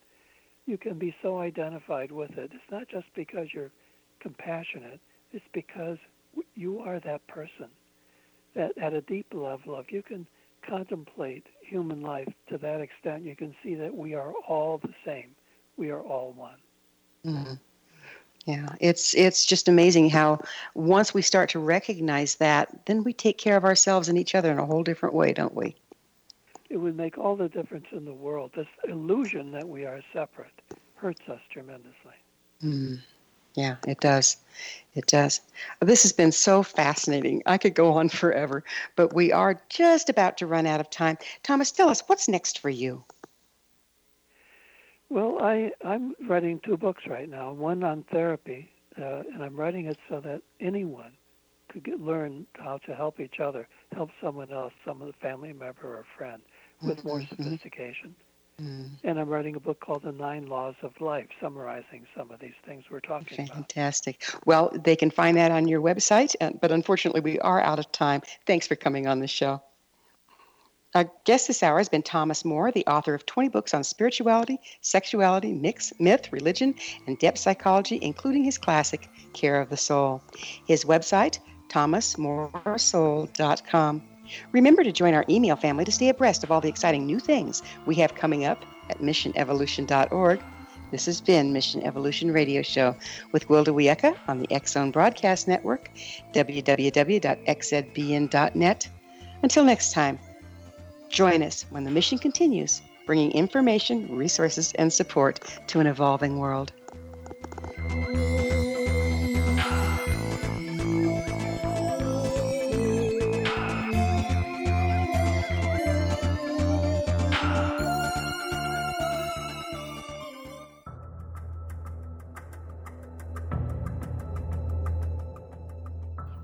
You 0.66 0.78
can 0.78 0.98
be 0.98 1.14
so 1.22 1.38
identified 1.38 2.12
with 2.12 2.30
it. 2.38 2.52
It's 2.54 2.70
not 2.70 2.88
just 2.88 3.06
because 3.14 3.48
you're 3.52 3.72
compassionate 4.20 5.00
it's 5.32 5.44
because 5.52 5.98
you 6.54 6.80
are 6.80 7.00
that 7.00 7.26
person. 7.26 7.68
That 8.54 8.76
at 8.78 8.92
a 8.92 9.00
deep 9.02 9.32
level, 9.32 9.78
if 9.78 9.92
you 9.92 10.02
can 10.02 10.26
contemplate 10.68 11.46
human 11.62 12.02
life 12.02 12.28
to 12.48 12.58
that 12.58 12.80
extent, 12.80 13.24
you 13.24 13.36
can 13.36 13.54
see 13.62 13.74
that 13.76 13.94
we 13.94 14.14
are 14.14 14.32
all 14.48 14.78
the 14.78 14.94
same. 15.04 15.34
We 15.76 15.90
are 15.90 16.00
all 16.00 16.32
one. 16.32 16.58
Mm-hmm. 17.24 17.54
Yeah, 18.46 18.68
it's 18.80 19.14
it's 19.14 19.44
just 19.44 19.68
amazing 19.68 20.10
how 20.10 20.40
once 20.74 21.12
we 21.12 21.22
start 21.22 21.50
to 21.50 21.58
recognize 21.58 22.36
that, 22.36 22.86
then 22.86 23.04
we 23.04 23.12
take 23.12 23.38
care 23.38 23.56
of 23.56 23.64
ourselves 23.64 24.08
and 24.08 24.18
each 24.18 24.34
other 24.34 24.50
in 24.50 24.58
a 24.58 24.64
whole 24.64 24.82
different 24.82 25.14
way, 25.14 25.32
don't 25.32 25.54
we? 25.54 25.76
It 26.70 26.78
would 26.78 26.96
make 26.96 27.18
all 27.18 27.36
the 27.36 27.48
difference 27.48 27.86
in 27.92 28.04
the 28.04 28.14
world. 28.14 28.52
This 28.54 28.68
illusion 28.88 29.50
that 29.52 29.68
we 29.68 29.84
are 29.84 30.00
separate 30.12 30.62
hurts 30.94 31.28
us 31.28 31.40
tremendously. 31.50 32.14
Mm. 32.62 33.00
Yeah, 33.54 33.76
it 33.86 34.00
does. 34.00 34.36
It 34.94 35.06
does. 35.06 35.40
This 35.80 36.02
has 36.02 36.12
been 36.12 36.32
so 36.32 36.62
fascinating. 36.62 37.42
I 37.46 37.58
could 37.58 37.74
go 37.74 37.92
on 37.92 38.08
forever, 38.08 38.62
but 38.96 39.12
we 39.12 39.32
are 39.32 39.60
just 39.68 40.08
about 40.08 40.36
to 40.38 40.46
run 40.46 40.66
out 40.66 40.80
of 40.80 40.88
time. 40.90 41.18
Thomas, 41.42 41.72
tell 41.72 41.88
us 41.88 42.02
what's 42.06 42.28
next 42.28 42.58
for 42.60 42.70
you. 42.70 43.04
Well, 45.10 45.38
I, 45.40 45.72
I'm 45.84 46.14
writing 46.28 46.60
two 46.64 46.76
books 46.76 47.02
right 47.08 47.28
now. 47.28 47.52
One 47.52 47.82
on 47.82 48.04
therapy, 48.12 48.70
uh, 48.96 49.22
and 49.34 49.42
I'm 49.42 49.56
writing 49.56 49.86
it 49.86 49.98
so 50.08 50.20
that 50.20 50.40
anyone 50.60 51.12
could 51.68 51.84
get, 51.84 52.00
learn 52.00 52.46
how 52.54 52.78
to 52.86 52.94
help 52.94 53.18
each 53.18 53.40
other, 53.40 53.66
help 53.92 54.10
someone 54.22 54.52
else, 54.52 54.72
some 54.84 55.02
of 55.02 55.08
the 55.08 55.12
family 55.14 55.52
member 55.52 55.96
or 55.96 56.04
friend, 56.16 56.40
with 56.82 56.98
mm-hmm. 56.98 57.08
more 57.08 57.22
sophistication. 57.28 58.14
Mm. 58.60 58.90
And 59.04 59.18
I'm 59.18 59.28
writing 59.28 59.56
a 59.56 59.60
book 59.60 59.80
called 59.80 60.02
The 60.02 60.12
Nine 60.12 60.46
Laws 60.46 60.74
of 60.82 60.92
Life, 61.00 61.26
summarizing 61.40 62.06
some 62.16 62.30
of 62.30 62.40
these 62.40 62.54
things 62.66 62.84
we're 62.90 63.00
talking 63.00 63.36
Fantastic. 63.36 63.46
about. 63.46 63.72
Fantastic. 63.72 64.24
Well, 64.44 64.70
they 64.84 64.96
can 64.96 65.10
find 65.10 65.36
that 65.38 65.50
on 65.50 65.66
your 65.66 65.80
website, 65.80 66.34
but 66.60 66.70
unfortunately, 66.70 67.20
we 67.20 67.38
are 67.40 67.60
out 67.60 67.78
of 67.78 67.90
time. 67.90 68.22
Thanks 68.46 68.66
for 68.66 68.76
coming 68.76 69.06
on 69.06 69.18
the 69.18 69.26
show. 69.26 69.62
Our 70.92 71.08
guest 71.24 71.46
this 71.46 71.62
hour 71.62 71.78
has 71.78 71.88
been 71.88 72.02
Thomas 72.02 72.44
Moore, 72.44 72.72
the 72.72 72.84
author 72.86 73.14
of 73.14 73.24
20 73.24 73.48
books 73.48 73.72
on 73.74 73.84
spirituality, 73.84 74.58
sexuality, 74.80 75.52
mix, 75.52 75.92
myth, 76.00 76.32
religion, 76.32 76.74
and 77.06 77.16
depth 77.18 77.38
psychology, 77.38 78.00
including 78.02 78.42
his 78.42 78.58
classic, 78.58 79.08
Care 79.32 79.60
of 79.60 79.70
the 79.70 79.76
Soul. 79.76 80.20
His 80.66 80.84
website, 80.84 81.38
thomasmooresoul.com. 81.68 84.02
Remember 84.50 84.82
to 84.82 84.90
join 84.90 85.14
our 85.14 85.24
email 85.28 85.54
family 85.54 85.84
to 85.84 85.92
stay 85.92 86.08
abreast 86.08 86.42
of 86.42 86.50
all 86.50 86.60
the 86.60 86.68
exciting 86.68 87.06
new 87.06 87.20
things 87.20 87.62
we 87.86 87.94
have 87.96 88.16
coming 88.16 88.44
up 88.44 88.64
at 88.88 88.98
missionevolution.org. 88.98 90.42
This 90.90 91.06
has 91.06 91.20
been 91.20 91.52
Mission 91.52 91.84
Evolution 91.84 92.32
Radio 92.32 92.62
Show 92.62 92.96
with 93.30 93.46
Gwilda 93.46 93.68
Wiyaka 93.68 94.16
on 94.26 94.40
the 94.40 94.48
Zone 94.66 94.90
Broadcast 94.90 95.46
Network, 95.46 95.88
www.xzbn.net. 96.34 97.28
Until 99.42 99.64
next 99.64 99.92
time, 99.92 100.18
join 101.10 101.42
us 101.42 101.66
when 101.70 101.84
the 101.84 101.90
mission 101.90 102.18
continues, 102.18 102.80
bringing 103.04 103.32
information, 103.32 104.16
resources, 104.16 104.72
and 104.74 104.92
support 104.92 105.40
to 105.66 105.80
an 105.80 105.86
evolving 105.86 106.38
world. 106.38 106.72